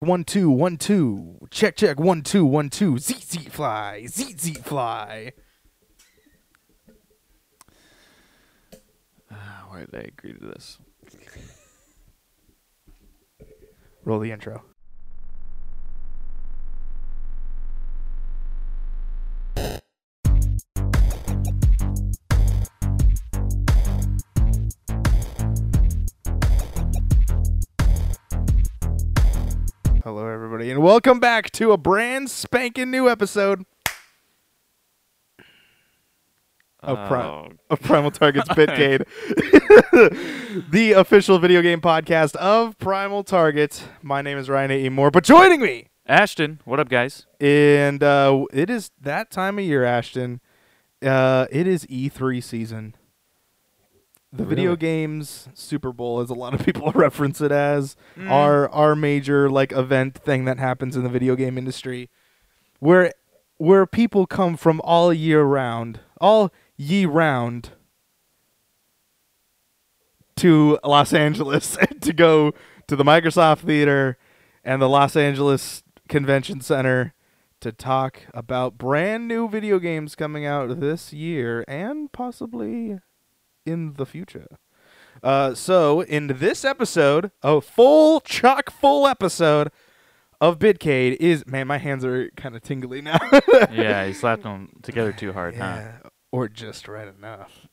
[0.00, 1.36] One two one two.
[1.50, 2.94] Check check one two one two.
[2.98, 4.06] Zeet fly.
[4.06, 5.32] Zeet fly.
[9.68, 10.78] Why did I agree to this?
[14.06, 14.62] Roll the intro.
[30.12, 33.64] Hello, everybody, and welcome back to a brand spanking new episode
[36.80, 36.98] of.
[36.98, 39.06] Oh, of Primal Targets Bitcade,
[40.72, 43.84] the official video game podcast of Primal Target.
[44.02, 44.84] My name is Ryan A.
[44.86, 44.88] E.
[44.88, 47.28] Moore, but joining me, Ashton, what up, guys?
[47.38, 50.40] and uh, it is that time of year, Ashton.
[51.00, 52.96] Uh, it is E3 season.
[54.32, 54.76] The video Really?
[54.76, 58.30] games Super Bowl, as a lot of people reference it as, Mm.
[58.30, 62.08] our our major like event thing that happens in the video game industry,
[62.78, 63.12] where
[63.56, 67.70] where people come from all year round, all ye round,
[70.36, 72.52] to Los Angeles to go
[72.86, 74.16] to the Microsoft Theater
[74.64, 77.14] and the Los Angeles Convention Center
[77.60, 82.98] to talk about brand new video games coming out this year and possibly
[83.70, 84.46] in the future.
[85.22, 89.70] Uh, so in this episode, a full chock full episode
[90.40, 93.18] of Bitcade is man, my hands are kind of tingly now.
[93.70, 95.98] yeah, you slapped them together too hard, yeah,
[96.32, 97.68] or just right enough.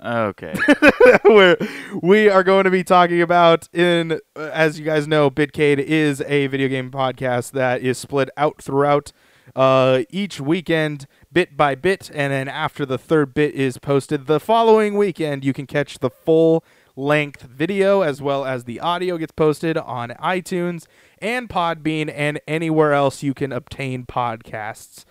[0.00, 0.32] huh?
[0.34, 0.54] Okay.
[1.22, 1.56] where
[2.02, 6.20] we are going to be talking about in uh, as you guys know bitcade is
[6.22, 9.12] a video game podcast that is split out throughout
[9.56, 14.40] uh, each weekend bit by bit and then after the third bit is posted the
[14.40, 16.64] following weekend you can catch the full
[16.96, 20.86] length video as well as the audio gets posted on itunes
[21.18, 25.04] and podbean and anywhere else you can obtain podcasts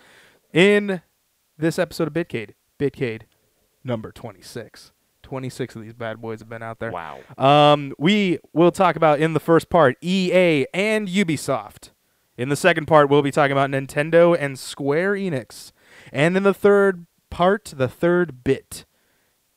[0.54, 1.02] in
[1.58, 3.24] this episode of bitcade bitcade
[3.84, 4.94] number 26
[5.24, 7.20] 26 of these bad boys have been out there wow.
[7.38, 11.90] um, we will talk about in the first part EA and Ubisoft.
[12.38, 15.72] In the second part, we'll be talking about Nintendo and Square Enix.
[16.12, 18.86] And in the third part, the third bit,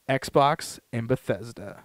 [0.09, 1.85] Xbox and Bethesda.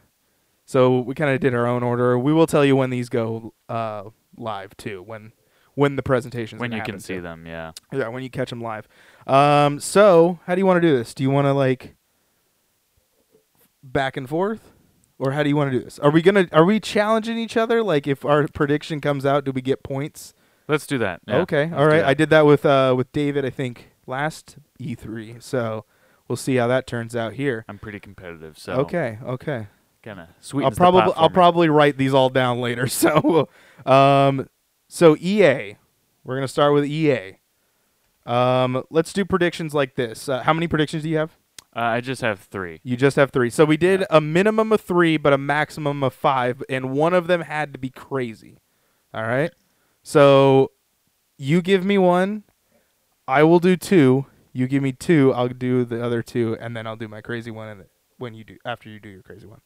[0.66, 2.18] So we kind of did our own order.
[2.20, 4.04] We will tell you when these go uh,
[4.38, 5.34] live too, when
[5.74, 7.22] when the presentations When you can see too.
[7.22, 7.72] them, yeah.
[7.94, 8.88] Yeah, when you catch them live.
[9.26, 11.14] Um, so how do you want to do this?
[11.14, 11.96] Do you want to like
[13.82, 14.72] back and forth,
[15.18, 15.98] or how do you want to do this?
[16.00, 17.82] Are we gonna are we challenging each other?
[17.84, 20.34] Like if our prediction comes out, do we get points?
[20.68, 21.22] Let's do that.
[21.28, 21.38] yeah.
[21.40, 22.04] okay, all right.
[22.04, 23.46] I did that with uh with David.
[23.46, 25.42] I think last E3.
[25.42, 25.86] So
[26.28, 27.66] we'll see how that turns out here.
[27.68, 29.68] I'm pretty competitive, so Okay, okay.
[30.04, 32.88] kind of I'll probably I'll probably write these all down later.
[32.88, 33.50] So,
[33.86, 34.48] um,
[34.88, 35.76] so EA,
[36.24, 37.38] we're gonna start with EA.
[38.26, 40.30] Um, let's do predictions like this.
[40.30, 41.38] Uh, how many predictions do you have?
[41.76, 42.82] Uh, I just have three.
[42.84, 43.50] You just have three.
[43.50, 47.28] So we did a minimum of three, but a maximum of five, and one of
[47.28, 48.58] them had to be crazy.
[49.14, 49.52] All right.
[50.04, 50.72] So
[51.38, 52.44] you give me one,
[53.28, 54.26] I will do two.
[54.54, 57.52] You give me two, I'll do the other two, and then I'll do my crazy
[57.52, 57.68] one.
[57.70, 57.86] And
[58.18, 59.62] when you do after you do your crazy one,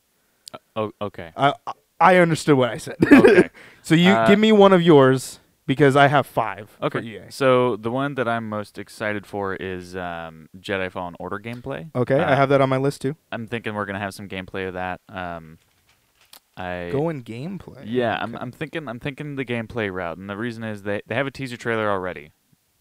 [0.76, 1.32] Oh, okay.
[1.36, 2.98] I I- I understood what I said.
[3.12, 3.50] Okay.
[3.82, 6.78] so you Uh, give me one of yours because I have five.
[6.82, 7.24] Okay.
[7.30, 11.90] So the one that I'm most excited for is um, Jedi Fallen Order gameplay.
[11.96, 13.16] Okay, I Uh, have that on my list too.
[13.32, 15.00] I'm thinking we're gonna have some gameplay of that.
[15.08, 15.58] Um,
[16.58, 17.84] I Going gameplay.
[17.86, 21.16] Yeah, I'm I'm thinking I'm thinking the gameplay route, and the reason is they they
[21.16, 22.32] have a teaser trailer already,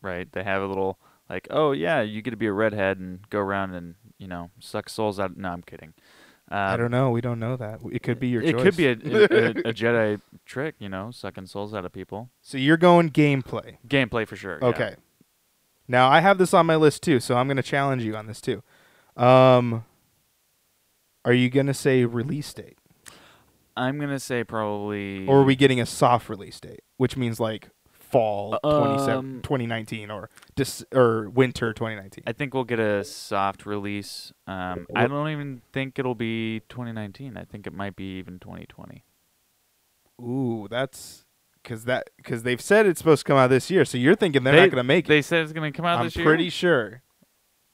[0.00, 0.30] right?
[0.30, 0.98] They have a little
[1.28, 4.50] like, oh yeah, you get to be a redhead and go around and you know
[4.60, 5.36] suck souls out.
[5.36, 5.94] No, I'm kidding.
[6.50, 7.10] Um, I don't know.
[7.10, 7.80] We don't know that.
[7.90, 8.62] It could be your It choice.
[8.62, 8.94] could be a, a,
[9.70, 12.28] a, Jedi trick, you know, sucking souls out of people.
[12.42, 13.78] so you're going gameplay.
[13.88, 14.58] Gameplay for sure.
[14.60, 14.68] yeah.
[14.68, 14.94] Okay.
[15.88, 18.26] Now I have this on my list too, so I'm going to challenge you on
[18.26, 18.62] this too.
[19.16, 19.84] Um,
[21.24, 22.76] are you going to say release date,
[23.76, 25.26] I'm gonna say probably.
[25.26, 30.30] or are we getting a soft release date, which means like fall Um, 2019 or
[30.54, 32.22] dis- or winter 2019?
[32.26, 34.32] I think we'll get a soft release.
[34.46, 37.36] Um, I don't even think it'll be 2019.
[37.36, 39.02] I think it might be even 2020.
[40.22, 41.24] Ooh, that's
[41.62, 43.84] because that because they've said it's supposed to come out this year.
[43.84, 45.08] So you're thinking they're They- not going to make it.
[45.08, 46.24] They said it's gonna come out I'm this year.
[46.24, 47.02] pretty sure.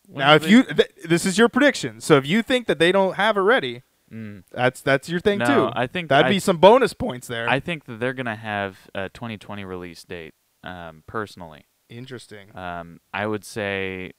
[0.06, 2.78] When now, if they- you th- this is your prediction, so if you think that
[2.78, 4.42] they don't have it ready, Mm.
[4.50, 5.70] that's that's your thing no, too.
[5.72, 7.48] I think That'd I, be some bonus points there.
[7.48, 10.34] I think that they're gonna have a 2020 release date.
[10.64, 12.54] Um, personally, Interesting.
[12.56, 14.12] um, I would say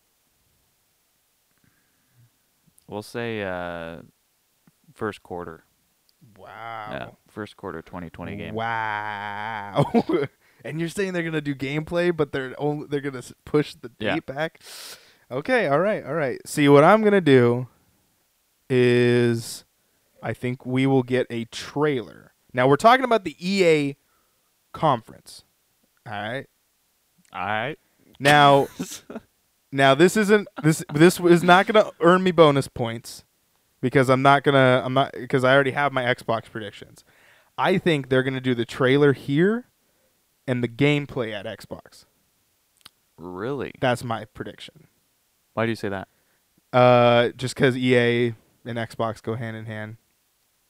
[2.88, 3.98] we'll say uh,
[4.94, 5.66] first quarter.
[6.38, 6.88] Wow.
[6.92, 8.54] Yeah, first quarter 2020 game.
[8.54, 9.86] Wow.
[10.64, 14.16] And you're saying they're gonna do gameplay, but they're only they're gonna push the Yeah.
[14.16, 14.60] date back.
[15.30, 16.40] Okay, all right, all right.
[16.46, 17.68] See, what I'm gonna do
[18.70, 19.64] is,
[20.22, 22.34] I think we will get a trailer.
[22.54, 23.96] Now we're talking about the EA
[24.74, 25.44] conference.
[26.06, 26.48] All right.
[27.34, 27.80] All right.
[28.20, 28.68] Now,
[29.72, 33.24] now this isn't this this is not gonna earn me bonus points
[33.82, 37.04] because I'm not gonna I'm not because I already have my Xbox predictions.
[37.58, 39.66] I think they're gonna do the trailer here
[40.48, 42.06] and the gameplay at Xbox.
[43.18, 43.72] Really?
[43.80, 44.88] That's my prediction.
[45.54, 46.08] Why do you say that?
[46.74, 48.34] Uh, just because EA
[48.66, 49.98] and Xbox go hand in hand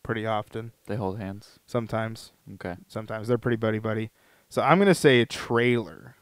[0.03, 0.71] pretty often.
[0.87, 1.59] They hold hands.
[1.65, 2.75] Sometimes, Okay.
[2.87, 4.11] sometimes they're pretty buddy buddy.
[4.49, 6.15] So I'm gonna say a trailer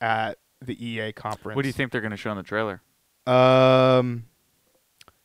[0.00, 1.56] at the EA conference.
[1.56, 2.82] What do you think they're going to show in the trailer?
[3.26, 4.24] Um,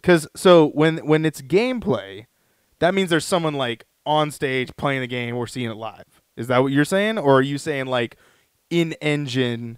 [0.01, 2.25] because so when when it's gameplay,
[2.79, 5.35] that means there's someone like on stage playing the game.
[5.35, 6.21] We're seeing it live.
[6.35, 8.17] Is that what you're saying, or are you saying like
[8.69, 9.77] in engine?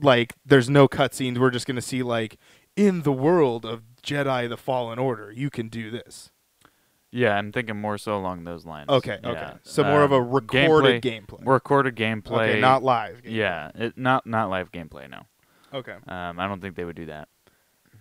[0.00, 1.38] Like there's no cutscenes.
[1.38, 2.36] We're just gonna see like
[2.76, 6.30] in the world of Jedi: The Fallen Order, you can do this.
[7.12, 8.88] Yeah, I'm thinking more so along those lines.
[8.90, 9.30] Okay, Yeah.
[9.30, 9.52] okay.
[9.62, 11.46] So more of a Um, recorded gameplay.
[11.46, 12.50] Recorded gameplay.
[12.50, 13.22] Okay, not live.
[13.22, 13.32] gameplay.
[13.32, 15.08] Yeah, it, not not live gameplay.
[15.08, 15.22] No.
[15.72, 15.96] Okay.
[16.08, 17.28] Um, I don't think they would do that.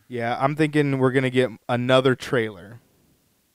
[0.08, 2.80] Yeah, I'm thinking we're gonna get another trailer.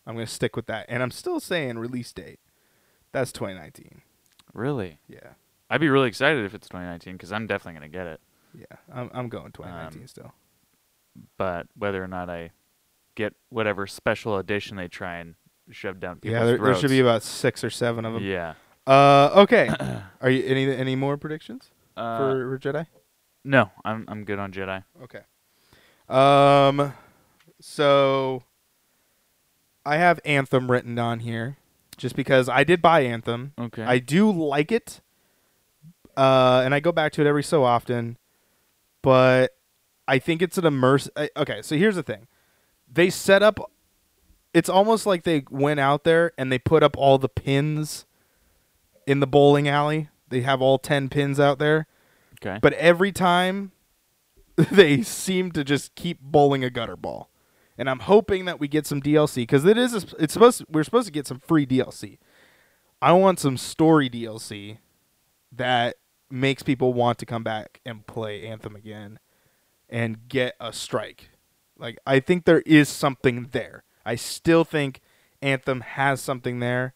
[0.07, 2.41] I'm gonna stick with that, and I'm still saying release date.
[3.13, 4.03] That's 2019.
[4.55, 4.99] Really?
[5.09, 5.35] Yeah,
[5.69, 8.21] I'd be really excited if it's 2019 because I'm definitely going to get it.
[8.55, 8.79] yeah.
[8.93, 10.33] I'm I'm going 2019 Um, still.
[11.37, 12.51] But whether or not I
[13.15, 15.35] get whatever special edition they try and
[15.73, 18.25] shove down people's Yeah, there, there should be about six or seven of them.
[18.25, 18.55] Yeah.
[18.87, 19.71] Uh, okay.
[20.21, 22.87] Are you any any more predictions Uh, for, for Jedi?
[23.45, 24.85] no, I'm I'm good on Jedi.
[25.03, 25.21] Okay.
[26.09, 26.93] Um,
[27.61, 28.43] so
[29.87, 31.57] I have Anthem written on here,
[31.97, 33.53] just because I did buy Anthem.
[33.59, 33.83] Okay.
[33.83, 35.01] I do like it,
[36.17, 38.17] uh, and I go back to it every so often.
[39.03, 39.57] But
[40.09, 41.29] I think it's an immersive.
[41.37, 42.27] Okay, so here's the thing:
[42.93, 43.71] they set up.
[44.53, 48.05] It's almost like they went out there and they put up all the pins
[49.07, 50.09] in the bowling alley.
[50.29, 51.87] They have all ten pins out there,
[52.41, 52.59] okay.
[52.63, 53.73] but every time
[54.57, 57.29] they seem to just keep bowling a gutter ball.
[57.79, 59.95] And I'm hoping that we get some DLC because it is.
[59.95, 60.65] a- It's supposed.
[60.69, 62.19] we're supposed to get some free DLC.
[63.01, 64.79] I want some story DLC
[65.53, 65.97] that
[66.31, 69.19] makes people want to come back and play Anthem again
[69.89, 71.31] and get a strike.
[71.79, 73.83] Like I think there is something there.
[74.11, 75.01] I still think
[75.41, 76.95] Anthem has something there.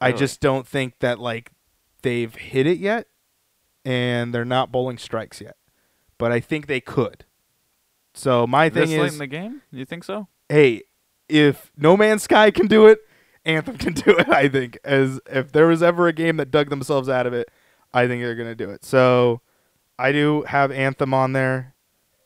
[0.00, 1.52] I just don't think that like
[2.02, 3.06] they've hit it yet
[3.84, 5.56] and they're not bowling strikes yet.
[6.18, 7.24] But I think they could.
[8.14, 9.62] So my thing this late is in the game?
[9.70, 10.26] You think so?
[10.48, 10.82] hey,
[11.28, 12.98] if No Man's Sky can do it,
[13.44, 14.28] Anthem can do it.
[14.28, 17.48] I think as if there was ever a game that dug themselves out of it,
[17.94, 18.84] I think they're gonna do it.
[18.84, 19.40] So
[20.00, 21.76] I do have Anthem on there,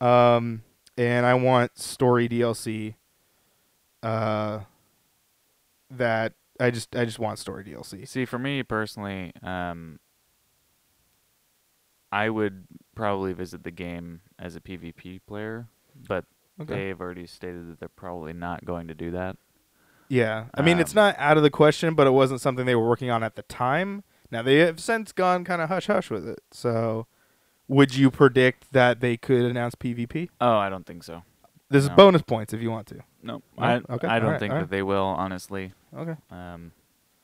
[0.01, 0.63] um,
[0.97, 2.95] and I want story DLC.
[4.07, 4.63] Uh,
[5.89, 8.07] that I just I just want story DLC.
[8.07, 9.99] See, for me personally, um,
[12.11, 12.65] I would
[12.95, 15.67] probably visit the game as a PvP player,
[16.07, 16.25] but
[16.59, 16.73] Okay.
[16.87, 19.37] they've already stated that they're probably not going to do that.
[20.09, 22.75] Yeah, I mean it's Um, not out of the question, but it wasn't something they
[22.75, 24.03] were working on at the time.
[24.31, 26.39] Now they have since gone kind of hush hush with it.
[26.51, 27.07] So,
[27.67, 30.29] would you predict that they could announce PvP?
[30.39, 31.23] Oh, I don't think so.
[31.69, 31.95] This is No.
[31.95, 32.95] bonus points if you want to.
[33.21, 33.63] No, No?
[33.63, 34.69] I Okay, I don't alright, think alright.
[34.69, 35.03] that they will.
[35.05, 36.15] Honestly, Okay.
[36.31, 36.71] um,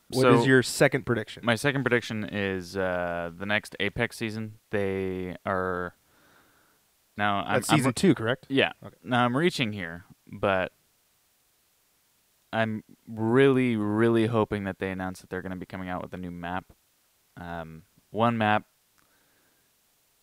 [0.09, 1.45] What is so your second prediction?
[1.45, 4.59] my second prediction is uh, the next Apex season.
[4.69, 5.95] They are
[7.15, 7.43] now.
[7.45, 8.47] I'm, That's I'm season two, correct?
[8.49, 8.73] Yeah.
[8.85, 8.97] Okay.
[9.03, 10.73] Now I'm reaching here, but
[12.51, 16.13] I'm really, really hoping that they announce that they're going to be coming out with
[16.13, 16.65] a new map.
[17.37, 18.65] Um, one map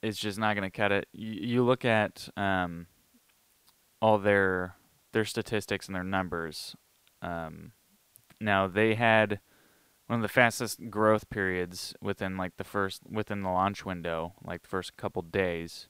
[0.03, 1.09] is just not going to cut it.
[1.13, 2.87] You, you look at um,
[4.01, 4.77] all their
[5.13, 6.77] their statistics and their numbers.
[7.23, 7.73] Um,
[8.41, 9.41] now they had
[10.07, 14.63] one of the fastest growth periods within like the first within the launch window, like
[14.63, 15.87] the first couple days.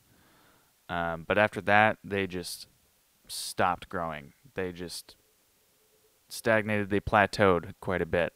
[0.88, 2.67] Um, but after that, they just
[3.29, 4.35] stopped growing.
[4.55, 5.14] They just
[6.29, 6.90] stagnated.
[6.90, 8.35] They plateaued quite a bit.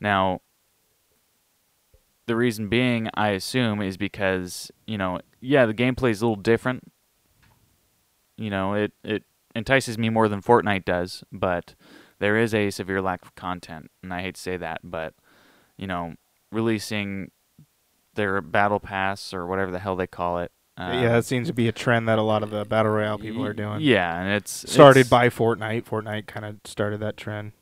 [0.00, 0.40] Now,
[2.26, 6.42] the reason being, I assume, is because you know, yeah, the gameplay is a little
[6.42, 6.92] different.
[8.38, 11.74] You know, it it entices me more than Fortnite does, but
[12.20, 15.12] there is a severe lack of content, and I hate to say that, but
[15.76, 16.14] you know,
[16.52, 17.30] releasing
[18.14, 20.50] their battle pass or whatever the hell they call it.
[20.78, 23.18] yeah, um, that seems to be a trend that a lot of the battle royale
[23.18, 23.80] people are doing.
[23.80, 25.84] Yeah, and it's Started it's- by Fortnite.
[25.84, 27.52] Fortnite kind of started that trend.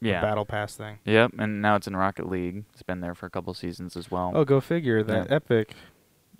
[0.00, 0.20] Yeah.
[0.20, 0.98] Battle Pass thing.
[1.04, 2.64] Yep, and now it's in Rocket League.
[2.72, 4.32] It's been there for a couple seasons as well.
[4.34, 5.04] Oh, go figure.
[5.04, 5.36] That Yeah.
[5.36, 5.74] Epic.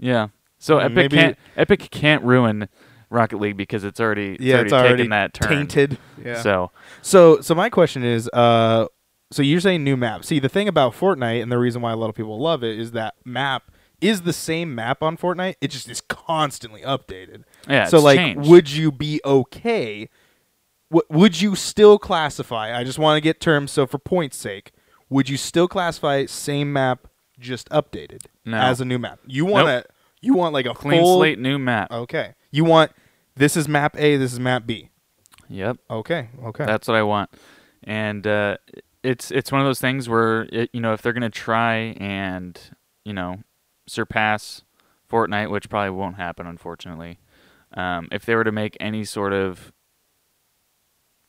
[0.00, 0.28] Yeah.
[0.58, 2.68] So Uh, Epic can't Epic can't ruin
[3.12, 5.48] Rocket League because it's already Yeah, it's it's already, already taken that turn.
[5.48, 5.98] Tainted.
[6.24, 6.40] Yeah.
[6.42, 6.70] So
[7.02, 8.86] So so my question is, uh,
[9.30, 10.24] so you're saying new map.
[10.24, 12.78] See, the thing about Fortnite and the reason why a lot of people love it
[12.78, 15.54] is that map is the same map on Fortnite.
[15.60, 17.44] It just is constantly updated.
[17.68, 18.48] yeah, so it's like, changed.
[18.50, 20.08] would you be okay?
[20.90, 22.76] W- would you still classify?
[22.76, 23.70] I just want to get terms.
[23.70, 24.72] So for points' sake,
[25.08, 27.06] would you still classify same map
[27.38, 28.58] just updated No.
[28.58, 29.20] as a new map?
[29.26, 29.84] You want to
[30.20, 31.90] you want like a clean full, slate new map?
[31.90, 32.34] Okay.
[32.50, 32.92] You want
[33.36, 34.16] this is map A.
[34.16, 34.90] This is map B.
[35.48, 35.78] Yep.
[35.90, 36.28] Okay.
[36.44, 36.64] Okay.
[36.64, 37.30] That's what I want.
[37.84, 38.56] And uh,
[39.02, 42.58] it's it's one of those things where it, you know if they're gonna try and
[43.04, 43.38] you know
[43.86, 44.62] surpass
[45.10, 47.18] Fortnite, which probably won't happen, unfortunately.
[47.74, 49.72] Um, if they were to make any sort of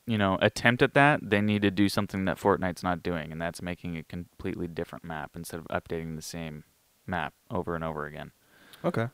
[0.05, 3.41] you know attempt at that, they need to do something that Fortnite's not doing, and
[3.41, 6.63] that's making a completely different map instead of updating the same
[7.07, 8.31] map over and over again.
[8.85, 9.07] Okay.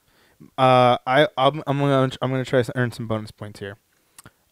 [0.57, 3.77] Uh, I I'm, I'm gonna I'm gonna try to earn some bonus points here.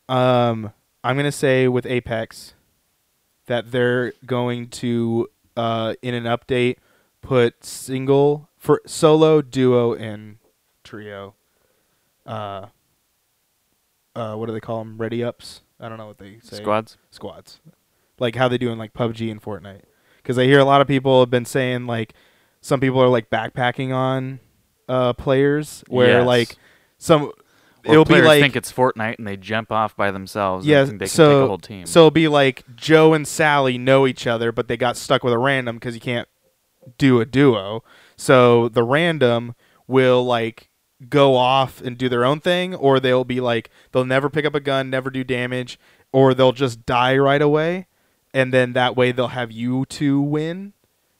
[0.09, 2.53] Um, I'm gonna say with Apex
[3.45, 6.77] that they're going to uh in an update
[7.21, 10.37] put single for solo, duo, and
[10.83, 11.35] trio.
[12.25, 12.67] Uh.
[14.15, 14.97] Uh, what do they call them?
[14.97, 15.61] Ready ups.
[15.79, 16.57] I don't know what they say.
[16.57, 16.97] Squads.
[17.11, 17.59] squads,
[18.17, 19.83] like how they do in like PUBG and Fortnite.
[20.17, 22.13] Because I hear a lot of people have been saying like
[22.59, 24.39] some people are like backpacking on
[24.87, 26.25] uh, players where Yes.
[26.27, 26.55] like
[26.97, 27.33] some Or
[27.93, 30.65] it'll be players like think it's Fortnite and they jump off by themselves.
[30.65, 31.85] yeah, and think they can so take a whole team.
[31.85, 35.33] so it'll be like Joe and Sally know each other, but they got stuck with
[35.33, 36.27] a random because you can't
[36.97, 37.83] do a duo.
[38.15, 39.55] So the random
[39.87, 40.69] will like
[41.09, 44.55] go off and do their own thing, or they'll be like they'll never pick up
[44.55, 45.79] a gun, never do damage,
[46.11, 47.87] or they'll just die right away,
[48.33, 50.73] and then that way they'll have you two win,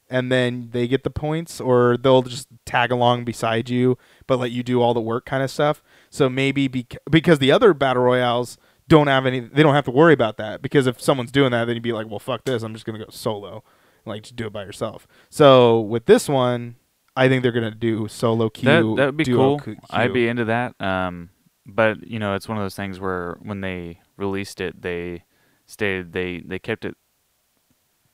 [0.09, 4.51] and then they get the points, or they'll just tag along beside you, but let
[4.51, 5.81] you do all the work kind of stuff.
[6.09, 9.91] So maybe bec- because the other battle royales don't have any, they don't have to
[9.91, 12.63] worry about that because if someone's doing that, then you'd be like, well, fuck this,
[12.63, 13.63] I'm just gonna go solo,
[14.05, 15.07] like just do it by yourself.
[15.29, 16.75] So with this one.
[17.19, 18.67] I think they're gonna do solo queue.
[18.95, 19.57] that that would be cool.
[19.89, 20.79] I'd be into that.
[20.79, 21.31] Um,
[21.65, 25.23] but you know, it's one of those things where when they released it, they
[25.65, 26.95] stated they they kept it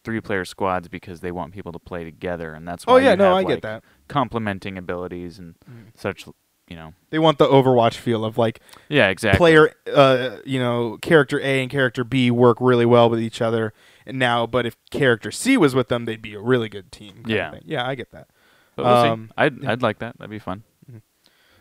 [0.04, 3.12] three player squads because they want people to play together, and that's why Oh yeah,
[3.12, 3.84] you no, have, I like, get that.
[4.08, 5.86] complementing abilities and Mm.
[5.96, 6.26] such.
[6.70, 9.38] You know, They want the Overwatch feel of like yeah, exactly.
[9.38, 13.74] player, uh, you know, character A and character B work really well with each other.
[14.06, 17.24] And now, but if character C was with them, they'd be a really good team.
[17.28, 17.56] Yeah.
[17.66, 18.30] yeah, I get that.
[18.78, 19.10] But we'll see.
[19.10, 19.72] um, I'd yeah.
[19.74, 20.18] I'd like that.
[20.18, 20.64] That'd be fun.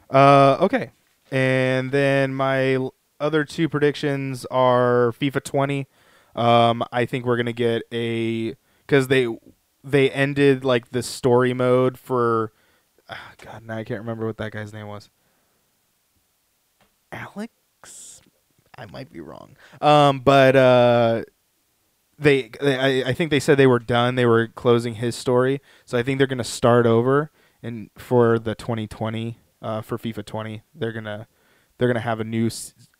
[0.09, 0.91] Uh, okay,
[1.31, 2.79] and then my
[3.19, 5.87] other two predictions are FIFA 20.
[6.35, 8.55] Um, I think we're gonna get a
[8.87, 9.27] because they
[9.85, 12.53] they ended like the story mode for
[13.09, 13.65] ah, God.
[13.65, 15.11] Now I can't remember what that guy's name was.
[17.11, 18.23] Alex,
[18.77, 19.57] I might be wrong.
[19.83, 21.25] Um, but uh,
[22.19, 24.15] they, they I, I think they said they were done.
[24.15, 27.31] They were closing his story, so I think they're gonna start over
[27.63, 31.29] and for the 2020 uh, for FIFA 20, they're gonna
[31.83, 32.49] they're gonna have a new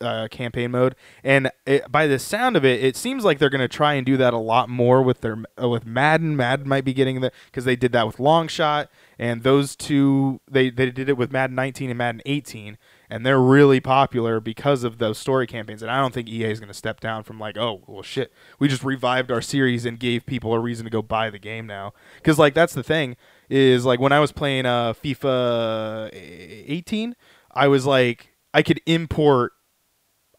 [0.01, 0.95] uh, campaign mode.
[1.23, 4.17] And it, by the sound of it, it seems like they're gonna try and do
[4.17, 6.35] that a lot more with their uh, with Madden.
[6.35, 8.87] Madden might be getting the because they did that with Longshot,
[9.17, 12.77] and those two they they did it with Madden 19 and Madden 18,
[13.09, 15.81] and they're really popular because of those story campaigns.
[15.81, 18.67] And I don't think EA is gonna step down from like, oh well, shit, we
[18.67, 21.93] just revived our series and gave people a reason to go buy the game now.
[22.17, 23.15] Because like that's the thing
[23.49, 27.15] is like when I was playing uh FIFA 18,
[27.53, 29.53] I was like I could import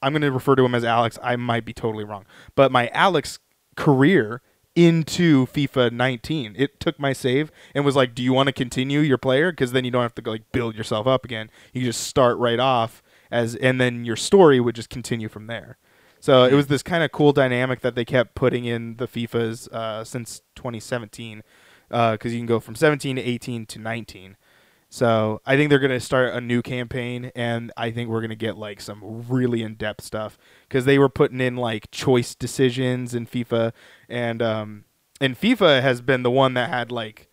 [0.02, 1.18] I'm going to refer to him as Alex.
[1.22, 2.26] I might be totally wrong.
[2.54, 3.38] But my Alex
[3.74, 4.42] career
[4.74, 6.54] into FIFA 19.
[6.58, 9.72] It took my save and was like, "Do you want to continue your player because
[9.72, 11.50] then you don't have to like build yourself up again.
[11.72, 15.78] You just start right off as and then your story would just continue from there."
[16.20, 19.70] So it was this kind of cool dynamic that they kept putting in the FIFAs
[19.72, 21.42] uh, since 2017
[21.88, 24.36] because you can go from 17 to 18 to 19.
[24.94, 28.56] So I think they're gonna start a new campaign, and I think we're gonna get
[28.56, 33.72] like some really in-depth stuff because they were putting in like choice decisions in FIFA,
[34.08, 34.84] and um,
[35.20, 37.26] and FIFA has been the one that had like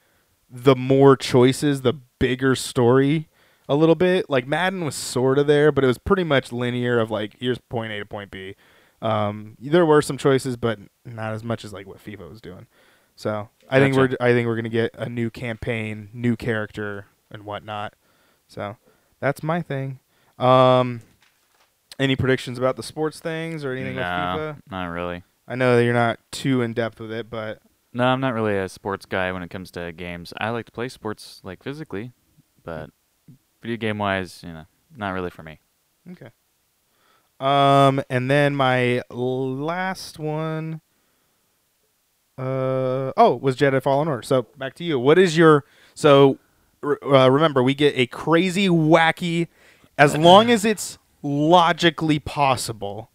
[0.50, 3.30] the more choices, the bigger story
[3.70, 4.28] a little bit.
[4.28, 7.60] Like Madden was sort of there, but it was pretty much linear of like here's
[7.60, 8.56] point A to point B.
[9.04, 12.66] Um, there were some choices, but not as much as like what FIFA was doing.
[13.16, 17.44] So I think we're I think we're gonna get a new campaign, new character, and
[17.44, 17.94] whatnot.
[18.48, 18.78] So
[19.20, 20.00] that's my thing.
[20.38, 21.02] Um,
[22.00, 24.60] any predictions about the sports things or anything nah, with FIFA?
[24.70, 25.24] not really.
[25.48, 27.60] I know that you're not too in depth with it, but
[27.94, 30.34] No, I'm not really a sports guy when it comes to games.
[30.38, 32.12] I like to play sports like physically,
[32.64, 32.90] but
[33.62, 35.60] video game wise, you know, not really for me.
[36.12, 36.30] okay.
[37.40, 40.82] Um, and then my last one,
[42.38, 44.22] uh, oh, was Jedi Fallen Order.
[44.22, 45.00] So back to you.
[45.00, 46.38] What is your so?
[46.84, 49.48] Uh, remember, we get a crazy, wacky,
[49.98, 53.12] as long as it's logically possible,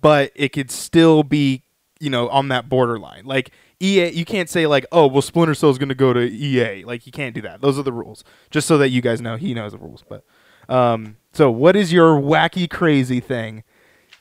[0.00, 1.62] but it could still be,
[1.98, 3.24] you know, on that borderline.
[3.24, 3.50] Like
[3.80, 6.84] EA, you can't say like, oh, well, Splinter Cell is going to go to EA.
[6.84, 7.60] Like you can't do that.
[7.60, 8.24] Those are the rules.
[8.50, 10.04] Just so that you guys know, he knows the rules.
[10.08, 10.24] But
[10.68, 13.64] um, so what is your wacky, crazy thing?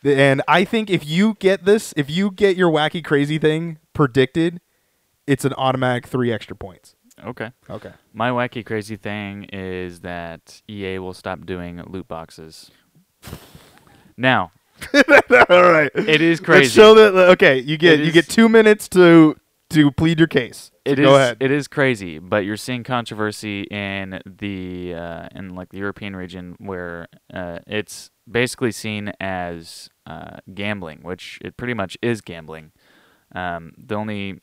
[0.03, 4.59] And I think if you get this, if you get your wacky, crazy thing predicted,
[5.25, 6.95] it's an automatic three extra points.
[7.23, 7.51] Okay.
[7.69, 7.91] Okay.
[8.13, 12.71] My wacky crazy thing is that EA will stop doing loot boxes.
[14.17, 14.51] Now,
[15.49, 15.91] All right.
[15.95, 16.69] it is Let's crazy.
[16.69, 17.15] show that.
[17.31, 19.35] Okay, you get It you get two minutes to
[19.69, 20.71] to plead your case.
[20.85, 21.37] It Go is- ahead.
[21.39, 26.55] It is crazy, but you're seeing controversy in the uh, in like the European region
[26.59, 32.71] where uh, it's basically seen as uh, gambling, which it pretty much is gambling.
[33.33, 34.41] Um, the only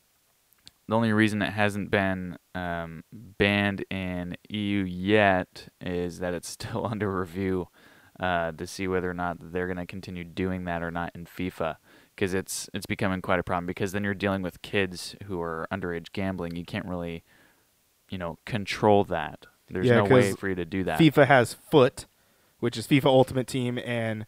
[0.90, 6.84] the only reason it hasn't been um, banned in EU yet is that it's still
[6.84, 7.68] under review
[8.18, 11.26] uh, to see whether or not they're going to continue doing that or not in
[11.26, 11.76] FIFA
[12.14, 15.68] because it's it's becoming quite a problem because then you're dealing with kids who are
[15.72, 16.56] underage gambling.
[16.56, 17.22] You can't really,
[18.10, 19.46] you know, control that.
[19.70, 20.98] There's Yeah, no way for you to do that.
[20.98, 22.06] FIFA has FUT,
[22.58, 24.26] which is FIFA Ultimate Team, and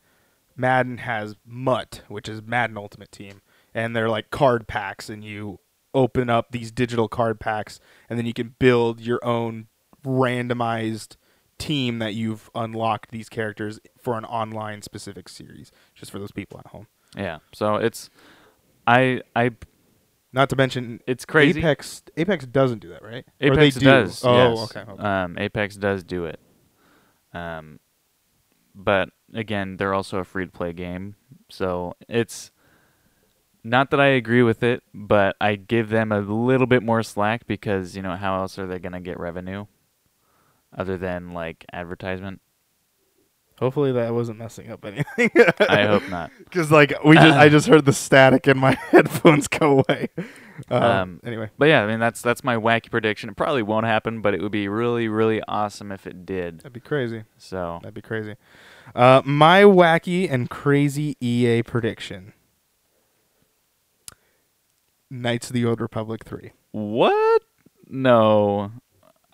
[0.57, 3.43] Madden has MUT, which is Madden Ultimate Team,
[3.75, 5.59] and they're like card packs, and you
[5.95, 9.67] open up these digital card packs, and then you can build your own
[10.05, 11.17] randomized
[11.59, 16.59] team that you've unlocked these characters for an online specific series, just for those people
[16.59, 16.87] at home.
[17.17, 17.39] Yeah.
[17.53, 18.11] So it's,
[18.87, 19.51] I I
[20.33, 21.61] Not to mention it's crazy.
[21.61, 22.03] Apex.
[22.17, 23.25] Apex doesn't do that, right?
[23.41, 23.85] Apex do?
[23.85, 24.25] does.
[24.25, 24.65] Oh, yes.
[24.65, 24.91] okay.
[24.91, 25.03] okay.
[25.03, 26.41] Um, Apex does do it.
[27.35, 27.81] Um,
[28.75, 31.17] but again, they're also a free to play game,
[31.51, 32.51] so it's
[33.65, 37.47] not that I agree with it, but I give them a little bit more slack
[37.47, 39.67] because you know how else are they gonna get revenue,
[40.77, 42.41] other than like advertisement?
[43.59, 45.31] Hopefully that wasn't messing up anything.
[45.69, 46.33] I hope not.
[46.39, 50.09] Because like we just, I just heard the static in my headphones go away.
[50.69, 53.31] Um, Um, anyway, But yeah, I mean that's that's my wacky prediction.
[53.31, 56.59] It probably won't happen, but it would be really really awesome if it did.
[56.59, 57.23] that'd be crazy.
[57.39, 58.35] So That'd be crazy.
[58.97, 62.33] Uh, my wacky and crazy EA prediction:
[65.13, 66.53] Knights of the Old Republic three.
[66.71, 67.43] What?
[67.87, 68.73] No.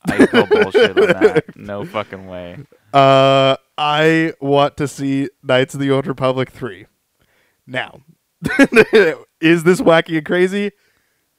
[0.04, 1.44] I call bullshit on that.
[1.56, 2.58] No fucking way.
[2.92, 6.86] Uh, I want to see Knights of the Old Republic 3.
[7.66, 8.00] Now,
[9.40, 10.72] is this wacky and crazy?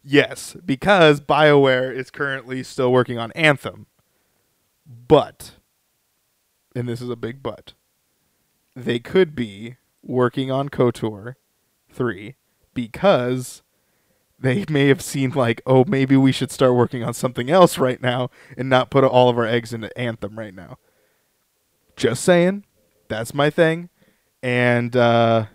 [0.03, 3.87] Yes, because BioWare is currently still working on Anthem.
[4.85, 5.53] But,
[6.75, 7.73] and this is a big but,
[8.75, 11.35] they could be working on KOTOR
[11.91, 12.35] 3
[12.73, 13.63] because
[14.41, 18.01] they may have seen like, oh, maybe we should start working on something else right
[18.01, 20.77] now and not put all of our eggs into Anthem right now.
[21.95, 22.65] Just saying,
[23.09, 23.89] that's my thing,
[24.41, 25.47] and uh,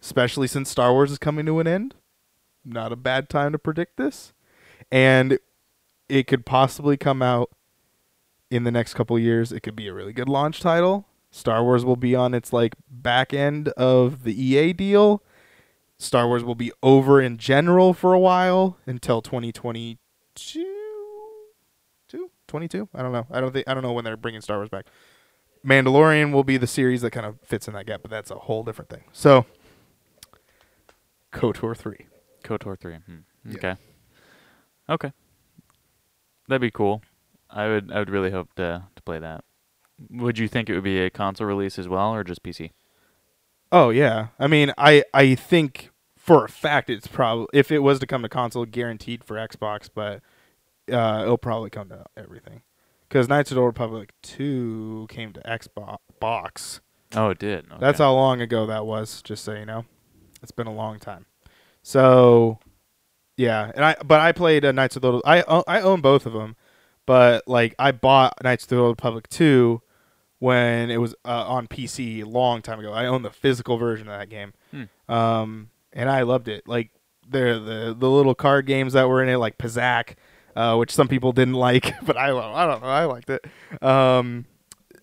[0.00, 1.94] especially since Star Wars is coming to an end,
[2.64, 4.32] not a bad time to predict this,
[4.90, 5.38] and
[6.08, 7.50] it could possibly come out
[8.50, 9.52] in the next couple years.
[9.52, 11.06] It could be a really good launch title.
[11.30, 15.22] Star Wars will be on its like back end of the EA deal.
[16.02, 19.98] Star Wars will be over in general for a while until 2022.
[22.48, 22.88] 22?
[22.94, 23.26] I don't know.
[23.30, 24.86] I don't think I don't know when they're bringing Star Wars back.
[25.64, 28.34] Mandalorian will be the series that kind of fits in that gap, but that's a
[28.34, 29.04] whole different thing.
[29.12, 29.46] So,
[31.32, 32.06] KOTOR 3.
[32.42, 32.94] KOTOR 3.
[32.94, 33.16] Hmm.
[33.46, 33.56] Yeah.
[33.56, 33.76] Okay.
[34.90, 35.12] Okay.
[36.48, 37.02] That'd be cool.
[37.48, 39.44] I would I would really hope to to play that.
[40.10, 42.72] Would you think it would be a console release as well or just PC?
[43.70, 44.28] Oh yeah.
[44.38, 45.91] I mean, I I think
[46.32, 49.88] for a fact it's probably if it was to come to console, guaranteed for Xbox,
[49.92, 50.22] but
[50.92, 52.62] uh, it'll probably come to everything.
[53.08, 56.80] Because Knights of the Old Republic 2 came to Xbox.
[57.14, 57.66] Oh, it did.
[57.66, 57.76] Okay.
[57.78, 59.84] That's how long ago that was, just so you know.
[60.42, 61.26] It's been a long time.
[61.82, 62.58] So,
[63.36, 65.42] yeah, and I but I played uh, Knights of the Old, I
[65.80, 66.56] own both of them,
[67.04, 69.82] but like I bought Knights of the Old Republic 2
[70.38, 72.92] when it was uh, on PC a long time ago.
[72.92, 74.54] I own the physical version of that game.
[74.70, 75.12] Hmm.
[75.12, 76.66] Um and I loved it.
[76.68, 76.90] Like
[77.28, 80.14] the the the little card games that were in it like Pazaak,
[80.56, 83.44] uh, which some people didn't like, but I I don't know, I liked it.
[83.82, 84.46] Um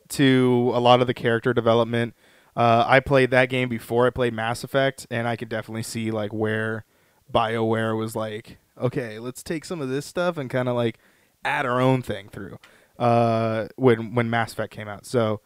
[0.10, 2.16] to a lot of the character development
[2.56, 6.12] Uh, I played that game before I played Mass Effect, and I could definitely see
[6.12, 6.84] like where
[7.32, 10.98] BioWare was like, okay, let's take some of this stuff and kind of like
[11.46, 12.58] add our own thing through.
[12.98, 15.42] Uh, when when Mass Effect came out, so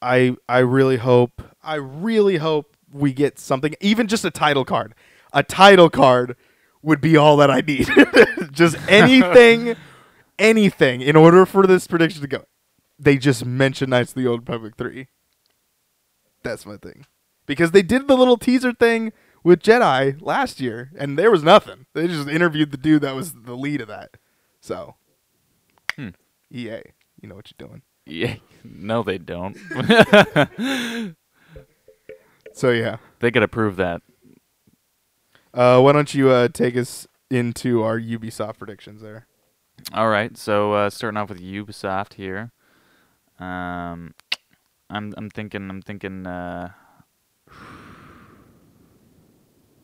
[0.00, 4.94] I I really hope I really hope we get something, even just a title card.
[5.32, 6.36] A title card
[6.82, 7.88] would be all that I need.
[8.52, 9.76] just anything,
[10.38, 12.44] anything in order for this prediction to go.
[12.98, 15.08] They just mentioned Knights of the Old Republic three.
[16.42, 17.06] That's my thing,
[17.44, 21.86] because they did the little teaser thing with Jedi last year, and there was nothing.
[21.92, 24.16] They just interviewed the dude that was the lead of that.
[24.60, 24.94] So,
[25.96, 26.10] Hmm.
[26.50, 26.80] EA,
[27.20, 27.82] you know what you're doing.
[28.06, 28.36] Yeah.
[28.62, 29.56] No, they don't.
[32.56, 34.00] So yeah, they gotta prove that.
[35.52, 39.26] uh, why don't you uh, take us into our Ubisoft predictions there?
[39.92, 42.52] All right, so uh, starting off with Ubisoft here.
[43.38, 44.14] Um,
[44.88, 46.70] I'm I'm thinking I'm thinking uh,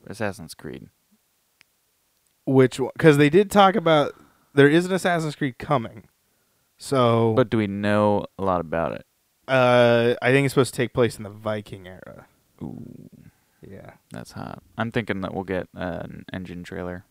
[0.06, 0.88] Assassin's Creed.
[2.46, 4.14] Which because they did talk about
[4.54, 6.04] there is an Assassin's Creed coming.
[6.78, 9.04] So, But do we know a lot about it?
[9.46, 12.26] uh, I think it's supposed to take place in the Viking era.
[12.62, 13.08] Ooh,
[13.66, 13.92] Yeah.
[14.10, 14.62] that's hot.
[14.78, 17.04] I'm thinking that we'll get uh, an engine trailer.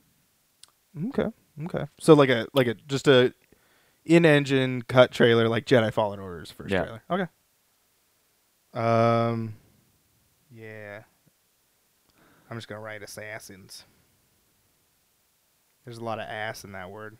[1.07, 1.27] Okay.
[1.65, 1.85] Okay.
[1.99, 3.33] So like a like a just a
[4.05, 6.83] in-engine cut trailer like Jedi Fallen Order's first Yeah.
[6.83, 7.03] trailer.
[7.09, 7.27] Okay.
[8.73, 9.55] Um.
[10.49, 11.03] Yeah.
[12.49, 13.85] I'm just gonna write assassins.
[15.85, 17.17] There's a lot of ass in that word.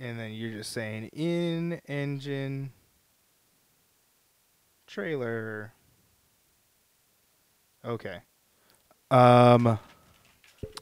[0.00, 2.72] And then you're just saying in-engine
[4.88, 5.72] trailer.
[7.84, 8.18] Okay.
[9.10, 9.78] Um.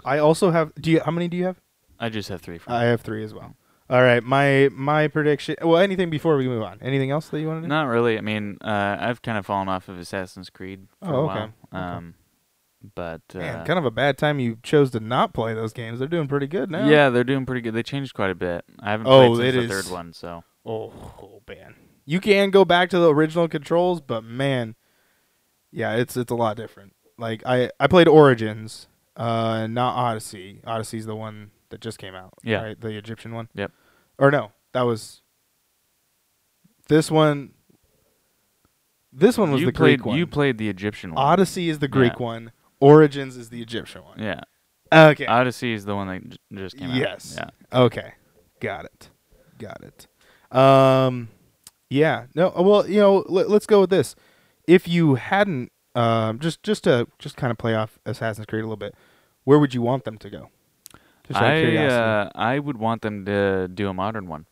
[0.05, 0.73] I also have.
[0.81, 1.01] Do you?
[1.05, 1.61] How many do you have?
[2.01, 2.59] I just have three.
[2.59, 3.55] For I have three as well.
[3.89, 5.55] All right, my my prediction.
[5.63, 6.79] Well, anything before we move on?
[6.83, 7.69] Anything else that you want to do?
[7.69, 8.19] Not really.
[8.19, 11.35] I mean, uh, I've kind of fallen off of Assassin's Creed for Oh, a okay.
[11.35, 11.45] while.
[11.73, 11.77] Okay.
[11.97, 12.15] Um,
[12.95, 15.99] but uh, Man, kind of a bad time you chose to not play those games.
[16.01, 16.89] They're doing pretty good now.
[16.89, 17.75] yeah, they're doing pretty good.
[17.75, 18.65] They changed quite a bit.
[18.81, 20.93] I haven't Oh, played it since the is- third one, so Oh,
[21.23, 21.75] oh man,
[22.07, 24.75] you can go back to the original controls, but man,
[25.71, 26.95] yeah, it's it's a lot different.
[27.19, 30.61] Like I I played Origins, uh, not Odyssey.
[30.67, 32.33] Odyssey's the one that just came out.
[32.43, 32.63] Yeah.
[32.63, 32.81] right?
[32.81, 33.49] the Egyptian one.
[33.55, 33.73] Yep.
[34.19, 35.21] Or no, that was
[36.89, 37.51] this one.
[39.13, 40.19] This one was you the played Greek one.
[40.19, 41.25] you played the Egyptian one.
[41.25, 42.23] Odyssey is the Greek Yeah.
[42.25, 42.53] one.
[42.81, 44.19] Origins is the Egyptian one.
[44.19, 44.41] yeah,
[44.93, 45.25] Okay.
[45.27, 46.97] Odyssey is the one that j- just came out.
[46.97, 47.35] Yes.
[47.39, 47.49] Yeah.
[47.73, 48.13] Okay.
[48.61, 49.11] Got it.
[49.59, 50.07] Got it.
[50.57, 51.29] Um
[51.91, 52.27] yeah.
[52.35, 54.15] No, uh, well, you know, let, us go with this.
[54.67, 58.67] If you hadn't um just just to just kind of play off Assassin's Creed a
[58.67, 58.95] little bit,
[59.45, 60.51] where would you want them to go?
[61.27, 62.03] Just out of I curiosity.
[62.03, 64.47] uh, I would want them to do a modern one.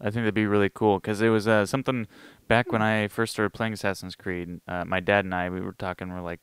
[0.00, 2.08] I think that'd be really cool because it was uh, something
[2.48, 4.60] back when I first started playing Assassin's Creed.
[4.66, 6.12] Uh, my dad and I we were talking.
[6.12, 6.40] We're like,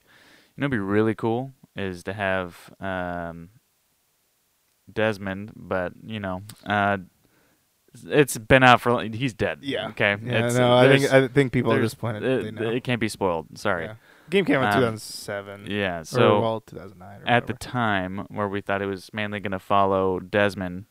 [0.55, 3.49] you know, it'd be really cool is to have um,
[4.91, 6.97] Desmond, but you know, uh,
[8.05, 9.59] it's been out for he's dead.
[9.61, 9.87] yeah.
[9.89, 10.15] Okay.
[10.23, 12.45] Yeah, It's- no, I think I think people are there's- disappointed.
[12.45, 12.69] they know.
[12.69, 13.57] it can't be spoiled.
[13.57, 13.85] Sorry.
[13.85, 13.93] Yeah.
[14.29, 15.65] Game came out in Um, 2007.
[15.71, 16.01] Yeah.
[16.01, 19.53] or, So well, 2009 or at the time where we thought it was mainly going
[19.53, 20.85] to follow Desmond,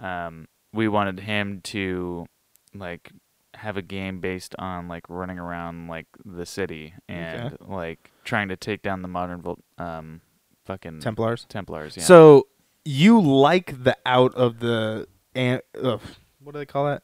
[0.00, 2.26] um, we wanted him to
[2.74, 3.12] like
[3.54, 8.56] have a game based on like running around like the city and like trying to
[8.56, 9.42] take down the modern
[9.76, 10.20] um
[10.64, 11.44] fucking Templars.
[11.50, 11.96] Templars.
[11.96, 12.04] Yeah.
[12.04, 12.46] So
[12.84, 16.00] you like the out of the an, ugh,
[16.42, 17.02] what do they call that?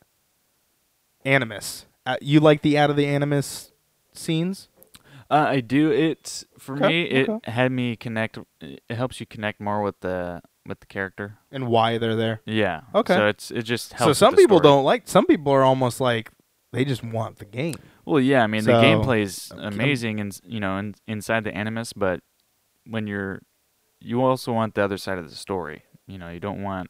[1.25, 1.87] Animus.
[2.05, 3.73] Uh, you like the out of the animus
[4.13, 4.69] scenes?
[5.31, 5.91] uh, I do.
[5.91, 7.03] It for Okay, me.
[7.03, 7.51] It okay.
[7.51, 8.39] had me connect.
[8.61, 11.39] It helps you connect more with the with the character.
[11.51, 12.41] and why they're there.
[12.45, 12.83] Yeah.
[12.95, 13.15] Okay.
[13.15, 14.19] So it's it just helps.
[14.19, 14.71] So some people story.
[14.73, 15.09] don't like.
[15.09, 16.31] Some people are almost like
[16.73, 17.75] they just want the game.
[18.05, 21.93] Well, yeah, I mean the gameplay is amazing, and you know, in, inside the Animus,
[21.93, 22.21] but
[22.87, 23.43] when you're,
[24.01, 25.83] you also want the other side of the story.
[26.07, 26.89] You know, you don't want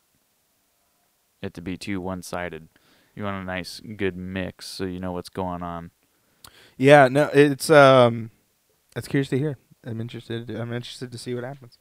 [1.47, 2.69] it to be too one-sided.
[3.15, 5.91] You want a nice, good mix, so you know what's going on.
[6.77, 8.31] Yeah, no, it's um,
[8.95, 9.57] it's curious to hear.
[9.85, 10.51] I'm interested.
[10.51, 11.79] I'm interested to see what happens.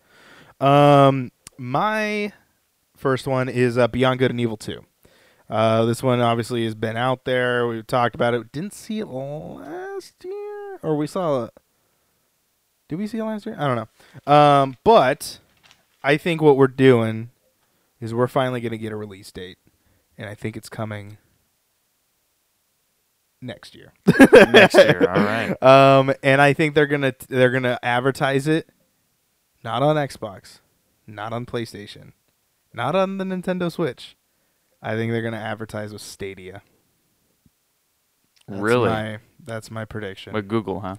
[0.61, 2.31] Um, my
[2.95, 4.85] first one is uh, Beyond Good and Evil Two.
[5.49, 7.67] Uh, this one obviously has been out there.
[7.67, 8.51] We've talked about it.
[8.51, 11.53] Didn't see it last year, or we saw it.
[12.87, 13.55] Did we see it last year?
[13.59, 14.33] I don't know.
[14.33, 15.39] Um, but
[16.03, 17.31] I think what we're doing
[17.99, 19.57] is we're finally going to get a release date,
[20.17, 21.17] and I think it's coming
[23.41, 23.93] next year.
[24.31, 25.55] Next year, all right.
[25.61, 28.69] Um, and I think they're gonna they're gonna advertise it,
[29.63, 30.59] not on Xbox,
[31.05, 32.13] not on PlayStation,
[32.73, 34.15] not on the Nintendo Switch.
[34.81, 36.61] I think they're gonna advertise with Stadia.
[38.47, 38.89] That's really?
[38.89, 40.33] my- that's my prediction.
[40.33, 40.95] With Google, huh?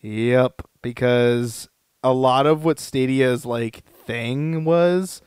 [0.00, 1.68] Yep, because
[2.04, 5.20] a lot of what Stadia's like thing was,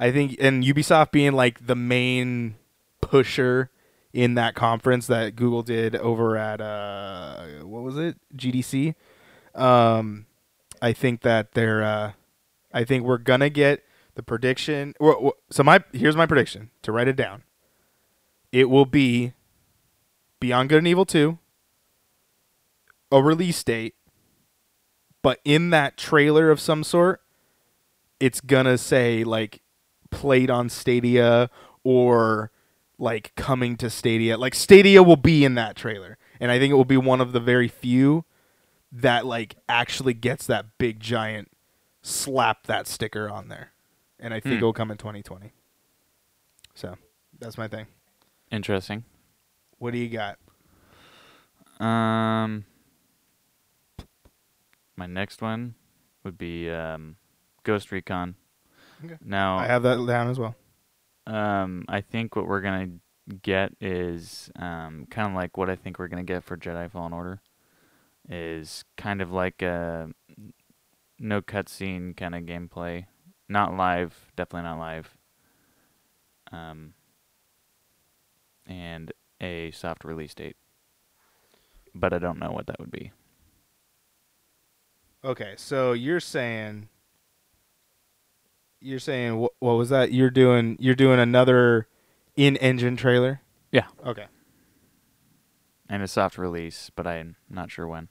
[0.00, 2.56] I think, and Ubisoft being like the main
[3.00, 3.70] pusher
[4.12, 8.96] in that conference that Google did over at uh, what was it, GDC.
[9.54, 10.26] Um,
[10.82, 12.12] I think that they're, uh,
[12.72, 13.84] I think we're gonna get
[14.14, 14.94] the prediction.
[15.50, 17.44] So my here's my prediction to write it down.
[18.50, 19.34] It will be
[20.40, 21.38] Beyond Good and Evil two.
[23.12, 23.94] A release date
[25.22, 27.20] but in that trailer of some sort,
[28.18, 29.62] it's gonna say like
[30.10, 31.50] played on Stadia
[31.84, 32.50] or
[32.98, 34.36] like coming to Stadia.
[34.36, 37.32] Like Stadia will be in that trailer, and I think it will be one of
[37.32, 38.24] the very few
[38.92, 41.50] that like actually gets that big giant
[42.02, 43.70] slap that sticker on there,
[44.18, 44.62] and I think Hmm.
[44.62, 45.52] it will come in 2020.
[46.74, 46.96] So
[47.38, 47.86] that's my thing.
[48.50, 49.04] Interesting.
[49.78, 50.38] What do you got?
[51.84, 52.64] Um,
[54.96, 55.74] my next one
[56.24, 57.16] would be um,
[57.64, 58.34] Ghost Recon.
[59.04, 59.16] Okay.
[59.24, 60.54] Now, I have that down as well.
[61.26, 62.88] um, I think what we're gonna
[63.42, 67.12] get is um, kind of like what I think we're gonna get for Jedi Fallen
[67.12, 67.40] Order,
[68.28, 70.10] is kind of like a
[71.18, 73.06] no cutscene kind of gameplay,
[73.48, 75.16] not live, definitely not live.
[76.52, 76.94] Um,
[78.66, 80.56] and a soft release date,
[81.94, 83.12] but I don't know what that would be.
[85.24, 86.88] Okay, so you're saying
[88.80, 90.12] you're saying what, what was that?
[90.12, 91.86] You're doing you're doing another
[92.36, 93.40] in-engine trailer?
[93.72, 93.86] Yeah.
[94.04, 94.26] Okay.
[95.88, 98.08] and a soft release, but I'm not sure when.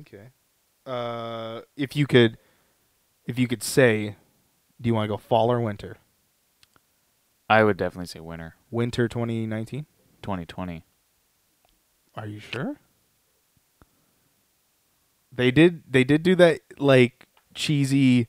[0.00, 0.28] Okay.
[0.86, 2.38] Uh if you could
[3.26, 4.16] if you could say
[4.80, 5.98] do you want to go fall or winter?
[7.48, 9.86] I would definitely say winter Winter 2019?
[10.22, 10.84] 2020.
[12.14, 12.76] Are you sure?
[15.32, 18.28] They did they did do that like cheesy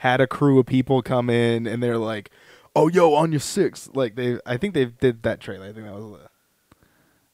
[0.00, 2.30] had a crew of people come in and they're like,
[2.74, 3.88] "Oh yo, on your six.
[3.92, 5.66] Like they I think they did that trailer.
[5.66, 6.20] I think that was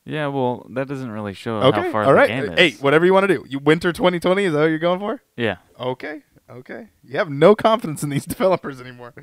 [0.04, 1.80] Yeah, well, that doesn't really show Okay.
[1.82, 2.58] how far All the game is.
[2.58, 3.44] Hey, whatever you want to do.
[3.48, 5.22] You winter 2020 is that what you're going for?
[5.36, 5.56] Yeah.
[5.78, 6.22] Okay.
[6.50, 6.88] Okay.
[7.04, 9.14] You have no confidence in these developers anymore.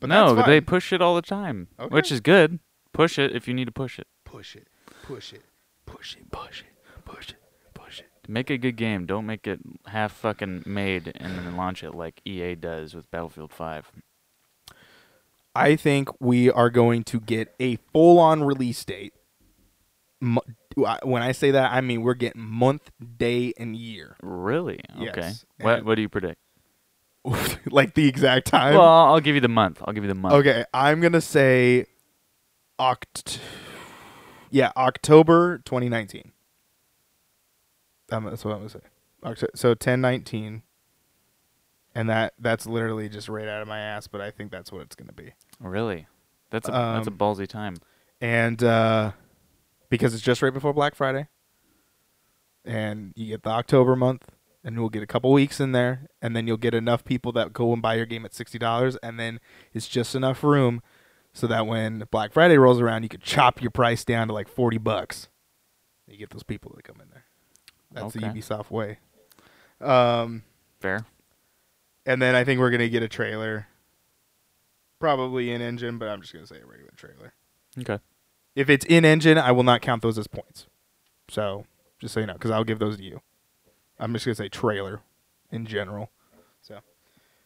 [0.00, 2.60] But no, they push it all the time, which is good.
[2.92, 4.06] Push it if you need to push it.
[4.24, 4.68] push it.
[5.02, 5.42] Push it.
[5.86, 6.30] Push it.
[6.30, 6.66] Push it.
[7.04, 7.36] Push it.
[8.28, 9.06] Make a good game.
[9.06, 13.52] Don't make it half fucking made and then launch it like EA does with Battlefield
[13.52, 13.92] 5.
[15.54, 19.14] I think we are going to get a full-on release date.
[20.20, 24.16] When I say that, I mean we're getting month, day, and year.
[24.22, 24.80] Really?
[25.00, 25.32] Okay.
[25.60, 26.40] What What do you predict?
[27.70, 28.74] like the exact time.
[28.74, 29.82] well, I'll give you the month.
[29.84, 30.34] I'll give you the month.
[30.34, 31.86] Okay, I'm gonna say
[32.78, 33.38] Oct.
[34.50, 36.32] Yeah, October 2019.
[38.10, 38.80] Um, that's what I'm gonna say.
[39.22, 40.62] Octo- so 1019,
[41.94, 44.82] and that that's literally just right out of my ass, but I think that's what
[44.82, 45.32] it's gonna be.
[45.60, 46.06] Really?
[46.50, 47.76] That's a that's a Um, ballsy time.
[48.20, 49.12] And uh,
[49.90, 51.28] because it's just right before Black Friday,
[52.64, 54.30] and you get the October month,
[54.64, 57.52] and we'll get a couple weeks in there, and then you'll get enough people that
[57.52, 59.40] go and buy your game at sixty dollars, and then
[59.72, 60.82] it's just enough room
[61.32, 64.48] so that when Black Friday rolls around, you could chop your price down to like
[64.48, 65.28] forty bucks.
[66.06, 67.15] You get those people that come in there.
[67.96, 68.98] That's the Ubisoft way.
[69.80, 70.42] Um,
[70.80, 71.04] Fair.
[72.04, 73.66] and then I think we're gonna get a trailer,
[74.98, 77.32] probably in engine, but I'm just gonna say a regular trailer.
[77.78, 77.98] Okay.
[78.54, 80.66] If it's in engine, I will not count those as points.
[81.28, 81.66] So
[81.98, 83.20] just so you know, because I'll give those to you.
[83.98, 85.00] I'm just gonna say trailer
[85.50, 86.10] in general.
[86.60, 86.80] So,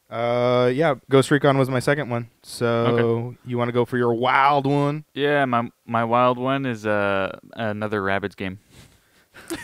[0.08, 2.28] uh, yeah, Ghost Recon was my second one.
[2.42, 5.04] So you want to go for your wild one?
[5.14, 8.58] Yeah, my my wild one is uh another Rabbids game.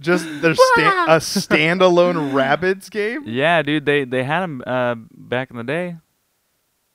[0.00, 3.24] Just there's sta- a standalone Rabbids game.
[3.26, 5.96] Yeah, dude, they they had them uh back in the day.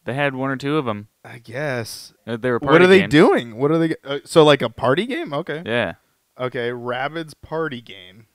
[0.05, 1.07] They had one or two of them.
[1.23, 2.13] I guess.
[2.27, 3.11] Uh, They were What party are they games.
[3.11, 3.55] doing?
[3.57, 3.95] What are they?
[4.03, 5.33] Uh, so like a party game?
[5.33, 5.63] Okay.
[5.65, 5.93] Yeah.
[6.37, 8.27] Okay, Rabbids party game.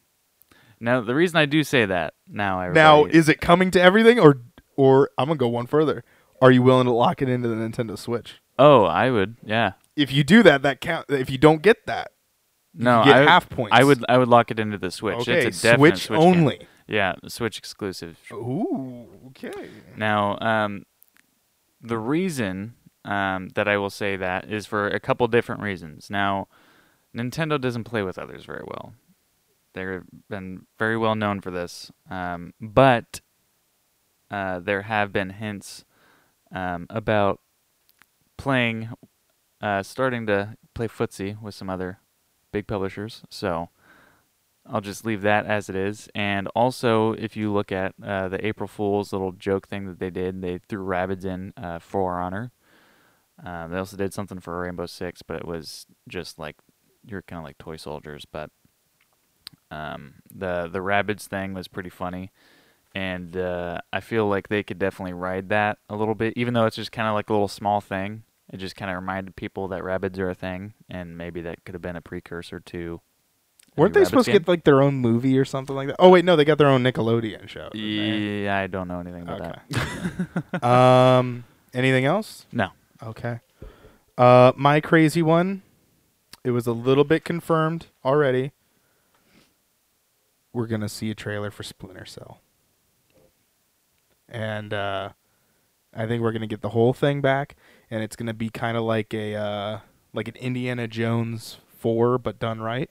[0.81, 4.18] Now the reason I do say that now, everybody, Now, is it coming to everything,
[4.20, 4.38] or
[4.76, 6.04] or I'm gonna go one further?
[6.40, 8.40] Are you willing to lock it into the Nintendo Switch?
[8.61, 9.72] oh, I would, yeah.
[9.96, 11.07] If you do that, that count.
[11.11, 12.17] If you don't get that, you
[12.78, 13.76] No, get I would- half points.
[13.76, 15.18] I would I would lock it into the Switch.
[15.20, 16.28] Okay, it's a definite Switch, Switch game.
[16.28, 16.68] only.
[16.86, 18.18] Yeah, Switch exclusive.
[18.32, 19.68] Ooh, okay.
[19.96, 20.84] Now, um,
[21.82, 26.08] the reason um, that I will say that is for a couple different reasons.
[26.08, 26.48] Now,
[27.14, 28.94] Nintendo doesn't play with others very well.
[29.74, 33.20] They've been very well known for this, um, but
[34.30, 35.84] uh, there have been hints
[36.52, 37.40] um, about
[38.36, 38.90] playing
[39.60, 41.98] uh, starting to play footsie with some other
[42.52, 43.22] big publishers.
[43.30, 43.70] So
[44.66, 46.08] I'll just leave that as it is.
[46.14, 50.11] And also, if you look at uh, the April Fool's little joke thing that they
[50.11, 52.52] did, they threw Rabbids in uh, for honor.
[53.42, 56.56] Um, they also did something for Rainbow Six, but it was just like
[57.06, 58.26] you're kind of like toy soldiers.
[58.30, 58.50] But
[59.70, 62.32] um, the the Rabbids thing was pretty funny,
[62.94, 66.66] and uh, I feel like they could definitely ride that a little bit, even though
[66.66, 68.24] it's just kind of like a little small thing.
[68.52, 71.74] It just kind of reminded people that Rabbids are a thing, and maybe that could
[71.74, 73.00] have been a precursor to.
[73.76, 74.40] Weren't they Rabbids supposed to game.
[74.40, 75.96] get like their own movie or something like that?
[75.98, 77.68] Oh wait, no, they got their own Nickelodeon show.
[77.74, 80.62] Yeah, I don't know anything about that.
[80.64, 82.46] um, anything else?
[82.50, 82.70] No.
[83.02, 83.40] Okay.
[84.16, 85.62] Uh, my crazy one.
[86.42, 88.52] It was a little bit confirmed already.
[90.52, 92.40] We're gonna see a trailer for Splinter Cell,
[94.28, 95.11] and uh,
[95.98, 97.56] I think we're gonna get the whole thing back,
[97.90, 99.78] and it's gonna be kind of like a uh,
[100.12, 102.88] like an Indiana Jones four, but done right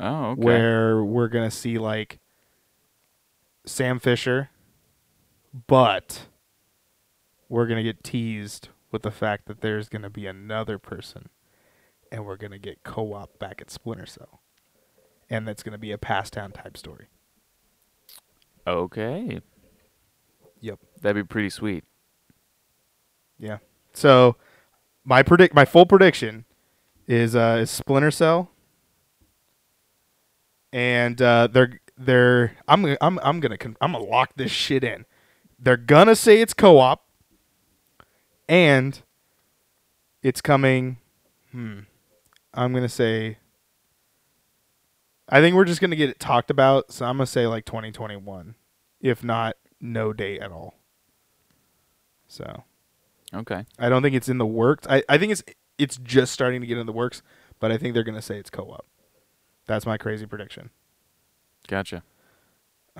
[0.00, 0.42] Oh, okay.
[0.42, 2.18] where we're gonna see like
[3.66, 4.48] Sam Fisher,
[5.66, 6.26] but
[7.48, 11.28] we're gonna get teased with the fact that there's gonna be another person,
[12.10, 14.40] and we're gonna get co-op back at Splinter Cell,
[15.28, 17.08] and that's gonna be a pass down type story.
[18.66, 19.40] Okay.
[20.60, 20.78] Yep.
[21.02, 21.84] That'd be pretty sweet.
[23.40, 23.58] Yeah.
[23.94, 24.36] So
[25.04, 26.44] my predict my full prediction
[27.08, 28.50] is uh is Splinter Cell.
[30.72, 35.06] And uh they're they're I'm gonna- I'm I'm to I'm to lock this shit in.
[35.58, 35.76] They're
[36.06, 37.04] to say it's co-op
[38.48, 39.00] and
[40.22, 40.98] it's coming
[41.50, 41.80] hmm
[42.54, 43.38] I'm to say
[45.28, 48.54] I think we're just to get it talked about, so I'm to say like 2021
[49.00, 50.74] if not no date at all.
[52.28, 52.64] So
[53.34, 53.64] Okay.
[53.78, 54.86] I don't think it's in the works.
[54.88, 55.42] I, I think it's
[55.78, 57.22] it's just starting to get in the works,
[57.58, 58.86] but I think they're gonna say it's co-op.
[59.66, 60.70] That's my crazy prediction.
[61.68, 62.02] Gotcha.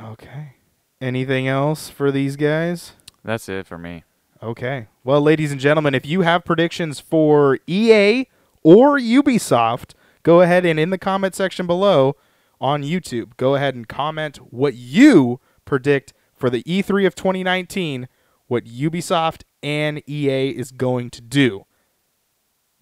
[0.00, 0.54] Okay.
[1.00, 2.92] Anything else for these guys?
[3.24, 4.04] That's it for me.
[4.42, 4.86] Okay.
[5.04, 8.26] Well, ladies and gentlemen, if you have predictions for EA
[8.62, 12.16] or Ubisoft, go ahead and in the comment section below
[12.60, 18.08] on YouTube, go ahead and comment what you predict for the E3 of 2019,
[18.50, 21.66] what Ubisoft and EA is going to do.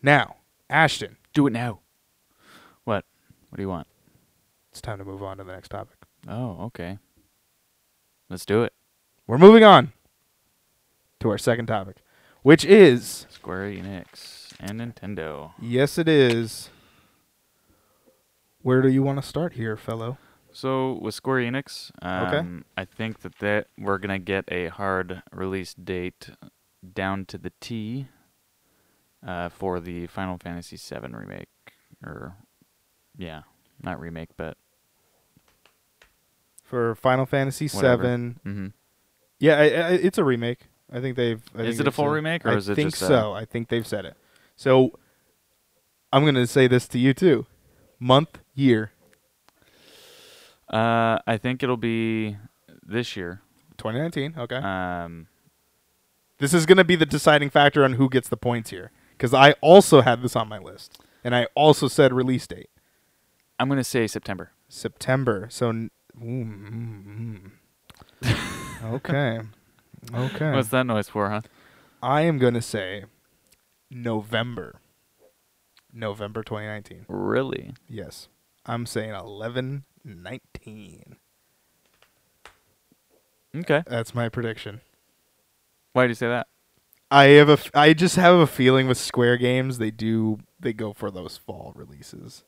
[0.02, 0.37] Now,
[0.70, 1.81] Ashton, Do it now.
[2.85, 3.04] What?
[3.50, 3.87] What do you want?
[4.70, 5.96] it's time to move on to the next topic.
[6.26, 6.98] Oh, okay.
[8.31, 8.72] Let's do it.
[9.26, 9.92] We're moving on
[11.20, 11.96] to our second topic,
[12.42, 15.52] which is Square Enix and Nintendo.
[15.61, 16.70] yes, it is.
[18.62, 20.16] Where do you want to start here, fellow?
[20.59, 22.38] So with Square Enix, Okay.
[22.38, 26.31] um, I think that, that we're gonna get a hard release date
[26.94, 28.09] down to the T
[29.25, 31.47] uh, for the Final Fantasy VII remake,
[32.05, 32.35] or
[33.16, 33.42] yeah,
[33.81, 34.57] not remake, but
[36.64, 38.16] For Final Fantasy Whatever.
[38.16, 38.66] VII, hmm
[39.38, 40.62] yeah, I, I, it's a remake.
[40.92, 41.40] I think they've.
[41.57, 43.07] I Is think it a full said- remake, or I is it think just a-
[43.07, 43.33] so.
[43.33, 44.16] I think they've said it.
[44.57, 44.99] So,
[46.12, 47.47] I'm gonna say this to you too.
[48.01, 48.90] Month, year,
[50.70, 52.37] uh, I think it'll be
[52.83, 53.42] this year.
[53.78, 54.35] 2019.
[54.37, 54.57] Okay.
[54.57, 55.28] Um,
[56.38, 59.52] this is gonna be the deciding factor on who gets the points here, because I
[59.61, 62.70] also had this on my list, and I also said release date.
[63.59, 64.50] I'm gonna say September.
[64.68, 65.48] September.
[65.50, 67.50] So, n- mm,
[68.22, 68.85] mm.
[68.85, 69.40] okay,
[70.14, 70.52] okay.
[70.52, 71.40] What's that noise for, huh?
[72.02, 73.04] I am gonna say
[73.90, 74.81] November.
[75.92, 77.07] November 2019.
[77.09, 77.72] Really?
[77.88, 78.28] Yes,
[78.66, 80.40] I'm saying 11 19.
[83.54, 83.83] Okay.
[83.87, 84.81] That's my prediction.
[85.92, 86.46] Why do you say that?
[87.11, 87.52] I have a.
[87.52, 91.37] f- I just have a feeling with Square games they do they go for those
[91.38, 92.44] fall releases.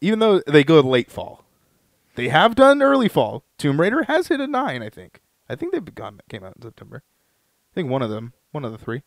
[0.00, 1.44] Even though they go late fall,
[2.14, 3.42] they have done early fall.
[3.58, 4.82] Tomb Raider has hit a nine.
[4.82, 5.20] I think.
[5.48, 7.02] I think they've gone came out in September.
[7.72, 9.02] I think one of them, one of the three.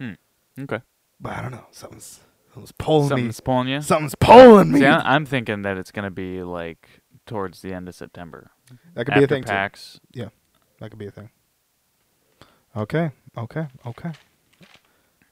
[0.00, 0.14] Hmm.
[0.58, 0.80] Okay.
[1.20, 1.66] But I don't know.
[1.70, 2.20] Something's
[2.52, 3.76] something's pulling Something's pulling you.
[3.76, 3.82] me.
[3.82, 4.80] Something's pulling me.
[4.80, 6.88] See, I'm thinking that it's gonna be like
[7.28, 8.50] towards the end of September.
[8.94, 9.48] that could be a After thing too.
[9.50, 10.00] PAX.
[10.14, 11.30] That could be a thing.
[12.76, 13.10] Okay.
[13.36, 13.66] Okay.
[13.86, 14.10] Okay.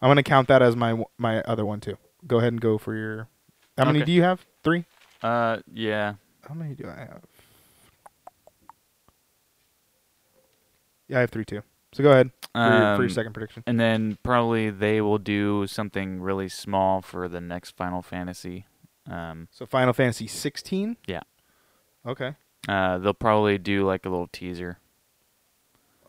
[0.02, 1.96] I'm gonna count that as my my other one too.
[2.26, 3.28] Go ahead and go for your.
[3.78, 4.06] How many Okay.
[4.06, 4.44] do you have?
[4.62, 4.84] Three.
[5.22, 6.14] Uh, yeah.
[6.48, 7.22] How many do I have?
[11.08, 11.62] Yeah, I have three too.
[11.92, 13.62] So go ahead for, your, for your Um, second prediction.
[13.66, 18.66] And then probably they will do something really small for the next Final Fantasy.
[19.08, 20.96] Um, So Final Fantasy 16.
[21.06, 21.20] Yeah.
[22.06, 22.34] Okay.
[22.68, 24.78] uh, they'll probably do like a little teaser,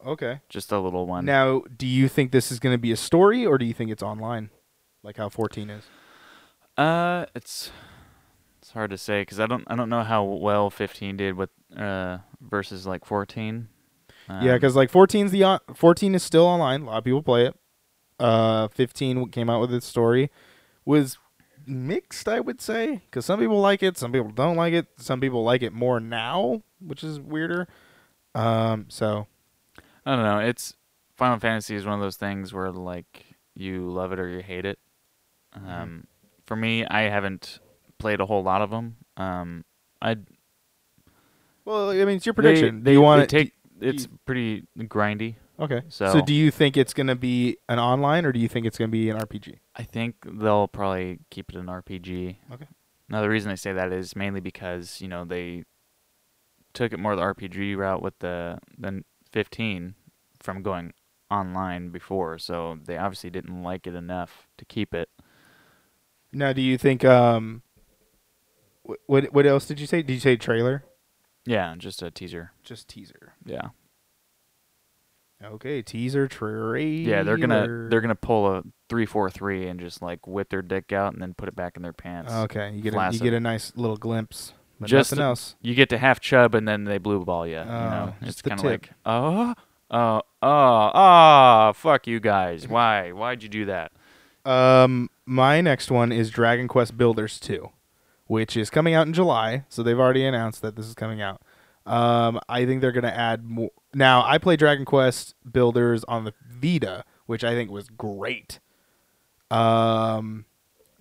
[0.06, 0.40] Okay.
[0.50, 1.26] just a little one.
[1.26, 3.90] Now, do you think this is going to be a story, or do you think
[3.92, 4.50] it's online,
[5.04, 5.84] like how 14 is?
[6.78, 7.72] Uh, it's
[8.62, 11.50] it's hard to say because I don't I don't know how well 15 did with
[11.76, 13.68] uh versus like 14.
[14.30, 16.84] yeah, Um, because like 14's the on- 14 is still online.
[16.84, 17.56] A lot of people play it.
[18.20, 20.30] Uh, 15 came out with its story,
[20.86, 21.18] was
[21.68, 25.20] mixed, I would say, because some people like it, some people don't like it, some
[25.20, 27.68] people like it more now, which is weirder.
[28.36, 29.28] Um, so
[30.06, 30.40] I don't know.
[30.40, 30.76] It's
[31.16, 34.66] Final Fantasy is one of those things where like you love it or you hate
[34.66, 34.80] it.
[35.58, 35.70] Mm-hmm.
[35.70, 36.08] Um,
[36.46, 37.60] for me, I haven't
[37.98, 38.98] played a whole lot of them.
[39.18, 39.66] Um,
[40.02, 40.18] I
[41.66, 42.84] well, I mean, it's your prediction.
[42.84, 45.36] They, you they want to take it's pretty grindy.
[45.60, 45.82] Okay.
[45.90, 48.78] So- so do you think it's gonna be an online or do you think it's
[48.78, 49.60] gonna be an RPG?
[49.76, 52.38] I think they'll probably keep it an RPG.
[52.52, 52.68] Okay.
[53.10, 55.64] Now the reason I say that is mainly because you know they
[56.74, 59.96] took it more the RPG route with the than 15
[60.40, 60.94] from going
[61.32, 65.10] online before, so they obviously didn't like it enough to keep it.
[66.32, 67.64] Now, do you think um,
[69.06, 70.02] what what else did you say?
[70.02, 70.84] Did you say trailer?
[71.46, 72.52] Yeah, just a teaser.
[72.64, 73.34] Just teaser.
[73.46, 73.70] Yeah.
[75.44, 76.78] Okay, teaser trailer.
[76.78, 80.62] Yeah, they're gonna they're gonna pull a three four three and just like whip their
[80.64, 82.32] dick out and then put it back in their pants.
[82.34, 85.56] Okay, you get a, you get a nice little glimpse, but Just nothing a- else.
[85.62, 87.60] You get to half chub and then they blue ball you.
[87.60, 89.54] you know, Oh, it's just the kind of like oh
[89.92, 92.68] oh oh oh fuck you guys.
[92.68, 93.92] Why why'd you do that?
[94.44, 97.70] Um, my next one is Dragon Quest Builders 2,
[98.28, 99.66] which is coming out in July.
[99.68, 101.42] So they've already announced that this is coming out.
[101.88, 103.72] Um, I think they're gonna add more.
[103.94, 108.60] Now, I play Dragon Quest Builders on the Vita, which I think was great.
[109.50, 110.46] Um,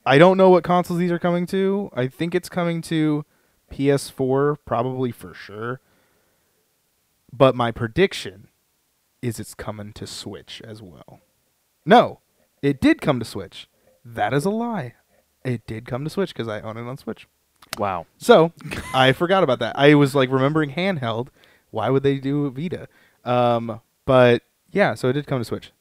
[0.05, 1.91] I don't know what consoles these are coming to.
[1.93, 3.25] I think it's coming to
[3.73, 5.81] PS4, probably for sure.
[7.33, 8.49] But my prediction
[9.21, 11.21] is it's coming to Switch as well.
[11.85, 12.21] No,
[12.63, 13.69] it did come to Switch.
[14.05, 14.95] That is a lie.
[15.45, 17.27] It did come to Switch because I own it on Switch.
[17.79, 18.07] Wow.
[18.19, 18.53] So
[18.95, 19.79] I forgot about that.
[19.79, 21.29] I was like remembering handheld.
[21.71, 22.89] Why would they do Vita?
[23.25, 25.73] Um, but yeah, so it did come to Switch.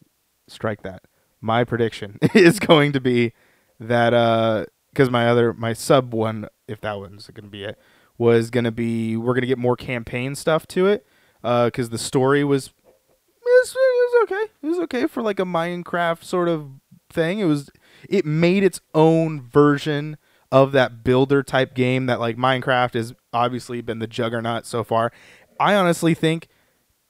[0.47, 1.03] Strike that.
[1.41, 3.33] My prediction is going to be
[3.79, 7.79] that because my other my sub one, if that one's going to be it,
[8.17, 11.05] was going to be we're going to get more campaign stuff to it
[11.41, 14.51] because the story was, it was okay.
[14.63, 16.69] It was okay for like a Minecraft sort of
[17.09, 17.39] thing.
[17.39, 17.69] It was
[18.09, 20.17] it made its own version
[20.51, 25.11] of that builder type game that like Minecraft has obviously been the juggernaut so far.
[25.59, 26.47] I honestly think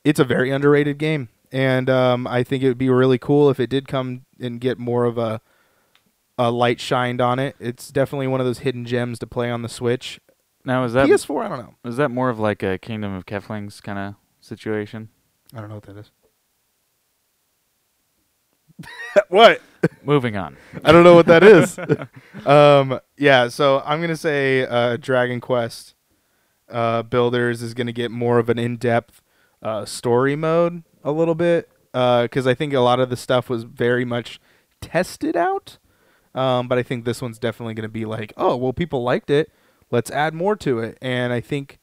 [0.03, 3.59] it's a very underrated game, and um, I think it would be really cool if
[3.59, 5.41] it did come and get more of a
[6.37, 7.55] a light shined on it.
[7.59, 10.19] It's definitely one of those hidden gems to play on the Switch.
[10.65, 11.73] Now is that PS4, I don't know.
[11.85, 15.09] is that more of like a Kingdom of Keflings kind of situation?
[15.53, 16.11] I don't know what that is.
[19.29, 19.61] what?
[20.03, 20.57] Moving on.
[20.83, 21.77] I don't know what that is.
[22.45, 25.95] um, yeah, so I'm gonna say uh, Dragon Quest
[26.69, 29.21] uh, Builders is gonna get more of an in-depth
[29.61, 33.63] uh, story mode a little bit because I think a lot of the stuff was
[33.63, 34.39] very much
[34.81, 35.77] tested out.
[36.33, 39.51] Um, but I think this one's definitely gonna be like, oh well, people liked it.
[39.91, 41.79] Let's add more to it, and I think,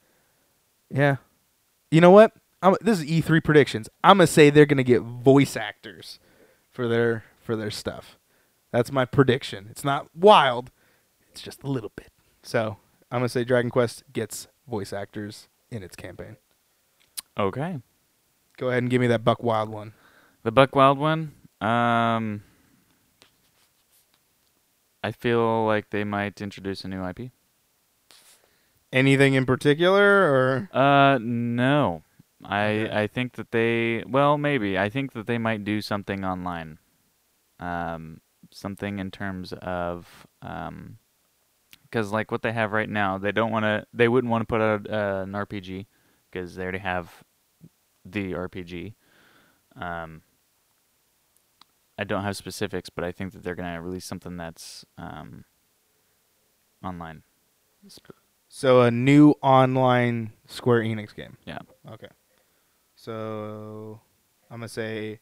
[0.90, 1.16] yeah,
[1.90, 2.32] you know what?
[2.60, 3.88] I'm, this is E3 predictions.
[4.04, 6.18] I'm gonna say they're gonna get voice actors
[6.72, 8.18] for their for their stuff.
[8.72, 9.68] That's my prediction.
[9.70, 10.70] It's not wild.
[11.30, 12.10] It's just a little bit.
[12.42, 12.78] So
[13.10, 16.36] I'm gonna say Dragon Quest gets voice actors in its campaign.
[17.38, 17.78] Okay.
[18.56, 19.92] Go ahead and give me that Buck Wild one.
[20.42, 21.32] The Buck Wild one.
[21.60, 22.42] Um,
[25.04, 27.30] I feel like they might introduce a new IP.
[28.92, 32.02] Anything in particular, or Uh, no.
[32.44, 33.02] I.
[33.02, 36.78] I think that they well maybe I think that they might do something online.
[37.60, 38.20] Um,
[38.50, 40.98] something in terms of um,
[41.92, 43.86] because like what they have right now, they don't want to.
[43.92, 45.86] They wouldn't want to put out uh, an RPG
[46.30, 47.22] because they already have
[48.04, 48.94] the RPG.
[49.76, 50.22] Um,
[51.98, 55.44] I don't have specifics, but I think that they're gonna release something that's um,
[56.82, 57.22] online.
[58.48, 61.36] so a new online Square Enix game?
[61.44, 61.58] Yeah.
[61.92, 62.08] Okay.
[63.02, 64.00] So
[64.48, 65.18] I'm gonna say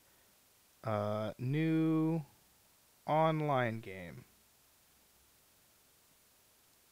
[0.85, 2.20] uh, new
[3.07, 4.26] online game.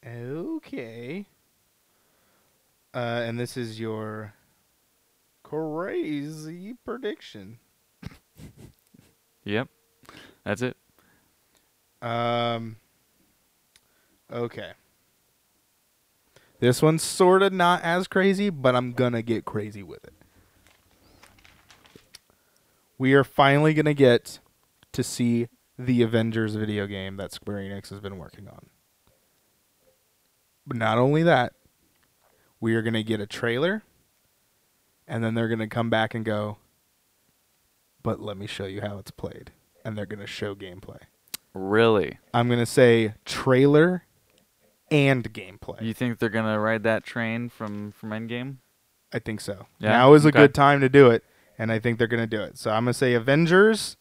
[0.03, 1.27] Okay.
[2.91, 4.33] Uh, and this is your
[5.43, 7.59] crazy prediction.
[9.45, 9.67] Yep,
[10.43, 10.77] that's it.
[12.01, 12.75] Um.
[14.31, 14.73] Okay.
[16.59, 20.18] This one's sort of not as crazy, but I'm gonna get crazy with it.
[22.99, 24.39] We are finally gonna get
[24.91, 25.47] to see
[25.79, 28.67] the Avengers video game that Square Enix has been working on.
[30.67, 31.53] But not only that,
[32.59, 33.81] we are going to get a trailer,
[35.07, 36.57] and then they're going to come back and go,
[38.03, 39.51] but let me show you how it's played.
[39.85, 40.99] And they're going to show gameplay.
[41.53, 42.19] Really?
[42.33, 44.03] I'm going to say trailer
[44.91, 45.81] and gameplay.
[45.81, 48.57] You think they're gonna ride that train from from Endgame?
[49.13, 49.67] I think so.
[49.79, 49.89] Yeah?
[49.91, 51.23] Now is a good time to do it,
[51.59, 52.57] and I think they're going to do it.
[52.57, 53.97] So I'm going to say Avengers,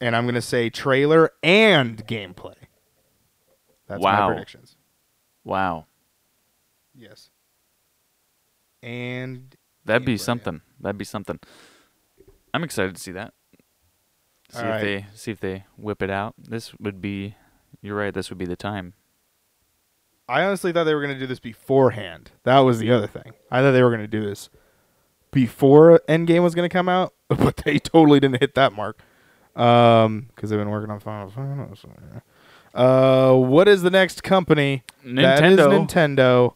[0.00, 2.54] and I'm going to say trailer and gameplay.
[3.88, 4.76] That's my predictions.
[5.42, 5.86] Wow,
[6.94, 7.30] Yes.
[8.82, 10.18] And that'd be yeah.
[10.18, 10.60] something.
[10.80, 11.40] That'd be something.
[12.54, 13.32] I'm excited to see that.
[14.50, 14.82] See if Alright.
[14.82, 16.34] they see if they whip it out.
[16.38, 17.36] This would be.
[17.82, 18.12] You're right.
[18.12, 18.94] This would be the time.
[20.28, 22.32] I honestly thought they were going to do this beforehand.
[22.44, 23.32] That was the other thing.
[23.50, 24.50] I thought they were going to do this
[25.32, 29.00] before Endgame was going to come out, but they totally didn't hit that mark.
[29.56, 31.88] Um, because they've been working on Final Fantasy.
[32.74, 34.84] Uh, what is the next company?
[35.04, 35.86] That is Nintendo.
[35.86, 36.54] Nintendo.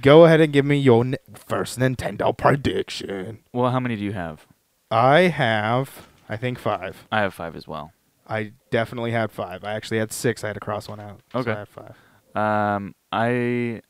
[0.00, 3.38] Go ahead and give me your n- first Nintendo prediction.
[3.52, 4.46] well, how many do you have?
[4.90, 7.06] I have, I think five.
[7.10, 7.92] I have five as well.
[8.26, 9.64] I definitely had five.
[9.64, 10.44] I actually had six.
[10.44, 11.20] I had to cross one out.
[11.32, 11.52] so Okay.
[11.52, 11.96] I have five.
[12.36, 13.80] Um, I.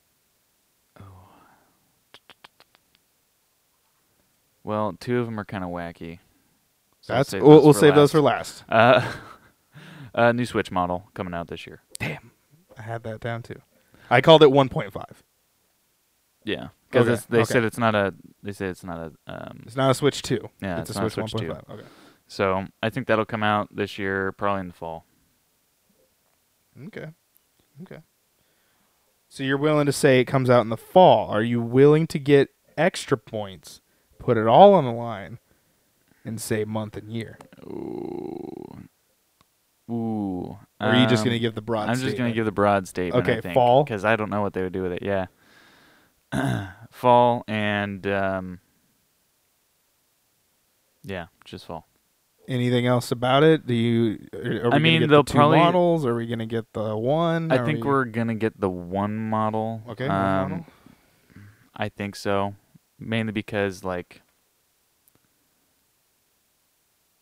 [4.69, 6.19] Well, two of them are kind of wacky.
[7.01, 8.65] So That's save we'll, those we'll for save those for last.
[8.69, 9.13] Uh,
[10.13, 11.81] a new Switch model coming out this year.
[11.99, 12.33] Damn,
[12.77, 13.63] I had that down too.
[14.11, 14.93] I called it 1.5.
[16.45, 17.45] Yeah, because Okay, they okay.
[17.51, 18.13] said it's not a.
[18.43, 19.13] They say it's not a.
[19.27, 20.39] Um, It's not a Switch 2.
[20.61, 21.49] yeah, it's, it's, a Switch, Switch 2.
[21.49, 21.71] 1.5.
[21.71, 21.89] Okay.
[22.27, 25.07] So I think that'll come out this year, probably in the fall.
[26.89, 27.07] Okay.
[27.85, 28.03] Okay.
[29.31, 31.31] So you're willing to say it comes out in the fall.
[31.31, 33.81] Are you willing to get extra points,
[34.19, 35.39] put it all on the line,
[36.25, 37.39] and say month and year?
[37.65, 38.79] Ooh.
[39.91, 40.59] Ooh.
[40.81, 42.53] Or are you just um, going to give the broad I'm just gonna give the
[42.53, 43.27] broad statement.
[43.27, 43.85] Okay, I think, fall?
[43.85, 45.03] because I don't know what they would do with it.
[45.03, 45.27] Yeah,
[46.91, 48.61] fall and um,
[51.03, 51.87] yeah, just fall.
[52.47, 53.67] Anything else about it?
[53.67, 54.27] Do you?
[54.35, 56.07] Are, are we I mean, get they'll the two probably- models.
[56.07, 57.51] Are we going to get the one?
[57.53, 59.83] I think we- we're gonna get the one model.
[59.89, 60.07] okay.
[60.09, 60.67] one Um, model?
[61.77, 62.55] I think so,
[62.99, 64.23] mainly because like.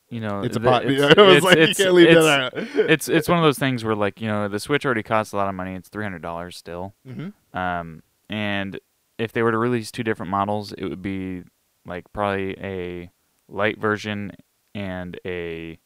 [0.09, 0.85] You know, It's a pot.
[0.85, 2.53] it's- it's- like, you it's- can't leave it's- that out.
[2.91, 5.37] it's it's one of those things where like you know the Switch already costs a
[5.37, 5.75] lot of money.
[5.75, 6.95] It's three hundred dollars still.
[7.05, 8.79] hmm Um, and
[9.19, 11.43] if they were to release two different models, it would be
[11.85, 13.11] like probably a
[13.49, 14.31] light version
[14.77, 15.79] and a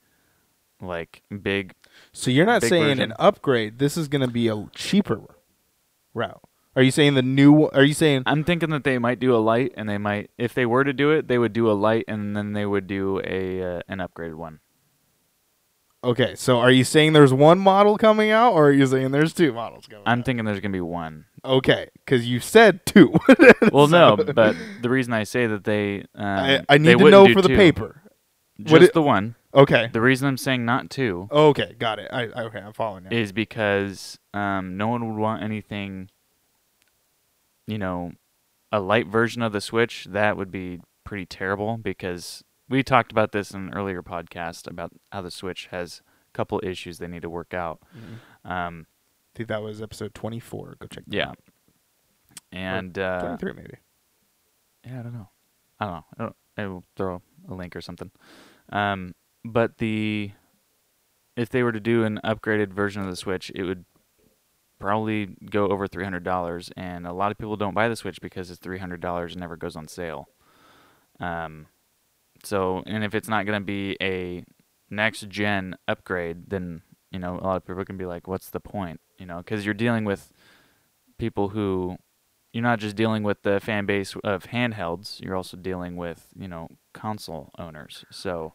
[0.83, 1.73] like big.
[2.13, 3.01] So you're not saying version.
[3.13, 3.79] an upgrade.
[3.79, 5.21] This is going to be a cheaper
[6.13, 6.43] route.
[6.81, 7.67] Are you saying the new?
[7.75, 10.55] Are you saying I'm thinking that they might do a light, and they might, if
[10.55, 13.21] they were to do it, they would do a light, and then they would do
[13.23, 14.61] a uh, an upgraded one.
[16.03, 16.35] okay?
[16.35, 19.53] So are you saying there's one model coming out, or are you saying there's two
[19.53, 20.05] models coming?
[20.07, 20.25] I'm out?
[20.25, 21.27] thinking there's gonna be one.
[21.45, 23.13] okay, because you said two.
[23.73, 27.11] Well, So- no, but the reason I say that they, um, I, I need to
[27.11, 28.01] know for the two, paper.
[28.59, 29.35] just Would it- the one.
[29.53, 29.91] Okay.
[29.93, 32.09] The reason I'm saying not two Okay, got it.
[32.13, 33.11] I okay, I'm following now.
[33.11, 36.09] is because um, no one would want anything,
[37.71, 38.13] you know,
[38.73, 40.07] a light version of the Switch.
[40.11, 44.93] That would be pretty terrible because we talked about this in an earlier podcast about
[45.13, 47.81] how the Switch has a couple issues they need to work out.
[47.97, 48.51] Mhm.
[48.51, 48.87] Um,
[49.35, 50.77] I think that was episode 24.
[50.81, 51.05] Go check.
[51.07, 51.39] that yeah, out.
[52.53, 53.75] and uh, 23 maybe.
[54.87, 55.29] yeah, I don't know.
[55.79, 56.05] I don't know.
[56.19, 58.11] I, don't, I will throw a link or something.
[58.71, 59.15] Um,
[59.45, 60.33] but the
[61.37, 63.85] if they were to do an upgraded version of the Switch, it would
[64.81, 68.21] probably go over three hundred dollars, and a lot of people don't buy the Switch
[68.21, 70.29] because it's three hundred dollars and never goes on sale.
[71.21, 71.67] Um,
[72.43, 74.45] so and if it's not going to be a
[74.91, 78.61] next gen upgrade, then you know a lot of people can be like, "What's the
[78.61, 80.33] point?" You know, because you're dealing with
[81.19, 81.99] people who
[82.53, 86.49] you're not just dealing with the fan base of handhelds, you're also dealing with, you
[86.49, 88.05] know, console owners.
[88.11, 88.55] So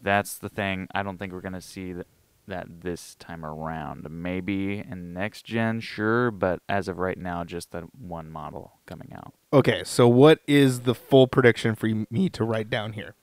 [0.00, 0.86] that's the thing.
[0.94, 2.06] I don't think we're going to see that,
[2.46, 4.06] that this time around.
[4.10, 9.12] Maybe in next gen, sure, but as of right now, just the one model coming
[9.14, 9.34] out.
[9.52, 13.14] Okay, so what is the full prediction for me to write down here?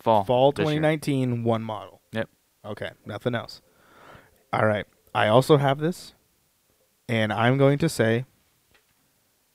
[0.00, 0.24] Fall.
[0.24, 0.80] Fall this year.
[0.80, 2.00] 2019, one model.
[2.12, 2.28] Yep.
[2.64, 3.60] Okay, nothing else.
[4.52, 4.86] All right.
[5.14, 6.14] I also have this,
[7.08, 8.24] and I'm going to say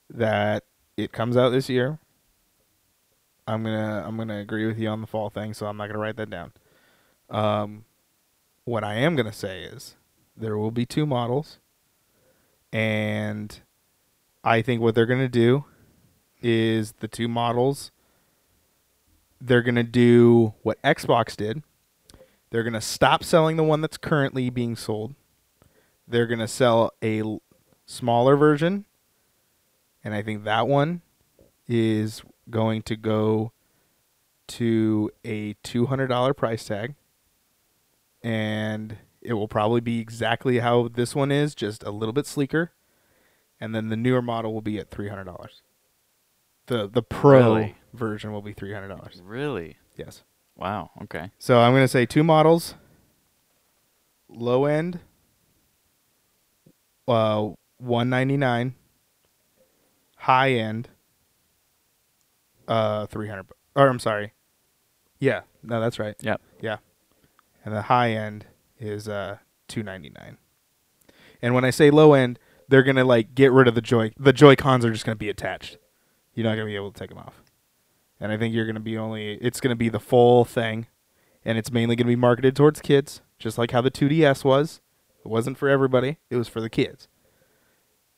[0.10, 0.64] that
[0.98, 2.00] it comes out this year.
[3.48, 6.00] I'm gonna I'm gonna agree with you on the fall thing, so I'm not gonna
[6.00, 6.52] write that down.
[7.30, 7.86] Um,
[8.66, 9.96] what I am gonna say is
[10.36, 11.60] there will be two models,
[12.74, 13.62] and
[14.44, 15.66] I think what they're gonna do
[16.42, 17.92] is the two models.
[19.40, 21.64] They're gonna do what Xbox did.
[22.56, 25.14] They're going to stop selling the one that's currently being sold.
[26.08, 27.42] They're going to sell a l-
[27.86, 28.86] smaller version.
[30.06, 31.02] And I think that one
[31.68, 33.52] is going to go
[34.48, 36.96] to a $200 price tag.
[38.26, 42.72] And it will probably be exactly how this one is, just a little bit sleeker.
[43.60, 45.48] And then the newer model will be at $300.
[46.68, 47.76] The the pro Really?
[47.94, 49.22] version will be $300.
[49.24, 49.78] Really?
[49.96, 50.24] Yes.
[50.56, 50.90] Wow.
[51.04, 51.30] Okay.
[51.38, 52.74] So I'm going to say two models.
[54.28, 55.00] Low end
[57.08, 58.74] uh 199
[60.18, 60.90] high end
[62.68, 63.46] uh 300
[63.76, 64.34] or I'm sorry.
[65.20, 66.16] Yeah, no that's right.
[66.22, 66.42] Yep.
[67.66, 68.46] And the high end
[68.80, 70.38] is uh 299.
[71.42, 72.40] And when I say low end,
[72.70, 75.30] they're to like get rid of the joy the joy cons are just to be
[75.30, 75.78] attached.
[76.34, 77.42] You're not to be able to take them off.
[78.20, 80.88] And I think you're to be only it's to be the full thing
[81.46, 84.82] and it's mainly to be marketed towards kids, just like how the 2DS was.
[85.24, 87.08] It wasn't for everybody; it was for the kids.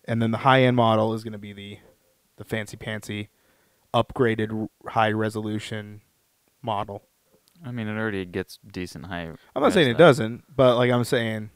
[0.06, 1.80] And then the high-end model is to be the
[2.38, 3.28] the fancy pantsy,
[3.94, 6.02] upgraded high resolution
[6.62, 7.04] model.
[7.66, 9.38] I mean, it already gets decent hype.
[9.56, 11.50] I'm not saying it doesn't, but like I'm saying,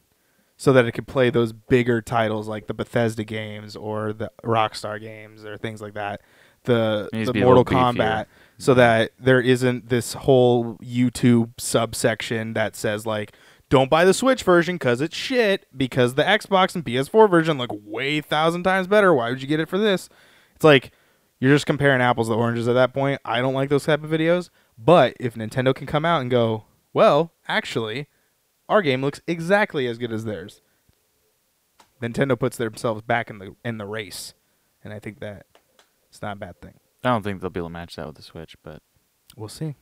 [0.58, 5.00] so that it could play those bigger titles like the Bethesda games or the Rockstar
[5.00, 6.22] games or things like that.
[6.66, 7.66] The the to be a Mortal.
[7.66, 8.28] Kombat,
[8.60, 8.80] so mm-hmm.
[8.80, 13.34] that there isn't this whole YouTube subsection that says like,
[13.70, 17.72] don't buy the Switch version because it's shit because the Xbox and PS4 version look
[17.84, 19.14] way thousand times better.
[19.14, 20.10] Why would you get it for this?
[20.56, 20.92] It's like
[21.40, 23.20] you're just comparing apples to oranges at that point.
[23.26, 24.52] I don't like those type of videos.
[24.84, 28.08] But if Nintendo can come out and go, well, actually,
[28.68, 30.62] our game looks exactly as good as theirs.
[32.02, 34.34] Nintendo puts themselves back in the in the race,
[34.84, 35.46] and I think that
[36.10, 36.80] it's not a bad thing.
[37.04, 38.82] I don't think they'll be able to match that with the Switch, but
[39.38, 39.76] We'll see.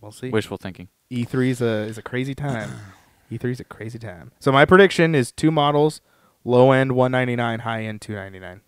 [0.00, 0.30] We'll see.
[0.30, 0.88] wishful thinking.
[1.10, 2.70] E3 is a is a crazy time.
[3.30, 4.32] E3 is a crazy time.
[4.40, 6.00] So my prediction is two models,
[6.44, 8.62] low end 199, high end 299.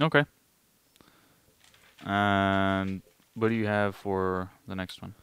[0.00, 0.24] Okay.
[2.04, 3.02] And
[3.34, 5.14] what do you have for the next one?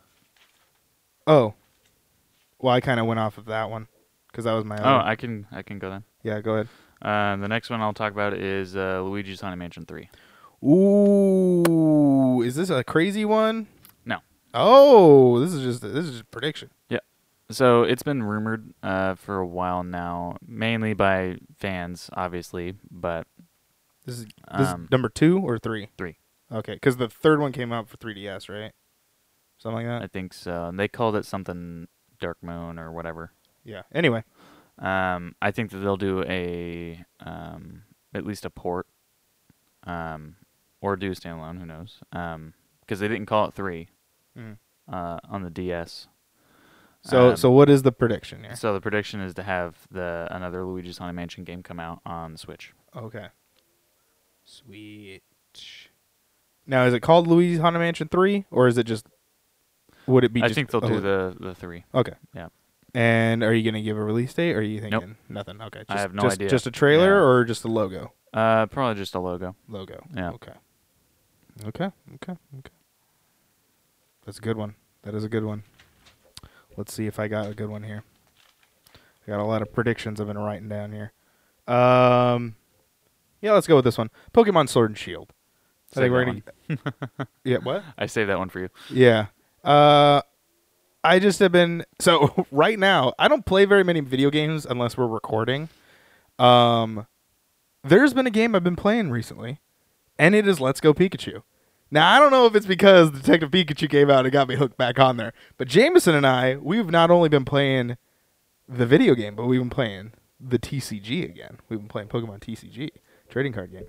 [1.27, 1.53] Oh,
[2.59, 3.87] well, I kind of went off of that one
[4.27, 4.77] because that was my.
[4.77, 6.03] Oh, other- I can I can go then.
[6.23, 6.39] yeah.
[6.41, 6.67] Go ahead.
[7.01, 10.09] Uh, the next one I'll talk about is uh, Luigi's Haunted Mansion 3.
[10.65, 13.67] Ooh, is this a crazy one?
[14.05, 14.19] No.
[14.53, 16.69] Oh, this is just this is just prediction.
[16.89, 16.99] Yeah.
[17.49, 23.27] So it's been rumored uh, for a while now, mainly by fans, obviously, but
[24.05, 25.89] This is this um, is number two or three.
[25.97, 26.17] Three.
[26.51, 28.71] Okay, because the third one came out for 3DS, right?
[29.63, 30.03] Something like that.
[30.03, 30.65] I think so.
[30.65, 31.87] And they called it something
[32.19, 33.31] Dark Moon or whatever.
[33.63, 33.83] yeah.
[33.93, 34.23] Anyway,
[34.77, 37.83] Um, I think that they'll do a um,
[38.13, 38.87] at least a port,
[39.85, 40.35] um,
[40.81, 41.59] or do a standalone.
[41.59, 41.99] Who knows?
[42.11, 43.87] Um, because they didn't call it three
[44.37, 44.57] Mhm.
[44.91, 46.07] uh, on the DS.
[47.01, 48.55] so Um, so what is the prediction here?
[48.55, 52.33] So the prediction is to have the another Luigi's Haunted Mansion game come out on
[52.33, 52.73] the Switch.
[52.95, 53.29] Okay.
[54.43, 55.89] Switch.
[56.65, 59.07] Now, is it called Luigi's Haunted Mansion three, or is it just?
[60.07, 60.43] Would it be?
[60.43, 61.85] I think they'll do the the three.
[61.93, 62.13] Okay.
[62.35, 62.47] Yeah.
[62.93, 64.91] And are you gonna give a release date, or are you Nope.
[64.91, 65.61] thinking nothing?
[65.61, 65.79] Okay.
[65.79, 66.49] Just, I have no just, idea.
[66.49, 67.25] Just a trailer, Yeah.
[67.27, 68.13] or just a logo?
[68.33, 69.55] Uh, probably just a logo.
[69.67, 70.05] Logo.
[70.15, 70.31] Yeah.
[70.31, 70.53] Okay.
[71.65, 71.91] Okay.
[72.15, 72.37] Okay.
[72.59, 72.71] Okay.
[74.25, 74.75] That's a good one.
[75.03, 75.63] That is a good one.
[76.77, 78.03] Let's see if I got a good one here.
[79.27, 81.13] I got a lot of predictions I've been writing down here.
[81.67, 82.55] Um,
[83.41, 84.09] yeah, let's go with this one.
[84.33, 85.33] Pokemon Sword and Shield.
[85.95, 86.41] I think we're gonna.
[87.43, 87.57] yeah.
[87.57, 87.83] What?
[87.97, 88.69] I saved that one for you.
[88.89, 89.27] Yeah.
[89.63, 90.21] Uh,
[91.03, 93.13] I just have been so right now.
[93.19, 95.69] I don't play very many video games unless we're recording.
[96.39, 97.07] Um,
[97.83, 99.59] there's been a game I've been playing recently,
[100.17, 101.43] and it is Let's Go Pikachu.
[101.91, 104.77] Now I don't know if it's because Detective Pikachu came out and got me hooked
[104.77, 107.97] back on there, but Jameson and I, we've not only been playing
[108.67, 111.59] the video game, but we've been playing the TCG again.
[111.69, 112.89] We've been playing Pokemon TCG
[113.29, 113.85] trading card game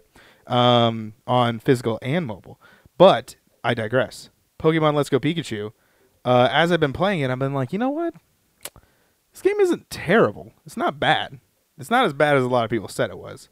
[0.46, 2.60] um, on physical and mobile.
[2.98, 4.30] But I digress.
[4.64, 5.72] Pokemon Let's Go Pikachu.
[6.24, 8.14] Uh, as I've been playing it, I've been like, you know what?
[9.32, 10.52] This game isn't terrible.
[10.64, 11.38] It's not bad.
[11.76, 13.50] It's not as bad as a lot of people said it was.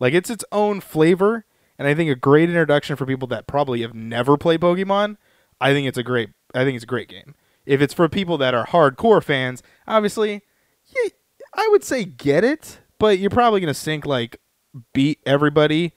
[0.00, 1.44] Like it's its own flavor,
[1.78, 5.16] and I think a great introduction for people that probably have never played Pokemon.
[5.60, 6.30] I think it's a great.
[6.54, 7.34] I think it's a great game.
[7.66, 10.42] If it's for people that are hardcore fans, obviously,
[10.86, 11.10] yeah,
[11.54, 14.40] I would say get it, but you're probably gonna sink like
[14.92, 15.92] beat everybody,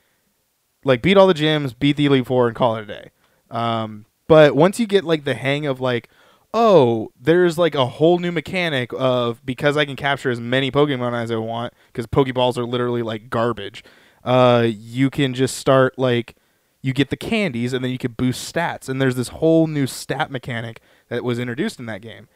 [0.84, 3.12] like beat all the gyms, beat the Elite Four, and call it a day.
[3.50, 6.08] Um, but once you get like the hang of like,
[6.54, 11.22] oh, there's like a whole new mechanic of because I can capture as many Pokemon
[11.22, 13.84] as I want because Pokeballs are literally like garbage.
[14.24, 16.38] Uh, you can just start like
[16.82, 19.86] you get the candies and then you can boost stats and there's this whole new
[19.86, 20.80] stat mechanic
[21.10, 22.30] that was introduced in that game,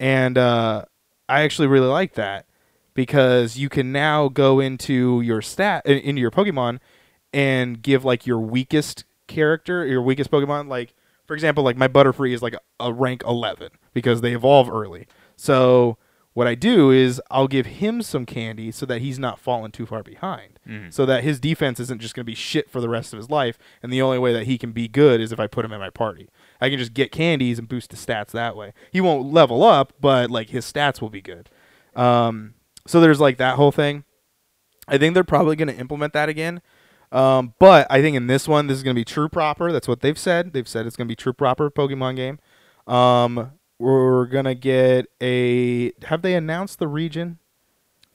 [0.00, 0.86] and uh,
[1.28, 2.46] I actually really like that
[2.94, 6.78] because you can now go into your stat into your Pokemon
[7.30, 10.68] and give like your weakest character, your weakest Pokemon.
[10.68, 10.94] Like
[11.26, 15.06] for example, like my Butterfree is like a, rank 11 because they evolve early.
[15.36, 15.96] So
[16.34, 19.84] what I do is I'll give him some candy so that he's not falling too
[19.86, 20.58] far behind.
[20.68, 20.92] Mhm.
[20.92, 23.28] So that his defense isn't just going to be shit for the rest of his
[23.28, 23.58] life.
[23.82, 25.80] And the only way that he can be good is if I put him in
[25.80, 26.28] my party.
[26.60, 28.72] I can just get candies and boost his stats that way.
[28.90, 31.50] He won't level up, but like his stats will be good.
[31.94, 32.54] Um,
[32.86, 34.04] so there's like that whole thing.
[34.88, 36.62] I think they're probably going to implement that again.
[37.12, 39.70] Um, but I think in this one, this is going to be true proper.
[39.70, 40.54] That's what they've said.
[40.54, 42.38] They've said it's going to be true proper Pokemon game.
[42.92, 45.92] Um, we're going to get a.
[46.04, 47.38] Have they announced the region?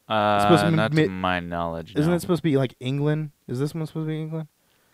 [0.10, 1.94] Uh, supposed to be not to my knowledge.
[1.96, 2.16] Isn't no.
[2.16, 3.32] it supposed to be like England?
[3.48, 4.48] Is this one supposed to be England?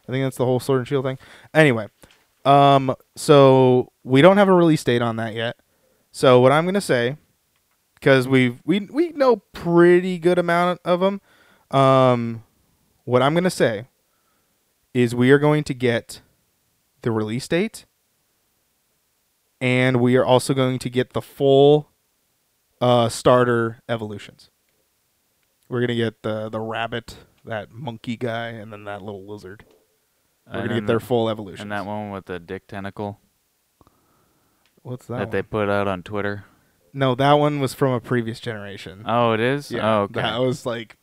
[0.08, 1.18] I think that's the whole Sword and Shield thing.
[1.54, 1.88] Anyway,
[2.44, 5.56] um, so we don't have a release date on that yet.
[6.12, 7.18] So what I'm gonna say,
[7.96, 11.22] because we we we know pretty good amount of them,
[11.72, 12.44] um,
[13.06, 13.86] what I'm gonna say
[14.94, 16.22] is we are going to get
[17.02, 17.86] the release date,
[19.60, 21.90] and we are also going to get the full
[22.82, 24.50] uh, starter evolutions.
[25.70, 29.66] We're gonna get the the rabbit, that monkey guy, and then that little lizard.
[30.46, 31.64] We're And gonna get their full evolution.
[31.64, 33.20] And that one with the dick tentacle
[34.82, 35.32] What's that, that?
[35.32, 36.44] they put out on Twitter.
[36.92, 39.04] No, that one was from a previous generation.
[39.08, 39.72] Oh, it is.
[39.72, 40.22] yeah, oh, okay.
[40.22, 40.98] that was like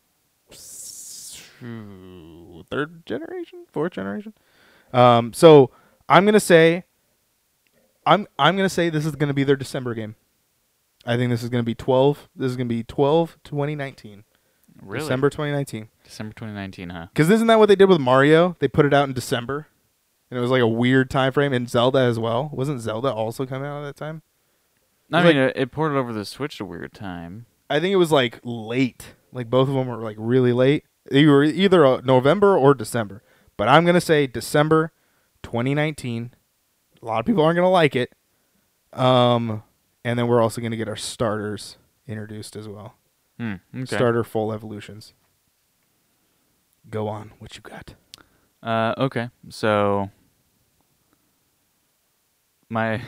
[2.71, 4.35] third generation, fourth generation.
[4.93, 5.71] Um, so
[6.09, 6.85] I'm gonna say,
[8.07, 10.17] I'm I'm gonna say this is gonna be their December game.
[11.07, 12.29] I think this is gonna be 12.
[12.37, 14.25] This is gonna be 12 2019.
[14.83, 15.01] really?
[15.01, 15.89] December 2019.
[16.05, 17.07] December 2019, huh?
[17.13, 18.57] Because isn't that what they did with Mario?
[18.59, 19.69] They put it out in December,
[20.31, 21.53] and it was like a weird time frame.
[21.53, 22.51] And Zelda as well.
[22.53, 24.23] Wasn't Zelda also coming out at that time?
[25.13, 27.47] I mean, it, it ported over the Switch at a weird time.
[27.69, 29.15] I think it was like late.
[29.33, 30.85] Like both of them were like really late.
[31.11, 33.23] They were either uh, November or December.
[33.57, 34.93] But I'm gonna say December
[35.43, 36.35] 2019.
[37.03, 38.15] A lot of people aren't gonna like it.
[38.93, 39.63] Um,
[40.05, 42.95] and then we're also gonna get our starters introduced as well.
[43.39, 43.55] Hmm.
[43.75, 43.97] Okay.
[43.97, 45.13] Starter full evolutions.
[46.89, 47.33] Go on.
[47.39, 47.95] What you got?
[48.63, 49.31] Uh, okay.
[49.49, 50.11] So
[52.69, 53.03] my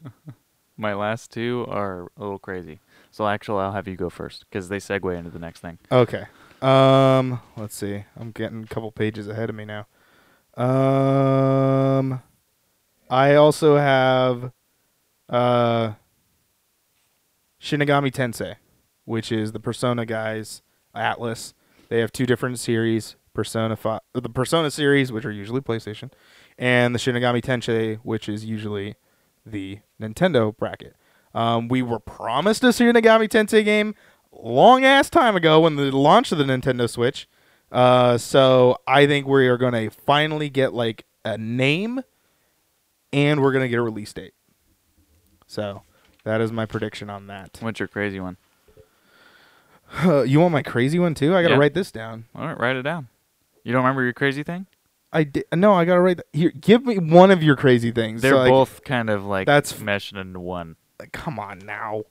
[0.76, 2.80] my last two are a little crazy.
[3.10, 5.78] So actually, I'll have you go first because they segue into the next thing.
[5.92, 6.24] Okay.
[6.62, 8.04] Um, let's see.
[8.16, 9.86] I'm getting a couple pages ahead of me now.
[10.56, 12.22] Um,
[13.10, 14.52] I also have
[15.28, 15.92] uh
[17.58, 18.56] Shin Megami Tensei,
[19.04, 20.62] which is the Persona guys
[20.94, 21.54] Atlus.
[21.88, 26.12] They have two different series, Persona fi- the Persona series, which are usually PlayStation,
[26.58, 28.94] and the Shin Megami Tensei, which is usually
[29.44, 30.94] the Nintendo bracket.
[31.34, 33.94] Um, we were promised a Shin Megami Tensei game
[34.42, 37.28] long ass time ago when the launch of the Nintendo Switch.
[37.72, 42.02] Uh, so I think we are going to finally get like a name,
[43.12, 44.34] and we're going to get a release date.
[45.46, 45.82] So
[46.24, 47.58] that is my prediction on that.
[47.60, 48.36] What's your crazy one?
[50.04, 51.34] you want my crazy one too?
[51.36, 51.60] I got to Yeah.
[51.60, 52.24] write this down.
[52.34, 53.08] All right, write it down.
[53.64, 54.66] You don't remember your crazy thing?
[55.12, 56.50] I di- no, I got to write here.
[56.50, 58.20] Give me one of your crazy things.
[58.22, 60.76] They're So, both kind of like that's- meshed into one.
[60.98, 62.02] like, come on now.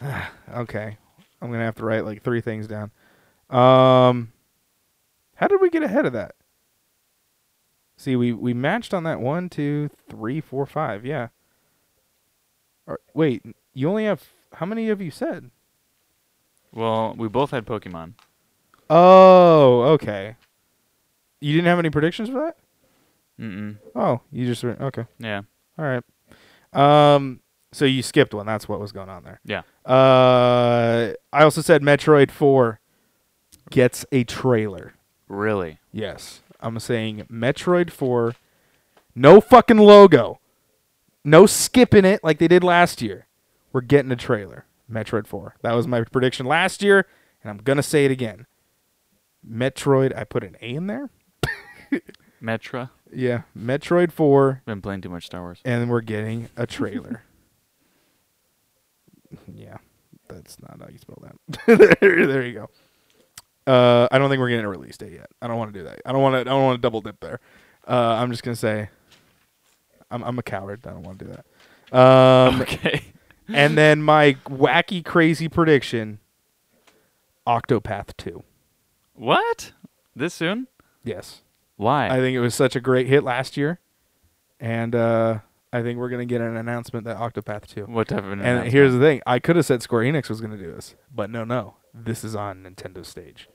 [0.54, 0.98] okay,
[1.46, 2.90] I'm gonna have to write like three things down.
[3.50, 4.32] Um,
[5.36, 6.34] how did we get ahead of that?
[7.96, 11.06] See, we we matched on that one, two, three, four, five.
[11.06, 11.28] Yeah.
[12.86, 14.24] Or, wait, you only have
[14.54, 15.50] how many have you said?
[16.72, 18.14] Well, we both had Pokemon.
[18.90, 20.36] Oh, okay.
[21.40, 22.56] You didn't have any predictions for that?
[23.40, 23.76] Mm-mm.
[23.94, 25.06] Oh, you just okay.
[25.18, 25.42] Yeah.
[25.78, 26.02] All right.
[26.72, 27.40] Um,
[27.76, 28.46] so you skipped one.
[28.46, 29.38] That's what was going on there.
[29.44, 29.62] Yeah.
[29.84, 32.80] Uh, I also said Metroid Four
[33.70, 34.94] gets a trailer.
[35.28, 35.78] Really?
[35.92, 38.34] Yes, I'm saying Metroid Four.
[39.14, 40.40] No fucking logo.
[41.22, 43.26] No skipping it like they did last year.
[43.72, 44.64] We're getting a trailer.
[44.90, 45.56] Metroid Four.
[45.60, 47.06] That was my prediction last year,
[47.42, 48.46] and I'm gonna say it again.
[49.46, 50.16] Metroid.
[50.16, 51.10] I put an A in there.
[52.42, 52.90] Metra?
[53.12, 55.60] Yeah, Metroid Four Been playing too much Star Wars.
[55.64, 57.22] and we're getting a trailer.
[59.54, 59.78] yeah,
[60.28, 61.98] that's not how you spell that.
[62.00, 62.70] there, there you go.
[63.66, 65.28] Uh, I don't think we're getting a release date yet.
[65.42, 66.00] I don't want to do that.
[66.06, 66.40] I don't want to.
[66.40, 67.40] I don't want to double dip there.
[67.86, 68.88] Uh, I'm just gonna say,
[70.10, 70.86] I'm I'm a coward.
[70.86, 71.98] I don't want to do that.
[71.98, 73.02] Um, okay.
[73.48, 76.20] and then my wacky, crazy prediction:
[77.46, 78.44] Octopath Two.
[79.14, 79.72] What?
[80.14, 80.68] This soon?
[81.04, 81.42] Yes,
[81.76, 82.08] Why?
[82.08, 83.80] I think it was such a great hit last year,
[84.60, 85.38] and uh,
[85.72, 87.84] I think we're gonna get an announcement that Octopath 2.
[87.86, 90.40] What type of an And here's the thing: I could have said Square Enix was
[90.40, 93.48] gonna do this, but no, no, this is on Nintendo stage.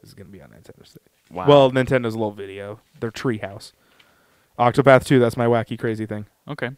[0.00, 1.02] This is gonna be on Nintendo stage.
[1.30, 1.46] wow.
[1.46, 3.72] Well, Nintendo's little video, their treehouse.
[4.58, 5.18] Octopath 2.
[5.18, 6.26] That's my wacky, crazy thing.
[6.48, 6.70] okay.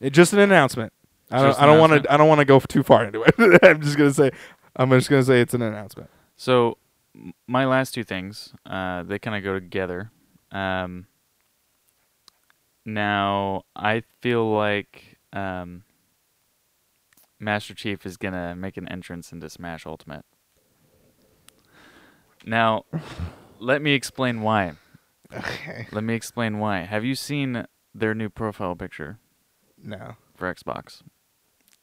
[0.00, 0.92] It, just an announcement.
[1.30, 1.48] I don't.
[1.50, 2.04] Just I don't want announcement?
[2.08, 2.12] to.
[2.12, 3.34] I don't want to go too far into it.
[3.62, 4.30] I'm just gonna say.
[4.76, 6.10] I'm just gonna say it's an announcement.
[6.36, 6.76] So
[7.14, 10.10] m- my last two things, uh, they kind of go together.
[10.50, 11.06] Um,
[12.84, 15.84] now I feel like um,
[17.38, 20.24] Master Chief is gonna make an entrance into Smash Ultimate.
[22.44, 22.84] Now,
[23.60, 24.72] let me explain why.
[25.34, 25.86] Okay.
[25.92, 26.80] Let me explain why.
[26.80, 29.18] Have you seen their new profile picture
[29.82, 30.16] No.
[30.34, 31.02] for Xbox?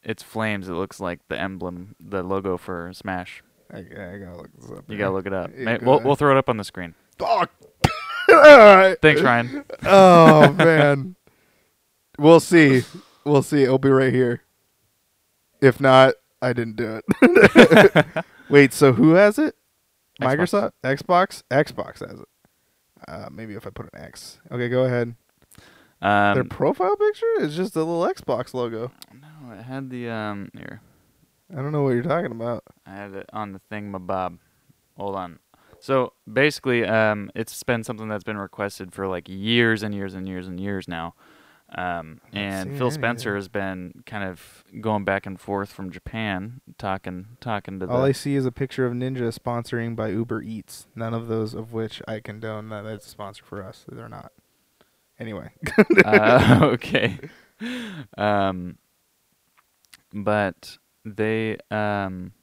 [0.03, 0.69] It's flames.
[0.69, 3.43] It looks like the emblem, the logo for Smash.
[3.73, 3.81] I, I
[4.17, 4.85] gotta look this up.
[4.89, 5.51] You gotta look it up.
[5.81, 6.95] We'll, we'll throw it up on the screen.
[7.19, 7.45] Oh.
[8.33, 8.97] All right.
[9.01, 9.63] Thanks, Ryan.
[9.83, 11.15] Oh man.
[12.17, 12.83] we'll see.
[13.25, 13.63] We'll see.
[13.63, 14.41] It'll be right here.
[15.61, 18.05] If not, I didn't do it.
[18.49, 18.73] Wait.
[18.73, 19.55] So who has it?
[20.21, 22.27] Microsoft, Xbox, Xbox has it.
[23.07, 24.39] Uh, maybe if I put an X.
[24.51, 25.15] Okay, go ahead.
[26.01, 28.91] Their Um, profile picture is just a little Xbox logo.
[29.13, 30.81] no, it had the um here.
[31.51, 32.63] I don't know what you're talking about.
[32.85, 34.37] I had it on the thing, my bob.
[34.97, 35.39] Hold on.
[35.79, 40.27] So basically, um, it's been something that's been requested for like years and years and
[40.27, 41.15] years and years now.
[41.75, 47.27] Um, and Phil Spencer has been kind of going back and forth from Japan, talking,
[47.41, 47.93] talking to the.
[47.93, 50.87] All I see is a picture of Ninja sponsoring by Uber Eats.
[50.95, 53.85] None of those of which I condone that that's a sponsor for us.
[53.87, 54.31] They're not.
[55.19, 55.51] Anyway.
[56.05, 57.19] uh, okay.
[58.17, 58.79] Um,
[60.11, 62.33] but they um,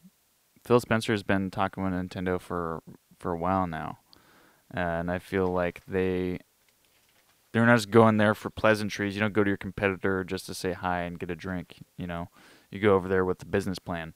[0.64, 2.82] Phil Spencer's been talking with Nintendo for
[3.26, 3.98] for a while now,
[4.70, 6.38] and I feel like they
[7.52, 9.16] they're not just going there for pleasantries.
[9.16, 11.82] You don't go to your competitor just to say hi and get a drink.
[11.98, 12.28] You know,
[12.70, 14.14] you go over there with the business plan.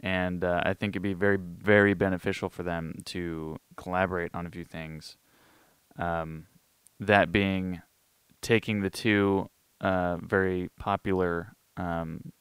[0.00, 4.50] And uh, I think it'd be very, very beneficial for them to collaborate on a
[4.50, 5.18] few things.
[5.98, 6.46] Um,
[6.98, 7.82] that being
[8.40, 9.50] taking the two
[9.82, 12.32] uh, very popular um,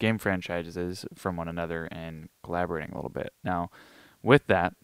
[0.00, 3.32] game franchises from one another and collaborating a little bit.
[3.44, 3.70] Now,
[4.24, 4.74] with that,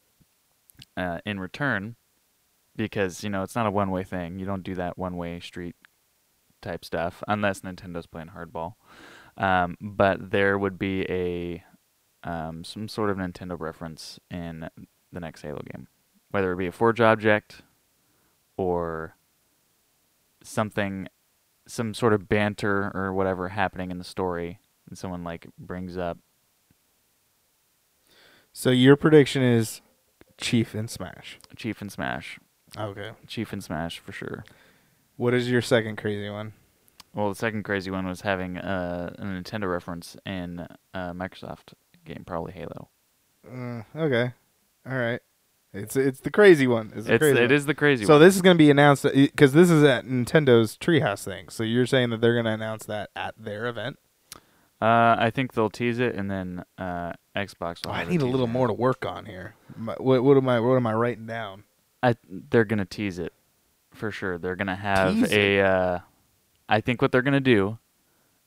[0.96, 1.96] uh, in return,
[2.76, 4.38] because you know it's not a one-way thing.
[4.38, 5.76] You don't do that one-way street
[6.62, 8.74] type stuff unless Nintendo's playing hardball.
[9.36, 11.64] Um, but there would be a
[12.22, 14.68] um, some sort of Nintendo reference in
[15.12, 15.88] the next Halo game,
[16.30, 17.62] whether it be a Forge object
[18.56, 19.14] or
[20.42, 21.08] something,
[21.66, 26.18] some sort of banter or whatever happening in the story, and someone like brings up.
[28.52, 29.80] So your prediction is
[30.38, 31.38] Chief and Smash.
[31.56, 32.38] Chief and Smash,
[32.78, 33.10] Okay.
[33.26, 34.44] Chief and Smash for sure.
[35.16, 36.52] What is your second crazy one?
[37.14, 41.74] Well, the second crazy one was having uh, a Nintendo reference in a Microsoft
[42.04, 42.88] game, probably Halo.
[43.46, 44.32] Uh, okay.
[44.88, 45.20] All right.
[45.72, 46.92] It's it's the crazy one.
[46.96, 47.52] It's the It's crazy it one.
[47.52, 48.06] is the crazy one.
[48.08, 48.22] So one.
[48.22, 51.48] this is going to be announced because this is at Nintendo's Treehouse thing.
[51.48, 53.98] So you're saying that they're going to announce that at their event?
[54.82, 57.80] Uh, I think they'll tease it, and then uh, Xbox.
[57.86, 59.54] Oh, I need a little more to work on here.
[59.76, 61.64] My, what, what am I what am I writing down?
[62.02, 63.32] I they're gonna tease it
[63.92, 64.36] for sure.
[64.38, 65.60] They're gonna have Tease a.
[65.60, 65.98] Uh,
[66.68, 67.78] I think what they're gonna do,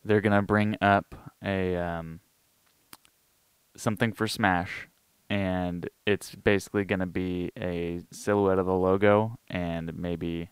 [0.04, 2.20] they're gonna bring up a um,
[3.76, 4.88] something for Smash,
[5.30, 10.50] and it's basically gonna be a silhouette of the logo and maybe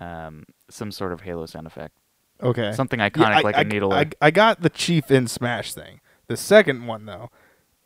[0.00, 1.94] um, some sort of Halo sound effect,
[2.42, 2.72] Okay.
[2.72, 3.92] something Yeah, iconic I- like I, a needle.
[3.92, 6.00] I, I got the Chief in Smash thing.
[6.28, 7.30] The second one though,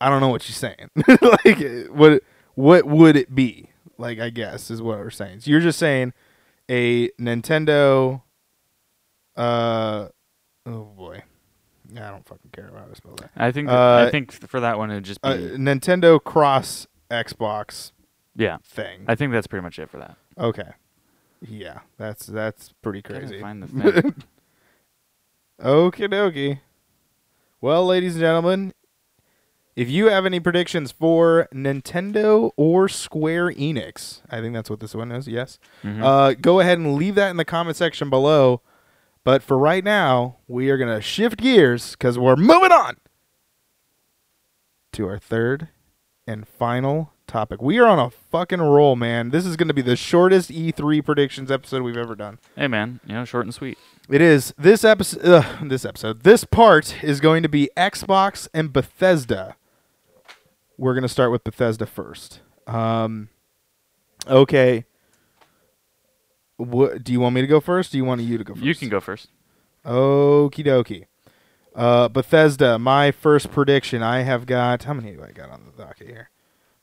[0.01, 0.91] I don't know what she's saying.
[1.45, 2.23] like what
[2.55, 3.71] what would it be?
[3.99, 5.41] Like I guess is what we're saying.
[5.41, 6.13] So you're just saying
[6.69, 8.23] a Nintendo
[9.37, 10.09] uh
[10.67, 11.23] oh boy.
[11.95, 13.31] I don't fucking care about how to spell that.
[13.37, 17.93] I think Uh, I think for that one it'd just be A Nintendo cross Xbox
[18.35, 18.57] yeah.
[18.65, 19.05] thing.
[19.07, 20.17] I think that's pretty much it for that.
[20.39, 20.71] okay.
[21.47, 23.41] Yeah, that's that's pretty crazy.
[23.41, 23.67] Find the
[24.03, 24.15] thing.
[25.61, 26.61] Okie dokie.
[27.63, 28.75] Well, ladies and gentlemen,
[29.77, 34.97] if you have any predictions for Nintendo or Square Enix, I think that's what this
[34.97, 36.03] one is, yes, Mhm.
[36.03, 38.63] uh, go ahead and leave that in the comment section below.
[39.23, 42.97] But for right now, we are going to shift gears because we're moving on
[44.95, 45.69] to our third
[46.27, 47.63] and final topic.
[47.63, 49.31] We are on a fucking roll, man.
[49.31, 52.39] This is going to be the shortest E3 predictions episode we've ever done.
[52.57, 53.79] hey man, you know, short and sweet.
[54.09, 55.25] It is this episode.
[55.25, 56.23] Uh, this episode.
[56.23, 59.57] This part is going to be Xbox and Bethesda.
[60.77, 62.41] We're going to start with Bethesda first.
[62.67, 63.29] Um,
[64.27, 64.85] okay.
[66.57, 67.93] What do you want me to go first?
[67.93, 68.65] Do you want you to go first?
[68.65, 69.29] You can go first.
[69.85, 71.07] Okie dokie.
[71.75, 74.03] Uh, Bethesda, my first prediction.
[74.03, 76.31] I have got how many do I got on the docket here?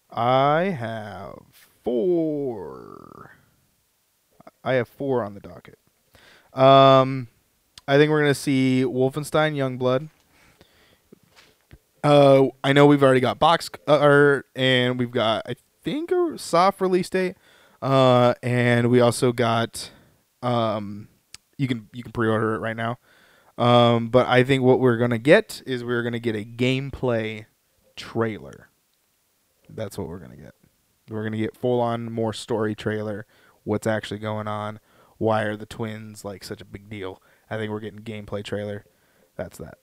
[0.10, 1.40] I have
[1.84, 3.38] four.
[4.64, 5.78] I have four on the docket.
[6.54, 7.28] Um,
[7.88, 10.10] I think we're gonna see Wolfenstein Youngblood.
[12.04, 16.82] Uh, I know we've already got box art, and we've got I think a soft
[16.82, 17.36] release date.
[17.82, 19.92] Uh, and we also got
[20.42, 21.08] um,
[21.58, 22.98] you can you can pre-order it right now.
[23.60, 27.46] Um, but I think what we're gonna get is we're gonna get a gameplay
[27.98, 28.70] trailer.
[29.70, 30.56] That's what we're gonna get.
[31.10, 33.26] We're gonna get full on more story trailer.
[33.66, 34.80] What's actually going on?
[35.18, 37.22] Why are the twins like such a big deal?
[37.50, 38.86] I think we're getting gameplay trailer.
[39.36, 39.80] That's that.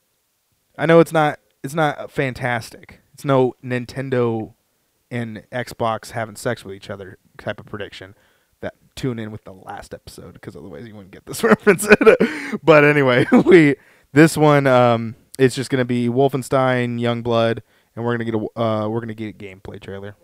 [0.78, 3.00] I know it's not it's not fantastic.
[3.12, 4.54] It's no Nintendo
[5.10, 8.14] and Xbox having sex with each other type of prediction.
[8.97, 11.86] Tune in with the last episode because otherwise you wouldn't get this reference.
[12.62, 13.76] but anyway, we
[14.12, 17.61] this one um it's just gonna be Wolfenstein Youngblood,
[17.94, 20.16] and we're gonna get a uh we're gonna get a gameplay trailer.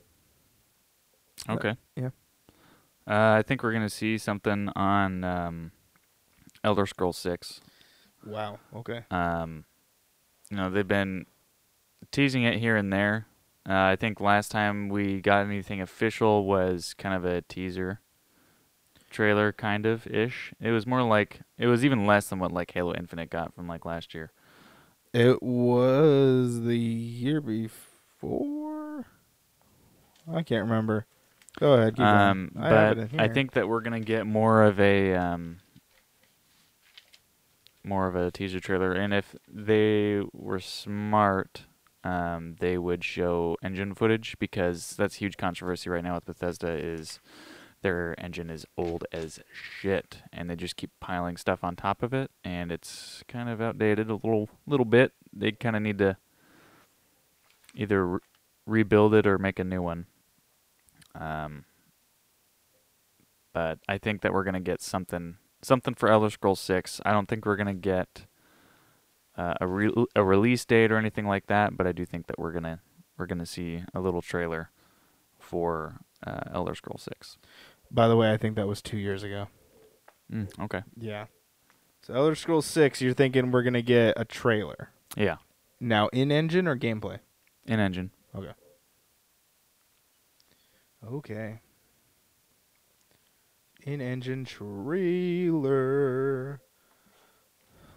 [1.48, 1.76] Okay.
[1.96, 2.10] yeah.
[3.06, 5.72] Uh, I think we're gonna see something on um,
[6.62, 7.60] Elder Scrolls Six.
[8.24, 8.60] Wow.
[8.76, 9.04] Okay.
[9.10, 9.64] Um,
[10.50, 11.26] you know, they've been
[12.12, 13.26] teasing it here and there.
[13.68, 18.00] Uh, I think last time we got anything official was kind of a teaser
[19.12, 20.52] trailer, kind of ish.
[20.60, 23.68] It was more like it was even less than what like Halo Infinite got from
[23.68, 24.32] like last year.
[25.12, 29.06] It was the year before.
[30.32, 31.06] I can't remember.
[31.58, 31.96] Go ahead.
[31.96, 32.08] Going.
[32.08, 35.58] Um, I have but in I think that we're gonna get more of a um,
[37.84, 41.64] more of a teaser trailer, and if they were smart,
[42.04, 46.72] um, they would show engine footage because that's huge controversy right now with Bethesda.
[46.72, 47.20] Is
[47.82, 52.12] their engine is old as shit, and they just keep piling stuff on top of
[52.14, 55.12] it, and it's kind of outdated a little little bit.
[55.32, 56.16] They kind of need to
[57.74, 58.20] either re-
[58.66, 60.06] rebuild it or make a new one.
[61.14, 61.64] Um,
[63.52, 67.00] but I think that we're gonna get something something for Elder Scrolls Six.
[67.04, 68.26] I don't think we're gonna get
[69.36, 72.38] uh, a re- a release date or anything like that, but I do think that
[72.38, 72.80] we're gonna
[73.18, 74.70] we're gonna see a little trailer
[75.38, 77.38] for uh, Elder Scrolls Six.
[77.92, 79.48] By the way, I think that was two years ago.
[80.32, 80.82] Mm, okay.
[80.96, 81.26] Yeah.
[82.02, 85.36] So Elder Scrolls Six, you're thinking we're gonna get a trailer Yeah.
[85.78, 87.18] now in engine or gameplay?
[87.66, 88.10] In engine.
[88.34, 88.52] Okay.
[91.06, 91.60] Okay.
[93.84, 95.82] In engine trailer.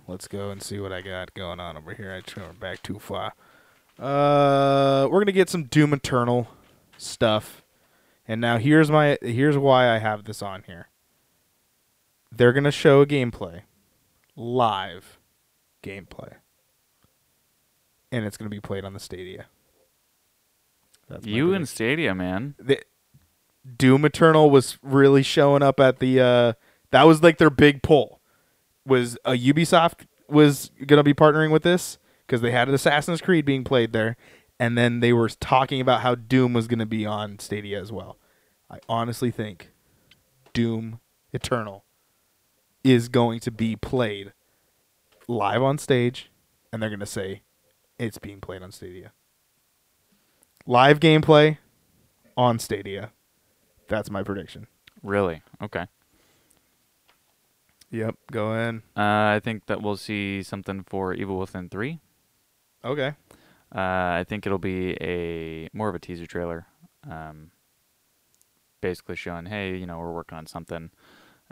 [0.07, 2.13] Let's go and see what I got going on over here.
[2.13, 3.33] I turned back too far.
[3.97, 6.47] Uh, we're gonna get some Doom Eternal
[6.97, 7.63] stuff,
[8.27, 10.89] and now here's my here's why I have this on here.
[12.31, 13.61] They're gonna show a gameplay,
[14.35, 15.19] live
[15.83, 16.35] gameplay,
[18.11, 19.45] and it's gonna be played on the Stadia.
[21.07, 22.55] That's you and Stadia, man.
[22.59, 22.81] the
[23.77, 26.53] Doom Eternal was really showing up at the uh
[26.91, 28.21] that was like their big pull.
[28.85, 33.45] Was uh, Ubisoft was going to be partnering with this because they had Assassin's Creed
[33.45, 34.15] being played there
[34.59, 37.91] and then they were talking about how Doom was going to be on Stadia as
[37.91, 38.17] well.
[38.69, 39.71] I honestly think
[40.53, 40.99] Doom
[41.33, 41.85] Eternal
[42.83, 44.33] is going to be played
[45.27, 46.31] live on stage
[46.71, 47.41] and they're going to say
[47.97, 49.11] it's being played on Stadia.
[50.65, 51.57] Live gameplay
[52.35, 53.11] on Stadia.
[53.87, 54.67] That's my prediction.
[55.03, 55.41] Really?
[55.61, 55.85] Okay.
[57.91, 58.77] Yep, go in.
[58.97, 61.99] Uh, I think that we'll see something for Evil Within Three.
[62.83, 63.13] Okay.
[63.75, 66.65] Uh, I think it'll be a more of a teaser trailer,
[67.09, 67.51] um,
[68.81, 70.91] basically showing, hey, you know, we're working on something.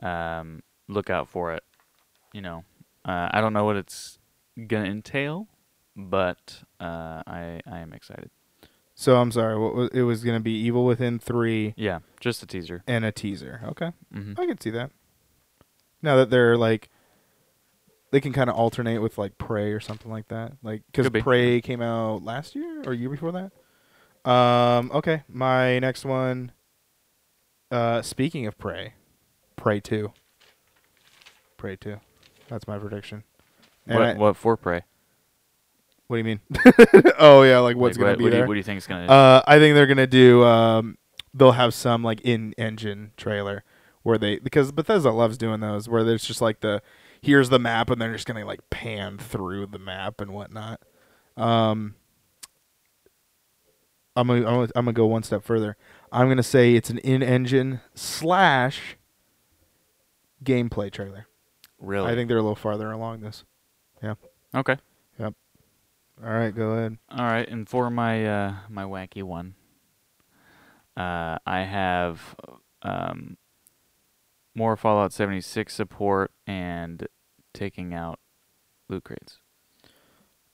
[0.01, 1.63] Um, look out for it.
[2.33, 2.63] You know,
[3.05, 4.19] uh, I don't know what it's
[4.67, 5.47] gonna entail,
[5.95, 8.29] but uh, I I am excited.
[8.95, 9.57] So I'm sorry.
[9.59, 12.83] What was, it was going to be Evil Within three Yeah, just a teaser.
[12.85, 13.61] and a teaser.
[13.69, 14.91] Okay, hmm I can see that.
[16.01, 16.89] Now that they're like,
[18.13, 20.53] they can kind of alternate with like Prey or something like that.
[20.61, 21.21] Like because be.
[21.21, 24.29] Prey came out last year or year before that.
[24.29, 24.91] Um.
[24.93, 25.23] Okay.
[25.27, 26.51] My next one.
[27.71, 28.03] Uh.
[28.03, 28.93] Speaking of Prey,
[29.55, 30.13] Prey two.
[31.57, 31.99] Prey two.
[32.49, 33.23] That's my prediction.
[33.87, 34.83] And What I- what for Prey?
[36.07, 36.39] what do you mean?
[37.17, 38.43] oh yeah, like what's gonna what, be what do there?
[38.43, 39.11] you, what do you think is gonna?
[39.11, 40.43] Uh, I think they're gonna do.
[40.43, 40.97] Um,
[41.33, 43.63] they'll have some like in-engine trailer
[44.03, 46.83] where they because Bethesda loves doing those where there's just like the
[47.23, 50.81] here's the map and they're just gonna like pan through the map and whatnot.
[51.37, 51.95] Um,
[54.15, 55.77] I'm gonna, I'm gonna I'm gonna go one step further.
[56.11, 58.97] I'm gonna say it's an in-engine slash
[60.43, 61.27] gameplay trailer.
[61.79, 62.11] Really?
[62.11, 63.45] I think they're a little farther along this.
[64.03, 64.15] Yeah.
[64.53, 64.77] Okay.
[65.17, 65.33] Yep.
[66.23, 66.97] All right, go ahead.
[67.09, 69.55] All right, and for my uh, my wacky one,
[70.97, 72.35] uh, I have
[72.81, 73.37] um,
[74.55, 77.07] more Fallout 76 support and
[77.53, 78.19] taking out
[78.89, 79.39] loot crates.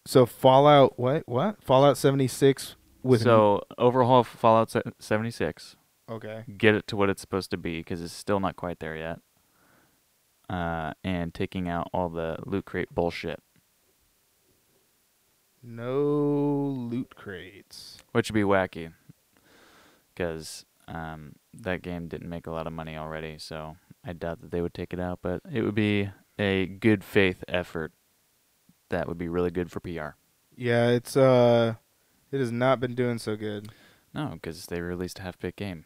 [0.05, 1.23] So Fallout what?
[1.27, 1.63] What?
[1.63, 5.75] Fallout 76 with so overhaul Fallout 76,
[6.09, 6.43] Okay.
[6.57, 9.19] get it to what it's supposed to be because it's still not quite there yet,
[10.49, 13.41] uh, and taking out all the loot crate bullshit,
[15.61, 16.03] No
[16.67, 17.97] loot crates.
[18.11, 18.93] which would be wacky,
[20.13, 23.75] because um, that game didn't make a lot of money already, so
[24.05, 25.19] I doubt that they would take it out.
[25.21, 27.91] But it would be a good faith effort
[28.89, 30.15] that would be really good for PR.
[30.55, 31.75] Yeah, it's uh
[32.31, 33.69] it has not been doing so good.
[34.13, 35.85] No, because they released a half baked game.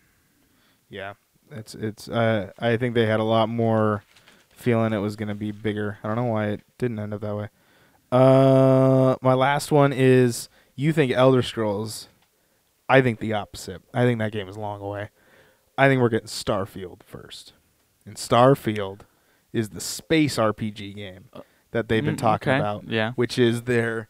[0.89, 1.13] Yeah.
[1.51, 4.03] It's it's uh I think they had a lot more
[4.49, 5.97] feeling it was going to be bigger.
[6.03, 7.49] I don't know why it didn't end up that way.
[8.11, 12.07] Uh my last one is you think Elder Scrolls
[12.89, 13.81] I think the opposite.
[13.93, 15.09] I think that game is long away.
[15.77, 17.53] I think we're getting Starfield first.
[18.05, 19.01] And Starfield
[19.53, 21.25] is the space RPG game
[21.71, 22.87] that they've been Mm, talking okay, about.
[22.87, 23.11] Yeah.
[23.13, 24.07] which is their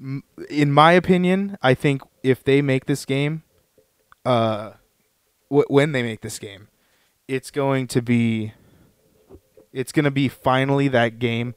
[0.00, 3.42] m- in my opinion i think if they make this game
[4.24, 4.72] uh
[5.50, 6.68] w- when they make this game
[7.28, 8.52] it's going to be
[9.72, 11.54] it's going to be finally that game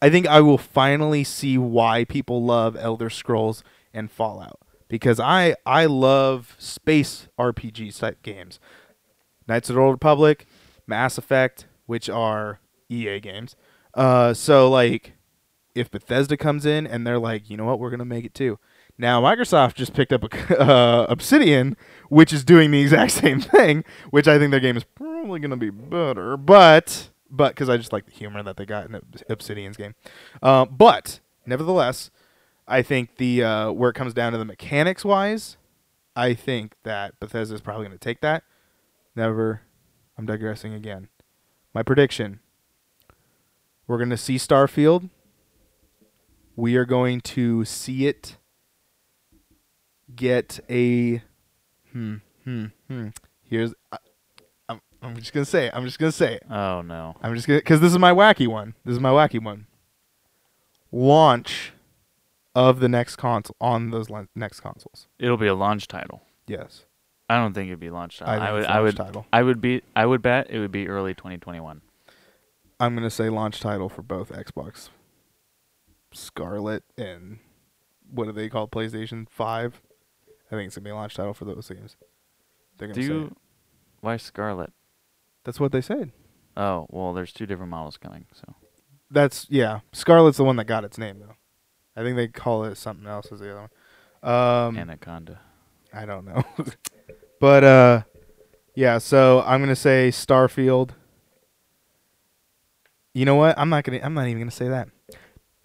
[0.00, 3.62] i think i will finally see why people love elder scrolls
[3.94, 4.58] and fallout
[4.88, 8.58] because i i love space rpg type games
[9.48, 10.46] knights of the old republic
[10.86, 13.56] mass effect which are ea games
[13.94, 15.16] uh so like
[15.76, 18.58] if Bethesda comes in and they're like, you know what, we're gonna make it too.
[18.98, 21.76] Now Microsoft just picked up a, uh, Obsidian,
[22.08, 25.56] which is doing the exact same thing, which I think their game is probably gonna
[25.56, 29.76] be better, but but because I just like the humor that they got in Obsidian's
[29.76, 29.94] game.
[30.42, 32.10] Uh, but nevertheless,
[32.66, 35.58] I think the uh, where it comes down to the mechanics wise,
[36.16, 38.44] I think that Bethesda is probably gonna take that.
[39.14, 39.62] Never,
[40.18, 41.08] I'm digressing again.
[41.74, 42.40] My prediction:
[43.86, 45.10] we're gonna see Starfield
[46.58, 48.38] we are going to see it
[50.14, 51.20] get a
[51.92, 52.14] hmm
[52.44, 53.08] hmm hmm
[53.42, 53.98] here's I,
[54.70, 55.72] I'm, I'm just gonna say it.
[55.74, 57.14] i'm just gonna say it Oh no.
[57.20, 59.66] i'm just gonna because this is my wacky one this is my wacky one
[60.90, 61.72] launch
[62.54, 66.22] of the next console on those next consoles It'll be a launch title.
[66.46, 66.85] yes
[67.28, 68.34] I don't think it'd be launch title.
[68.42, 68.64] i, think would.
[68.66, 68.96] I would.
[68.96, 69.82] title I would be.
[69.96, 71.80] I would bet it would be early 2021.
[72.80, 74.88] i'm gonna say launch title for both xbox
[76.12, 77.38] Scarlett and
[78.10, 79.82] what do they call playstation 5
[80.28, 81.96] i think it's gonna be a launch title for those games
[82.78, 83.16] they're gonna Do say it.
[83.16, 83.36] you?
[84.00, 84.72] Why Scarlett?
[85.44, 86.12] That's what they said.
[86.56, 88.26] Oh well, there's two different models coming.
[88.32, 88.54] So
[89.10, 89.80] That's yeah.
[89.92, 91.34] Scarlett's the one that got its name though.
[91.96, 93.68] I think they call it something else as the other
[94.22, 94.30] one.
[94.68, 95.40] Um, Anaconda.
[95.94, 96.42] I don't know,
[97.40, 98.02] but uh,
[98.74, 98.98] yeah.
[98.98, 100.90] So I'm gonna say Starfield.
[103.14, 103.58] You know what?
[103.58, 104.00] I'm not gonna.
[104.02, 104.88] I'm not even gonna say that.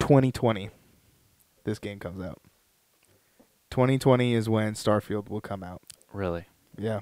[0.00, 0.70] 2020,
[1.64, 2.40] this game comes out.
[3.70, 5.80] 2020 is when Starfield will come out.
[6.12, 6.46] Really?
[6.76, 7.00] Yeah,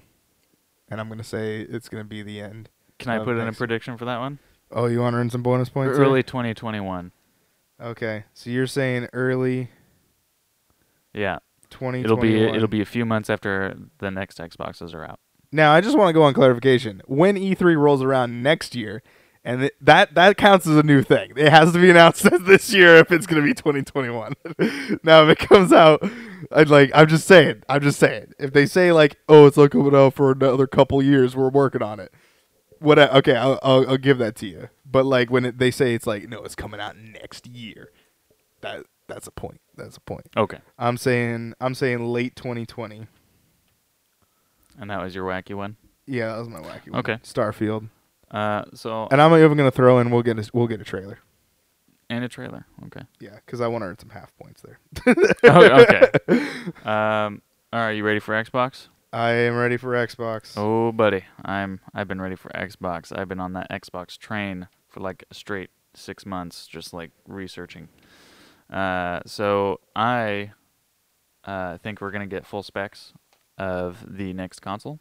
[0.88, 2.68] and I'm gonna say it's gonna be the end.
[2.98, 4.38] Can I Of put in a prediction for that one?
[4.70, 5.96] Oh, you want to earn some bonus points?
[5.96, 6.06] here?
[6.06, 7.10] Early 2021.
[7.80, 9.70] Okay, so you're saying early
[11.14, 11.38] Yeah.
[11.70, 12.04] 2021.
[12.04, 15.20] It'll be uh, it'll be a few months after the next Xboxes are out.
[15.52, 17.02] Now, I just want to go on clarification.
[17.06, 19.02] When E3 rolls around next year,
[19.44, 21.32] and th- that that counts as a new thing.
[21.36, 24.34] It has to be announced as this year if it's going to be 2021.
[25.02, 26.02] now, if it comes out,
[26.52, 27.62] I'd like I'm just saying.
[27.68, 28.32] I'm just saying.
[28.38, 31.34] If they say like, "Oh, it's not coming out for another couple years.
[31.34, 32.12] We're working on it."
[32.78, 32.98] What?
[32.98, 34.68] I, okay, I'll, I'll I'll give that to you.
[34.84, 37.90] But like when it, they say it's like, "No, it's coming out next year."
[38.60, 39.60] That that's a point.
[39.76, 40.26] That's a point.
[40.36, 40.58] Okay.
[40.78, 43.06] I'm saying I'm saying late 2020.
[44.78, 45.76] And that was your wacky one.
[46.06, 47.00] Yeah, that was my wacky one.
[47.00, 47.16] Okay.
[47.22, 47.88] Starfield.
[48.30, 51.18] Uh, so And I'm even gonna throw in we'll get a, we'll get a trailer.
[52.08, 52.66] and a trailer.
[52.86, 53.02] Okay.
[53.20, 54.78] Yeah, because I want to earn some half points there.
[55.44, 56.10] oh, okay.
[56.84, 57.42] Um.
[57.72, 57.92] All right.
[57.92, 58.88] You ready for Xbox?
[59.12, 60.54] I am ready for Xbox.
[60.56, 61.80] Oh, buddy, I'm.
[61.92, 63.16] I've been ready for Xbox.
[63.16, 67.88] I've been on that Xbox train for like a straight six months, just like researching.
[68.70, 70.52] Uh, so I
[71.44, 73.12] uh, think we're gonna get full specs
[73.58, 75.00] of the next console.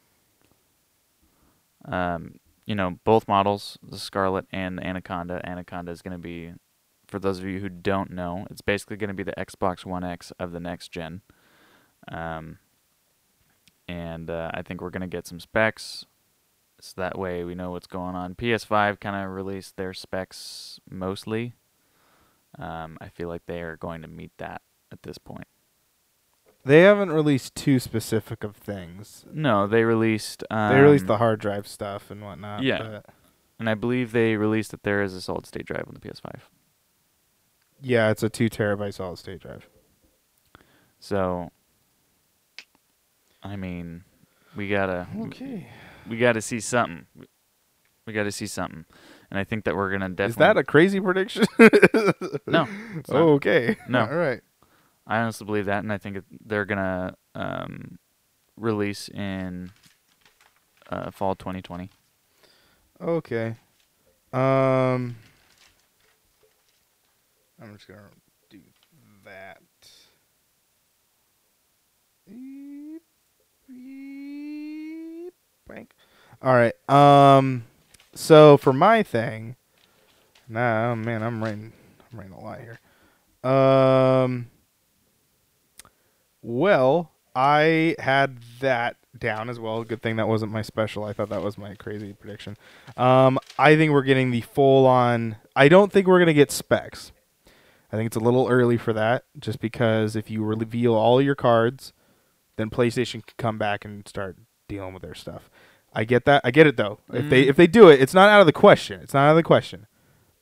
[1.85, 5.41] Um, you know, both models, the Scarlett and the Anaconda.
[5.43, 6.53] Anaconda is gonna be,
[7.07, 10.31] for those of you who don't know, it's basically gonna be the Xbox One X
[10.39, 11.21] of the next gen.
[12.07, 12.57] Um,
[13.87, 16.05] and uh, I think we're gonna get some specs.
[16.79, 18.35] so that way we know what's going on.
[18.35, 21.53] PS5 kind of released their specs mostly.
[22.59, 24.61] Um, I feel like they are going to meet that
[24.91, 25.47] at this point.
[26.65, 29.25] They haven't released too specific of things.
[29.31, 30.43] No, they released.
[30.51, 32.63] Um, They released the hard drive stuff and whatnot.
[32.63, 33.01] yeah.
[33.03, 33.05] but-
[33.57, 36.49] and I believe they released that there is a solid state drive on the PS5.
[37.81, 39.67] yeah, it's a two terabyte solid state drive.
[40.99, 41.49] So,
[43.43, 44.03] I mean,
[44.55, 45.67] we gotta Okay.
[46.09, 47.05] we gotta see something.
[48.05, 48.85] We gotta see something,
[49.29, 50.31] and I think that we're gonna definitely.
[50.31, 51.45] Is that a crazy prediction?
[52.47, 52.67] no?
[53.09, 53.77] Oh, okay.
[53.87, 54.01] No.
[54.01, 54.41] All right.
[55.07, 57.97] I honestly believe that, and I think they're gonna um,
[58.57, 59.71] release in
[60.89, 61.89] uh, fall 2020.
[63.01, 63.55] Okay.
[64.33, 65.15] Um
[67.61, 68.01] I'm just gonna
[68.49, 68.59] do
[69.25, 69.61] that.
[72.27, 73.01] Beep,
[73.67, 75.33] beep,
[75.67, 75.91] Blank.
[76.41, 76.73] All right.
[76.89, 77.63] Um
[78.19, 79.55] so for my thing,
[80.47, 81.71] nah, oh man, I'm writing
[82.11, 82.79] I'm writing a lot here.
[83.49, 84.49] Um
[86.41, 89.83] well, I had that down as well.
[89.83, 91.05] Good thing that wasn't my special.
[91.05, 92.57] I thought that was my crazy prediction.
[92.97, 95.37] Um, I think we're getting the full on.
[95.55, 97.11] I don't think we're gonna get specs.
[97.91, 101.35] I think it's a little early for that, just because if you reveal all your
[101.35, 101.91] cards,
[102.57, 104.37] then PlayStation can come back and start
[104.67, 105.49] dealing with their stuff.
[105.93, 106.41] I get that.
[106.43, 106.99] I get it though.
[107.11, 107.49] If they Mm.
[107.49, 109.01] if they do it, it's not out of the question.
[109.01, 109.87] It's not out of the question.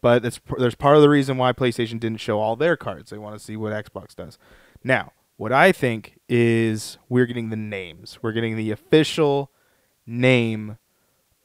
[0.02, 3.10] But it's there's part of the reason why PlayStation didn't show all their cards.
[3.10, 4.38] They want to see what Xbox does.
[4.84, 8.20] Now, what I think is we're getting the names.
[8.22, 9.52] We're getting the official
[10.06, 10.78] name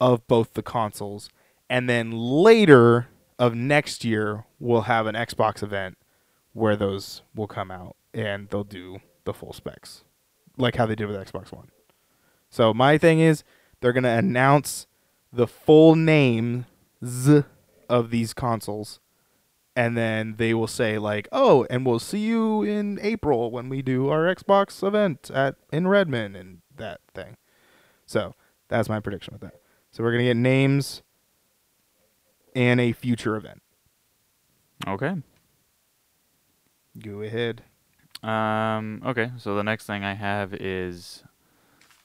[0.01, 1.29] of both the consoles.
[1.71, 3.09] And then later
[3.39, 5.97] of next year, we'll have an Xbox event
[6.53, 10.05] where those will come out and they'll do the full specs,
[10.59, 11.69] like how they did with Xbox One.
[12.51, 13.43] So my thing is
[13.83, 14.87] they're going to announce
[15.31, 16.65] the full names
[17.89, 19.01] of these consoles
[19.75, 23.83] and then they will say like, "Oh, and we'll see you in April when we
[23.83, 27.37] do our Xbox event at in Redmond and that thing."
[28.07, 28.35] So
[28.69, 29.61] that's my prediction with that.
[29.91, 31.03] So we're gonna get names
[32.55, 33.63] and a future event.
[34.87, 35.17] Okay.
[36.99, 37.63] Go ahead.
[38.23, 39.03] Um.
[39.07, 39.33] Okay.
[39.39, 41.25] So the next thing I have is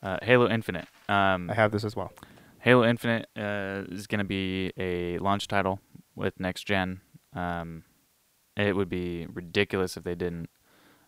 [0.02, 0.88] uh, Halo Infinite.
[1.10, 2.12] Um, I have this as well.
[2.60, 5.80] Halo Infinite uh, is going to be a launch title
[6.16, 7.02] with next gen.
[7.34, 7.84] Um,
[8.56, 10.50] it would be ridiculous if they didn't.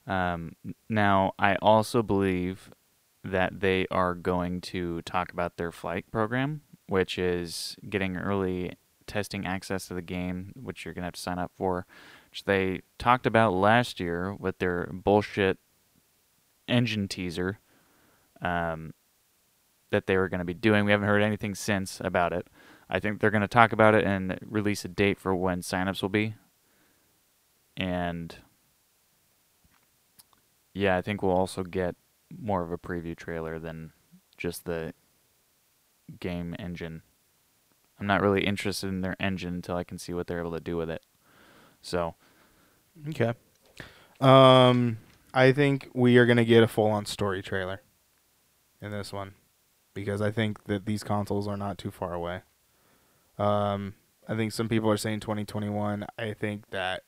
[0.07, 0.55] Um,
[0.87, 2.71] now, I also believe
[3.23, 8.73] that they are going to talk about their flight program, which is getting early
[9.07, 11.85] testing access to the game, which you're going to have to sign up for,
[12.31, 15.57] which they talked about last year with their bullshit
[16.67, 17.59] engine teaser.
[18.41, 18.93] Um,
[19.91, 20.85] that they were going to be doing.
[20.85, 22.47] We haven't heard anything since about it.
[22.89, 26.01] I think they're going to talk about it and release a date for when signups
[26.01, 26.35] will be.
[27.77, 28.35] And
[30.73, 31.95] yeah, I think we'll also get
[32.37, 33.91] more of a preview trailer than
[34.37, 34.93] just the
[36.19, 37.03] game engine.
[37.99, 40.59] I'm not really interested in their engine until I can see what they're able to
[40.59, 41.03] do with it.
[41.81, 42.15] So,
[43.09, 43.33] Okay.
[44.19, 44.97] Um,
[45.33, 47.81] I think we are gonna get a full-on story trailer
[48.81, 49.33] in this one
[49.93, 52.41] because I think that these consoles are not too far away.
[53.37, 53.95] Um,
[54.27, 56.05] I think some people are saying 2021.
[56.17, 57.03] I think that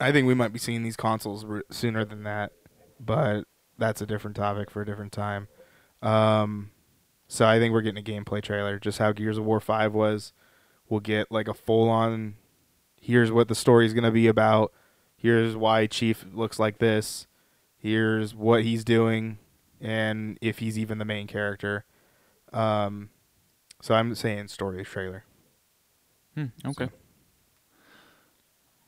[0.00, 2.52] I think we might be seeing these consoles sooner than that,
[2.98, 3.44] but
[3.78, 5.48] that's a different topic for a different time.
[6.02, 6.70] Um,
[7.28, 10.32] so I think we're getting a gameplay trailer, just how Gears of War 5 was.
[10.88, 12.36] We'll get like a full-on
[13.04, 14.72] here's what the story is to be about.
[15.16, 17.26] Here's why Chief looks like this.
[17.76, 19.38] Here's what he's doing
[19.80, 21.84] and if he's even the main character.
[22.52, 23.10] Um,
[23.82, 25.24] so I'm saying story trailer.
[26.34, 26.88] hmm, okay.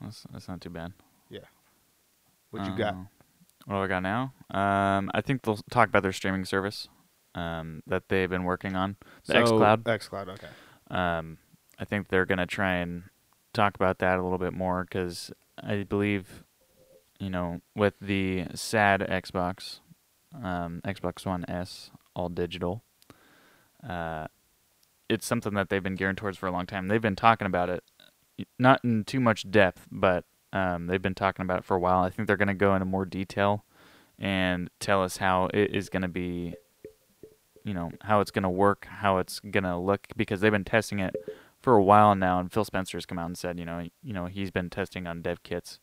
[0.01, 0.93] That's, that's not too bad.
[1.29, 1.39] Yeah.
[2.51, 2.93] What you got?
[2.93, 2.97] Uh,
[3.65, 4.33] What do I got now?
[4.51, 6.87] Um, I think they'll talk about their streaming service
[7.35, 8.95] um, that they've been working on,
[9.25, 9.83] the xCloud.
[9.83, 10.47] xCloud, okay.
[10.89, 11.37] Um,
[11.79, 13.03] I think they're gonna try and
[13.53, 15.31] talk about that a little bit more because
[15.61, 16.43] I believe,
[17.19, 19.79] you know, with the sad Xbox,
[20.43, 22.83] um, Xbox One S, all digital,
[23.87, 24.27] uh,
[25.09, 26.87] it's something that they've been gearing towards for a long time.
[26.87, 27.83] They've been talking about it,
[28.59, 32.03] not in too much depth, but um, they've been talking about it for a while.
[32.03, 33.63] I think they're gonna go into more detail
[34.19, 36.55] and tell us how it is gonna be
[37.67, 40.63] you know how it's going to work, how it's going to look because they've been
[40.63, 41.13] testing it
[41.59, 44.13] for a while now and Phil Spencer has come out and said, you know, you
[44.13, 45.79] know, he's been testing on dev kits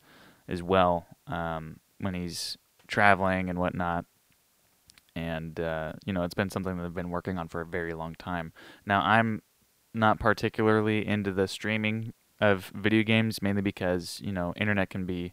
[0.49, 2.57] as well um, when he's
[2.87, 4.07] traveling and whatnot.
[5.15, 7.95] And uh, you know it's been something that I've been working on for a very
[7.95, 8.53] long time.
[8.87, 9.43] Now I'm
[9.93, 15.33] not particularly into the streaming of video games, mainly because you know internet can be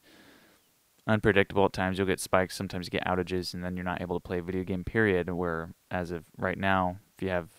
[1.08, 1.98] unpredictable at times.
[1.98, 4.44] You'll get spikes, sometimes you get outages, and then you're not able to play a
[4.44, 4.84] video game.
[4.84, 5.30] Period.
[5.30, 7.50] Where as of right now, if you have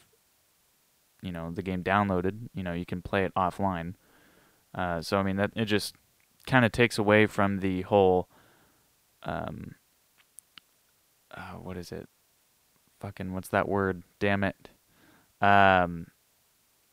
[1.23, 3.95] you know the game downloaded, you know you can play it offline.
[4.75, 5.95] Uh, so I mean that it just
[6.47, 8.29] kind of takes away from the whole
[9.23, 9.75] um
[11.37, 12.09] uh, what is it?
[13.01, 14.03] Fucking what's that word?
[14.21, 14.71] Damn it.
[15.41, 16.07] Um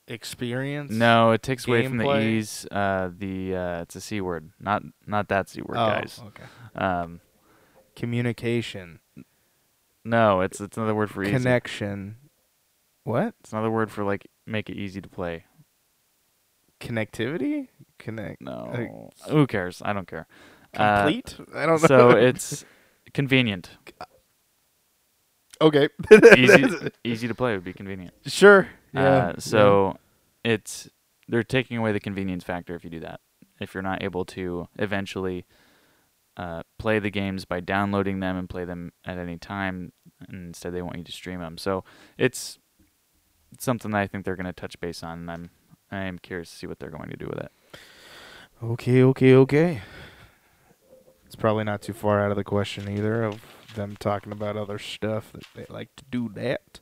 [0.07, 0.89] Experience?
[0.91, 2.65] no, it takes away from the ease.
[2.71, 6.19] Uh, the uh, it's a c word, not not that c word, Oh, guys.
[6.25, 6.43] okay.
[6.73, 7.21] Um,
[7.95, 9.01] Communication.
[10.03, 11.33] no, it's it's another word for easy.
[11.33, 12.15] Connection.
[13.03, 13.35] What?
[13.41, 15.43] It's another word for like make it easy to play.
[16.79, 17.67] Connectivity?
[17.99, 18.41] Connect.
[18.41, 19.79] No, who cares?
[19.85, 20.25] I don't care.
[20.75, 21.37] Uh, Complete?
[21.53, 21.87] I don't know.
[21.87, 22.65] so it's
[23.13, 23.69] convenient,
[25.61, 25.89] okay.
[26.37, 28.13] easy, easy to play would be convenient.
[28.25, 28.67] Sure.
[28.93, 29.09] Yeah.
[29.09, 29.97] Uh, so
[30.43, 30.89] it's
[31.27, 33.21] they're taking away the convenience factor if you do that.
[33.59, 35.45] If you're not able to eventually
[36.37, 39.91] uh, play the games by downloading them and play them at any time,
[40.27, 41.57] and instead they want you to stream them.
[41.57, 41.83] So
[42.17, 42.57] it's,
[43.51, 45.49] it's something that I think they're going to touch base on, and I'm
[45.91, 47.51] I am curious to see what they're going to do with it.
[48.61, 49.81] Okay, okay, okay.
[51.25, 53.41] It's probably not too far out of the question either of
[53.75, 56.79] them talking about other stuff that they like to do that.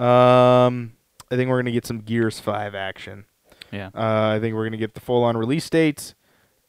[0.00, 0.92] Um,
[1.30, 3.24] I think we're gonna get some Gears Five action.
[3.72, 3.88] Yeah.
[3.94, 6.14] Uh, I think we're gonna get the full on release dates,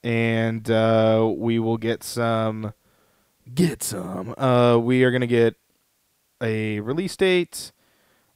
[0.04, 2.74] and uh, we will get some.
[3.54, 4.34] Get some.
[4.38, 5.56] Uh, we are gonna get
[6.42, 7.72] a release date.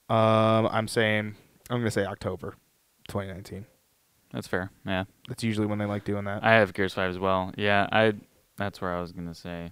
[0.10, 1.36] Um, I'm saying
[1.70, 2.56] I'm gonna say October,
[3.08, 3.66] 2019.
[4.32, 4.72] That's fair.
[4.86, 6.44] Yeah, That's usually when they like doing that.
[6.44, 7.52] I have Gears Five as well.
[7.58, 8.14] Yeah, I
[8.62, 9.72] that's where I was going to say.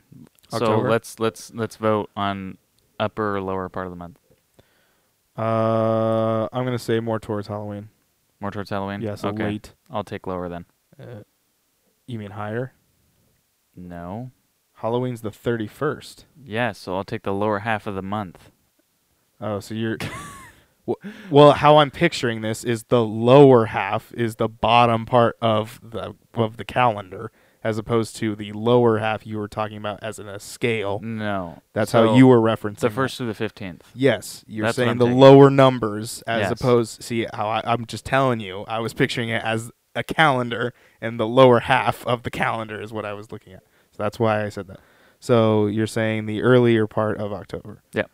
[0.49, 2.57] So let's let's let's vote on
[2.99, 4.19] upper or lower part of the month.
[5.37, 7.89] Uh, I'm gonna say more towards Halloween.
[8.41, 9.01] More towards Halloween.
[9.01, 9.43] Yeah, so okay.
[9.43, 9.73] late.
[9.89, 10.65] I'll take lower then.
[10.99, 11.23] Uh,
[12.07, 12.73] you mean higher?
[13.75, 14.31] No.
[14.73, 16.23] Halloween's the 31st.
[16.43, 18.51] Yeah, so I'll take the lower half of the month.
[19.39, 19.97] Oh, so you're.
[20.85, 20.97] Well-
[21.29, 26.15] well, how I'm picturing this is the lower half is the bottom part of the
[26.33, 27.31] of the calendar,
[27.63, 30.99] as opposed to the lower half you were talking about as in a scale.
[31.01, 31.61] No.
[31.73, 32.95] That's So, how you were referencing the that.
[32.95, 33.83] first through the fifteenth.
[33.93, 36.51] Yes, you're That's saying the lower numbers as Yes.
[36.51, 37.03] opposed.
[37.03, 38.63] See how I, I'm just telling you.
[38.67, 42.93] I was picturing it as a calendar, and the lower half of the calendar is
[42.93, 43.63] what I was looking at.
[43.91, 44.79] So that's why I said that.
[45.19, 47.81] So you're saying the earlier part of October.
[47.93, 48.09] Yep.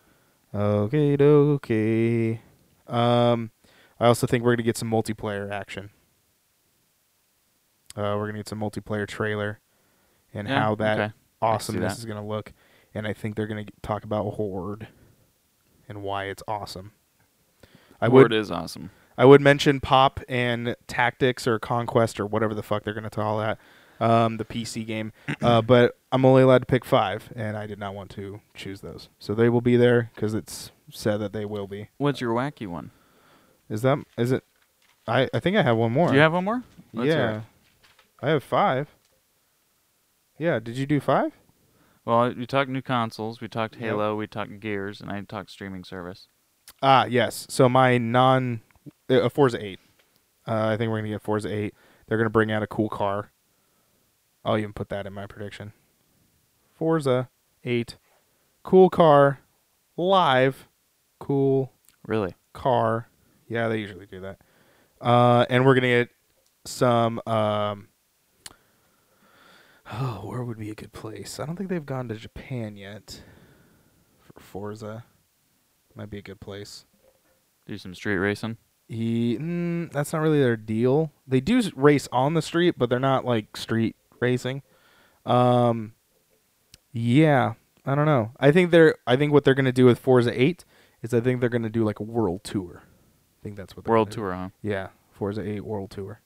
[0.56, 2.42] Okay, okay.
[2.88, 3.52] Um,
[4.00, 5.90] I also think we're gonna get some multiplayer action.
[7.96, 9.60] Uh, we're gonna get some multiplayer trailer,
[10.34, 11.14] and Yeah, how that okay.
[11.42, 12.00] awesomeness that.
[12.00, 12.54] is going to look.
[12.94, 14.88] And I think they're going to talk about Horde
[15.90, 16.92] and why it's awesome.
[18.02, 18.90] I Word would is awesome.
[19.18, 23.10] I would mention Pop and Tactics or Conquest or whatever the fuck they're going to
[23.10, 23.58] call that,
[24.00, 25.12] um, the PC game.
[25.42, 28.82] Uh, but I'm only allowed to pick five, and I did not want to choose
[28.82, 29.10] those.
[29.20, 31.90] So they will be there because it's said that they will be.
[31.98, 32.92] What's your wacky one?
[33.70, 34.44] Is that is it?
[35.08, 36.08] I I think I have one more.
[36.10, 36.64] Do you have one more?
[36.94, 37.42] Let's yeah.
[38.22, 38.96] I have five.
[40.38, 41.34] Yeah, did you do five?
[42.06, 43.84] Well, we talked new consoles, we talked Yep.
[43.84, 46.28] Halo, we talked Gears, and I talked streaming service.
[46.82, 47.48] Ah, yes.
[47.50, 48.62] So my non
[49.10, 49.80] uh, Forza 8.
[50.48, 51.74] Uh, I think we're gonna get Forza 8.
[52.08, 53.32] They're gonna bring out a cool car.
[54.44, 55.74] I'll even put that in my prediction.
[56.76, 57.30] Forza
[57.64, 57.98] 8,
[58.64, 59.40] cool car,
[59.98, 60.68] live,
[61.20, 61.72] cool
[62.06, 62.36] Really?
[62.54, 63.10] car.
[63.48, 64.40] Yeah, they usually do that.
[65.02, 66.10] Uh, and we're gonna get
[66.66, 67.20] some.
[67.26, 67.88] Um,
[69.92, 71.40] oh, where would be a good place?
[71.40, 73.22] I don't think they've gone to Japan yet.
[74.20, 75.06] For Forza,
[75.96, 76.86] might be a good place.
[77.66, 78.58] Do some street racing.
[78.88, 81.12] He, mm, that's not really their deal.
[81.28, 84.62] They do race on the street, but they're not like street racing.
[85.26, 85.94] Um,
[86.92, 87.54] yeah,
[87.86, 88.32] I don't know.
[88.40, 88.96] I think they're.
[89.08, 90.66] I think what they're gonna do with Forza Eight
[91.02, 92.84] is I think they're gonna do like a world tour.
[92.84, 94.22] I think that's what they're World gonna do.
[94.22, 94.50] tour, huh?
[94.62, 96.22] Yeah, Forza Eight world tour.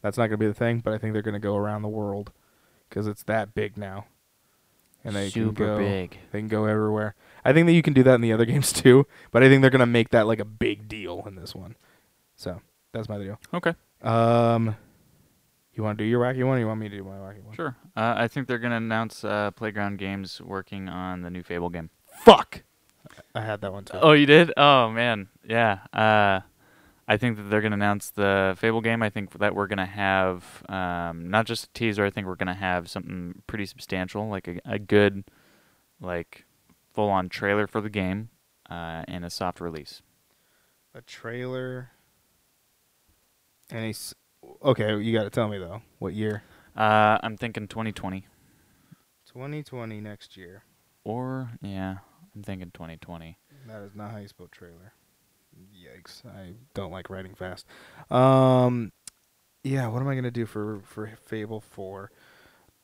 [0.00, 2.32] That's not gonna be the thing, but I think they're gonna go around the world
[2.88, 4.06] because it's that big now,
[5.04, 5.78] and they can Super go.
[5.78, 6.18] big.
[6.32, 7.14] They can go everywhere.
[7.44, 9.60] I think that you can do that in the other games too, but I think
[9.62, 11.76] they're gonna make that like a big deal in this one.
[12.36, 12.60] So
[12.92, 13.38] that's my deal.
[13.54, 13.74] Okay.
[14.02, 14.76] Um,
[15.74, 16.56] you want to do your wacky one?
[16.56, 17.54] or You want me to do my wacky one?
[17.54, 17.76] Sure.
[17.96, 21.90] Uh, I think they're gonna announce uh, Playground Games working on the new Fable game.
[22.24, 22.62] Fuck.
[23.34, 23.98] I had that one too.
[24.00, 24.52] Oh, you did?
[24.56, 25.78] Oh man, yeah.
[25.92, 26.40] Uh,
[27.10, 29.02] I think that they're gonna announce the Fable game.
[29.02, 32.04] I think that we're gonna have um, not just a teaser.
[32.04, 35.24] I think we're gonna have something pretty substantial, like a, a good,
[36.00, 36.44] like
[36.94, 38.28] full on trailer for the game
[38.68, 40.02] uh, and a soft release.
[40.94, 41.90] A trailer.
[43.70, 44.14] And a s-
[44.62, 45.82] okay, you got to tell me though.
[45.98, 46.42] What year?
[46.76, 48.26] Uh, I'm thinking 2020.
[49.26, 50.62] 2020 next year.
[51.04, 51.98] Or, yeah,
[52.34, 53.38] I'm thinking 2020.
[53.66, 54.92] That is not how you spell trailer.
[55.74, 56.26] Yikes!
[56.26, 57.66] I don't like writing fast.
[58.10, 58.92] Um,
[59.64, 59.88] yeah.
[59.88, 62.10] What am I gonna do for for Fable Four?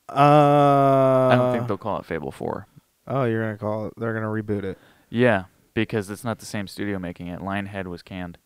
[0.09, 2.67] Uh, I don't think they'll call it Fable 4.
[3.07, 3.93] Oh, you're gonna call it?
[3.97, 4.77] They're gonna reboot it.
[5.09, 7.39] Yeah, because it's not the same studio making it.
[7.39, 8.37] Lionhead was canned.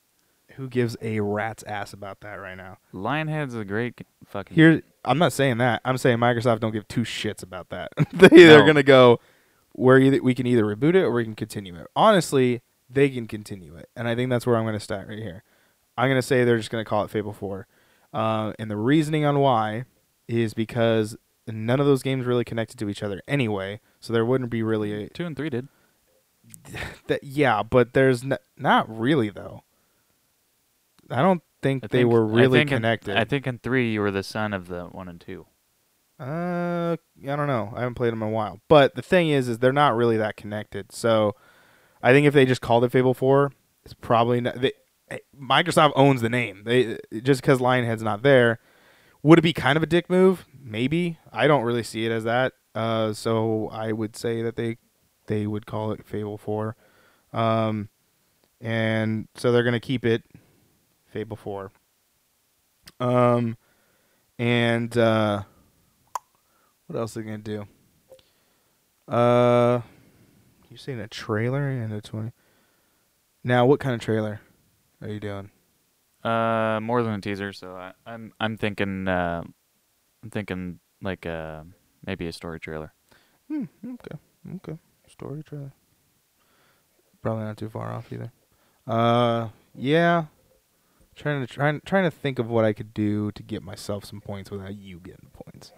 [0.55, 2.77] Who gives a rat's ass about that right now?
[2.93, 4.55] Lionhead's a great fucking.
[4.55, 5.81] Here, I'm not saying that.
[5.85, 7.91] I'm saying Microsoft don't give two shits about that.
[8.13, 9.19] they they're gonna go.
[9.75, 11.87] We're either we can either reboot it or we can continue it.
[11.95, 15.43] Honestly, they can continue it, and I think that's where I'm gonna start right here.
[15.97, 17.67] I'm gonna say they're just gonna call it Fable Four,
[18.13, 19.85] uh, and the reasoning on why
[20.27, 21.17] is because
[21.47, 25.05] none of those games really connected to each other anyway, so there wouldn't be really
[25.05, 25.67] a, Two and three did.
[27.07, 27.23] that.
[27.23, 29.63] Yeah, but there's n- not really though.
[31.11, 33.17] I don't think I they think- were I really in- connected.
[33.17, 35.45] I think in three you were the son of the one and two.
[36.19, 37.71] Uh, I don't know.
[37.75, 38.59] I haven't played them in a while.
[38.67, 40.91] But the thing is, is they're not really that connected.
[40.91, 41.33] So,
[42.01, 43.51] I think if they just called it Fable Four,
[43.83, 44.61] it's probably not.
[44.61, 44.73] They,
[45.39, 46.63] Microsoft owns the name.
[46.65, 48.59] They just because Lionhead's not there,
[49.23, 50.45] would it be kind of a dick move?
[50.61, 51.17] Maybe.
[51.31, 52.53] I don't really see it as that.
[52.75, 54.77] Uh, so I would say that they
[55.27, 56.75] they would call it Fable Four,
[57.33, 57.89] um,
[58.61, 60.23] and so they're gonna keep it
[61.11, 61.71] Fable Four.
[62.99, 63.57] Um,
[64.37, 65.43] and uh.
[66.89, 67.67] What else are they gonna do?
[69.07, 69.81] Uh,
[70.69, 72.31] you saying a trailer and a twenty?
[73.43, 74.41] Now, what kind of trailer
[75.01, 75.51] are you doing?
[76.23, 77.53] Uh, more than a teaser.
[77.53, 79.43] So I, I'm I'm thinking uh,
[80.23, 81.63] I'm thinking like uh
[82.05, 82.93] maybe a story trailer.
[83.47, 83.65] Hmm.
[83.85, 84.17] Okay.
[84.55, 84.77] Okay.
[85.07, 85.71] Story trailer.
[87.21, 88.31] Probably not too far off either.
[88.87, 90.25] Uh, yeah.
[91.15, 94.21] Trying to trying trying to think of what I could do to get myself some
[94.21, 95.73] points without you getting points.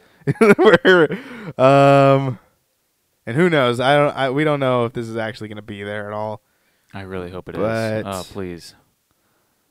[1.58, 2.38] Um,
[3.26, 3.80] and who knows?
[3.80, 4.16] I don't.
[4.16, 6.42] I, we don't know if this is actually going to be there at all.
[6.94, 7.60] I really hope it is.
[7.60, 8.76] But- Oh please.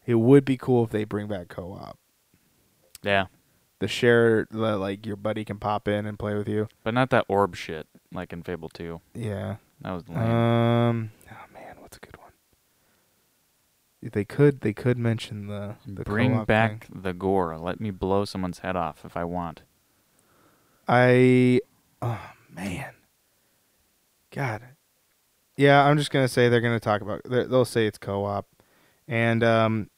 [0.06, 1.96] It would be cool if they bring back co-op.
[3.02, 3.26] Yeah,
[3.78, 6.68] The share, the, like your buddy can pop in and play with you.
[6.82, 9.00] but not that orb shit like in Fable two.
[9.14, 9.56] Yeah.
[9.82, 10.18] That was lame.
[10.18, 11.10] Um.
[11.30, 12.32] Oh man, what's a good one?
[14.02, 14.62] They could.
[14.62, 17.02] They could mention the the Bring co-op back thing.
[17.02, 17.56] the gore.
[17.58, 19.62] Let me blow someone's head off if I want.
[20.88, 21.60] I.
[22.02, 22.94] Oh man.
[24.34, 24.62] God.
[25.56, 27.22] Yeah, I'm just gonna say they're gonna talk about.
[27.24, 28.46] They'll say it's co-op,
[29.06, 29.90] and um,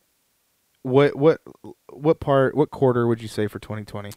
[0.82, 1.40] what what
[1.90, 4.10] what part what quarter would you say for 2020?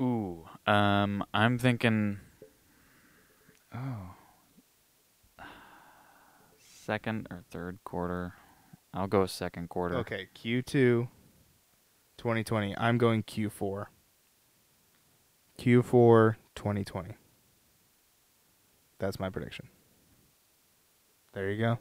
[0.00, 0.48] Ooh.
[0.66, 2.20] Um, I'm thinking.
[3.74, 4.14] Oh.
[6.84, 8.34] Second or third quarter.
[8.94, 9.96] I'll go second quarter.
[9.96, 11.08] Okay, Q2
[12.18, 12.76] 2020.
[12.76, 13.86] I'm going Q4.
[15.58, 17.14] Q4 2020.
[19.02, 19.66] That's my prediction.
[21.34, 21.78] There you go.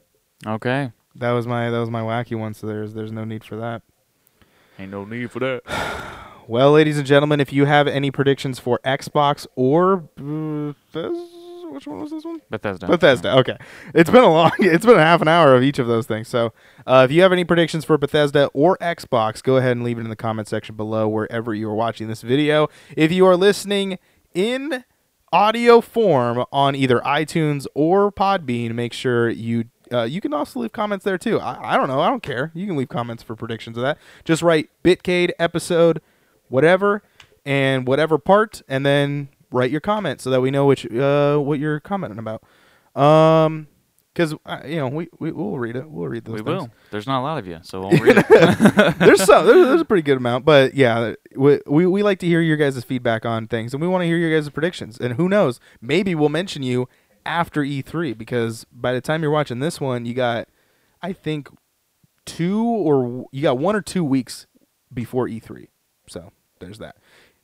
[0.47, 0.91] Okay.
[1.13, 3.83] That was my that was my wacky one, so there's there's no need for that.
[4.79, 5.61] Ain't no need for that.
[6.47, 12.01] Well, ladies and gentlemen, if you have any predictions for Xbox or Bethesda, which one
[12.01, 12.41] was this one?
[12.49, 12.87] Bethesda.
[12.87, 13.37] Bethesda.
[13.37, 13.57] Okay,
[13.93, 14.51] it's been a long.
[14.59, 16.27] It's been a half an hour of each of those things.
[16.27, 16.51] So,
[16.85, 20.01] uh, if you have any predictions for Bethesda or Xbox, go ahead and leave it
[20.01, 22.67] in the comment section below wherever you are watching this video.
[22.97, 23.99] If you are listening
[24.33, 24.83] in
[25.31, 29.65] audio form on either iTunes or Podbean, make sure you.
[29.91, 31.37] Uh, you can also leave comments there too.
[31.37, 31.99] I, I don't know.
[31.99, 32.49] I don't care.
[32.53, 33.97] You can leave comments for predictions of that.
[34.23, 36.01] Just write Bitcade episode,
[36.47, 37.03] whatever,
[37.45, 41.59] and whatever part, and then write your comment so that we know which uh, what
[41.59, 42.41] you're commenting about.
[42.95, 43.67] Um,
[44.13, 45.89] because uh, you know we we will read it.
[45.89, 46.33] We'll read those.
[46.33, 46.63] we things.
[46.63, 46.69] will.
[46.91, 48.27] There's not a lot of you, so we'll read it.
[48.99, 49.45] there's some.
[49.45, 52.57] There's, there's a pretty good amount, but yeah, we, we we like to hear your
[52.57, 54.97] guys' feedback on things, and we want to hear your guys' predictions.
[54.97, 56.87] And who knows, maybe we'll mention you
[57.25, 60.47] after E3 because by the time you're watching this one, you got,
[61.01, 61.49] I think,
[62.25, 64.47] two or you got one or two weeks
[64.93, 65.67] before E3.
[66.07, 66.97] So there's that.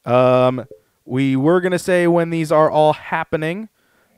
[0.06, 0.66] Um,
[1.06, 3.70] we were gonna say when these are all happening.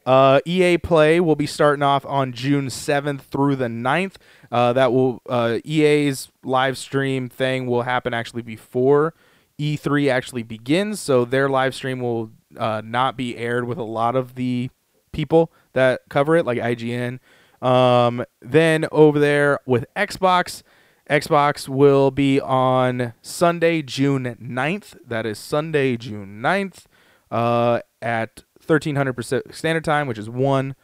[0.10, 4.16] Uh, EA Play will be starting off on June 7th through the 9th.
[4.52, 9.14] Uh, that will uh, EA's live stream thing will happen actually before
[9.60, 11.00] E3 actually begins.
[11.00, 14.72] So their live stream will uh, not be aired with a lot of the
[15.12, 17.20] people that cover it, like IGN.
[17.62, 20.64] Um, then over there with Xbox,
[21.08, 24.98] Xbox will be on Sunday, June 9th.
[25.08, 26.86] That is Sunday, June 9th
[27.30, 30.76] uh, at 1300 Pacific Standard Time, which is 1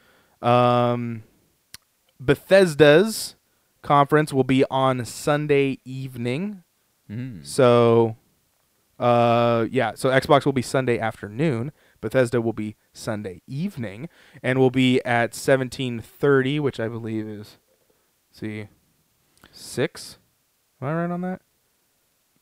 [0.42, 1.24] Um,
[2.20, 3.36] Bethesda's
[3.82, 6.64] conference will be on Sunday evening.
[7.10, 7.46] Mm.
[7.46, 8.16] So,
[9.00, 9.94] uh, yeah.
[9.96, 11.72] So Xbox will be Sunday afternoon.
[12.02, 14.10] Bethesda will be Sunday evening,
[14.44, 17.58] and will be at seventeen thirty, which I believe is,
[18.32, 18.68] see,
[19.52, 20.18] six.
[20.82, 21.42] Am I right on that?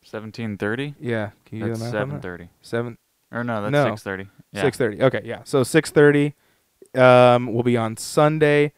[0.03, 0.95] Seventeen thirty.
[0.99, 1.31] Yeah.
[1.45, 2.21] Can you That's do the math on seven that?
[2.21, 2.49] thirty.
[2.61, 2.97] Seven.
[3.31, 3.89] Or no, that's No.
[3.91, 4.27] six thirty.
[4.61, 5.01] Six thirty.
[5.01, 5.41] Okay, yeah.
[5.43, 6.35] So six thirty
[6.95, 8.73] um, will be on Sunday,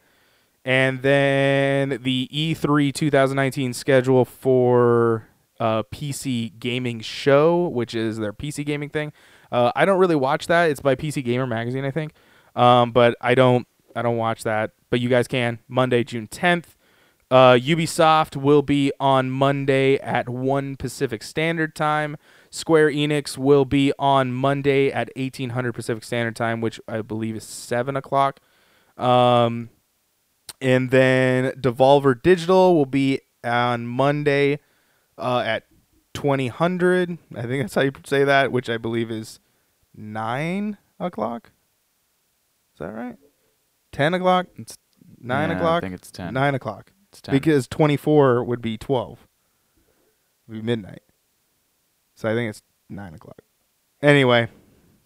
[0.64, 5.28] and then the E3 2019 schedule for
[5.60, 9.12] uh, PC gaming show, which is their PC gaming thing.
[9.50, 10.70] Uh, I don't really watch that.
[10.70, 12.12] It's by PC Gamer Magazine, I think.
[12.54, 13.66] Um, but I don't.
[13.94, 14.72] I don't watch that.
[14.90, 15.58] But you guys can.
[15.68, 16.74] Monday, June 10th.
[17.30, 22.16] Uh, Ubisoft will be on Monday at 1 Pacific Standard Time.
[22.56, 27.44] Square Enix will be on Monday at 1800 Pacific Standard Time, which I believe is
[27.44, 28.40] 7 o'clock.
[28.96, 29.68] Um,
[30.62, 34.60] and then Devolver Digital will be on Monday
[35.18, 35.64] uh, at
[36.14, 37.18] 2000.
[37.34, 39.38] I think that's how you say that, which I believe is
[39.94, 41.50] 9 o'clock.
[42.72, 43.16] Is that right?
[43.92, 44.46] 10 o'clock?
[44.56, 44.78] It's
[45.20, 45.84] 9 yeah, o'clock?
[45.84, 46.32] I think it's ten.
[46.32, 46.92] 9 o'clock.
[47.12, 47.34] It's ten.
[47.34, 49.28] Because 24 would be 12.
[50.48, 51.02] Would be midnight.
[52.16, 53.42] So I think it's 9 o'clock.
[54.02, 54.48] Anyway,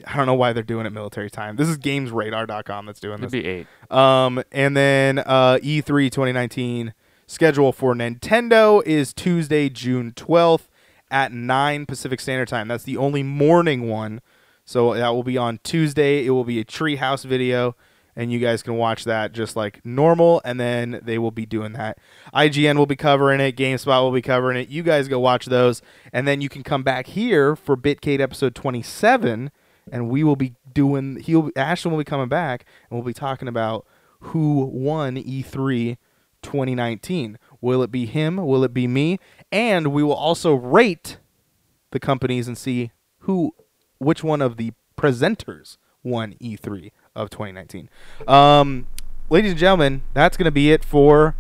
[0.07, 1.57] I don't know why they're doing it military time.
[1.57, 3.33] This is gamesradar.com that's doing It'd this.
[3.33, 3.67] be eight.
[3.91, 6.95] Um, and then uh, E3 2019
[7.27, 10.69] schedule for Nintendo is Tuesday, June 12th
[11.11, 12.69] at 9 Pacific Standard Time.
[12.69, 14.21] That's the only morning one.
[14.65, 16.25] So that will be on Tuesday.
[16.25, 17.75] It will be a treehouse video,
[18.21, 20.43] and you guys can watch that just like normal.
[20.45, 21.97] And then they will be doing that.
[22.35, 23.57] IGN will be covering it.
[23.57, 24.69] GameSpot will be covering it.
[24.69, 25.81] You guys go watch those,
[26.13, 29.51] and then you can come back here for Bitcade episode 27,
[29.91, 31.19] and we will be doing.
[31.21, 33.87] He'll Ashton will be coming back, and we'll be talking about
[34.21, 35.97] who won E E3
[36.43, 37.39] 2019.
[37.63, 38.37] Will it be him?
[38.37, 39.19] Will it be me?
[39.51, 41.17] And we will also rate
[41.91, 42.91] the companies and see
[43.21, 43.55] who,
[43.97, 47.89] which one of the presenters won E3 of 2019.
[48.27, 48.87] Um,
[49.29, 51.35] ladies and gentlemen, that's going to be it for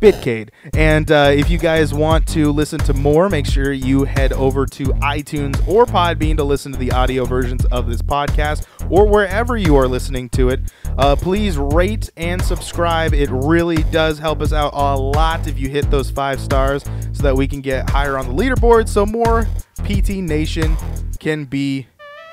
[0.00, 0.50] Bitcade.
[0.74, 4.66] And uh, if you guys want to listen to more, make sure you head over
[4.66, 9.56] to iTunes or Podbean to listen to the audio versions of this podcast or wherever
[9.56, 10.60] you are listening to it.
[10.98, 13.14] Uh, please rate and subscribe.
[13.14, 17.22] It really does help us out a lot if you hit those five stars so
[17.22, 19.46] that we can get higher on the leaderboard so more
[19.84, 20.76] PT Nation
[21.18, 21.86] can be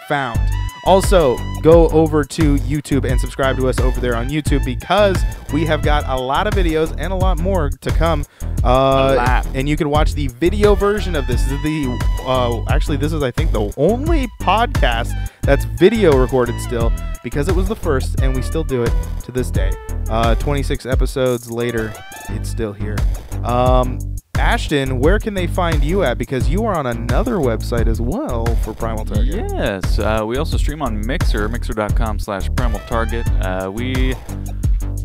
[0.08, 0.40] found.
[0.84, 5.22] Also, go over to YouTube and subscribe to us over there on YouTube because
[5.54, 8.26] we have got a lot of videos and a lot more to come.
[8.64, 9.44] Uh.
[9.54, 11.44] And you can watch the video version of this.
[11.44, 15.12] This is the uh, actually this is I think the only podcast
[15.42, 16.92] that's video recorded still
[17.24, 19.72] because it was the first and we still do it to this day.
[20.10, 21.94] Uh, 26 episodes later,
[22.30, 22.98] it's still here.
[23.44, 24.00] Um,
[24.36, 26.18] Ashton, where can they find you at?
[26.18, 29.52] Because you are on another website as well for Primal Target.
[29.54, 33.28] Yes, uh, we also stream on Mixer, mixer.com slash primal target.
[33.42, 34.16] Uh, we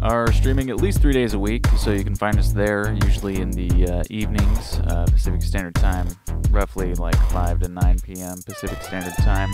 [0.02, 3.40] are streaming at least three days a week, so you can find us there, usually
[3.40, 6.08] in the uh, evenings, uh, Pacific Standard Time,
[6.50, 8.38] roughly like 5 to 9 p.m.
[8.44, 9.50] Pacific Standard Time.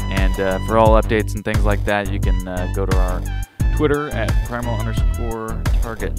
[0.00, 3.22] And uh, for all updates and things like that, you can uh, go to our
[3.76, 6.18] Twitter at primal underscore target.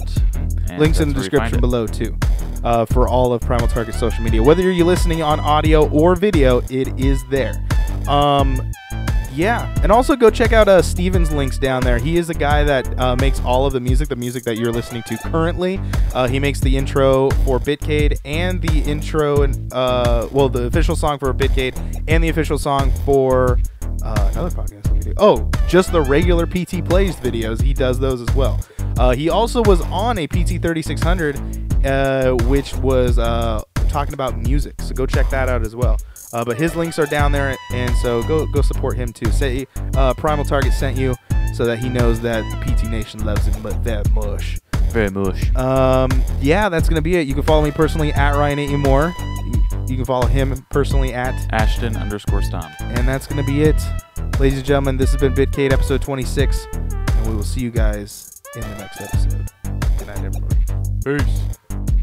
[0.68, 2.16] And Links in the that's where you find description below too,
[2.64, 4.42] uh, for all of Primal Target social media.
[4.42, 7.64] Whether you're listening on audio or video, it is there.
[8.08, 8.60] Um,
[9.34, 11.98] yeah, and also go check out uh, Steven's links down there.
[11.98, 14.72] He is the guy that uh, makes all of the music, the music that you're
[14.72, 15.80] listening to currently.
[16.14, 20.96] Uh, he makes the intro for Bitcade and the intro and uh, well, the official
[20.96, 21.76] song for Bitcade
[22.08, 23.58] and the official song for
[24.02, 25.14] uh, another podcast we do.
[25.16, 27.60] Oh, just the regular PT plays videos.
[27.60, 28.60] He does those as well.
[28.96, 34.80] Uh, he also was on a PT 3600, uh, which was uh, talking about music.
[34.80, 35.98] So go check that out as well.
[36.34, 39.30] Uh, but his links are down there, and so go go support him too.
[39.30, 39.66] Say
[39.96, 41.14] uh, Primal Target sent you,
[41.54, 44.58] so that he knows that the PT Nation loves him, but that mush.
[44.88, 45.54] Very mush.
[45.54, 47.26] Um, yeah, that's gonna be it.
[47.28, 48.76] You can follow me personally at Ryan A.
[48.76, 49.14] Moore.
[49.86, 52.64] You, can follow him personally at Ashton underscore Stom.
[52.80, 53.80] and that's going to be it.
[54.40, 58.40] Ladies and gentlemen, this has been Bitcade episode 26, and we will see you guys
[58.54, 59.50] in the next episode.
[59.98, 60.56] Good night, everybody.
[61.04, 61.93] Peace.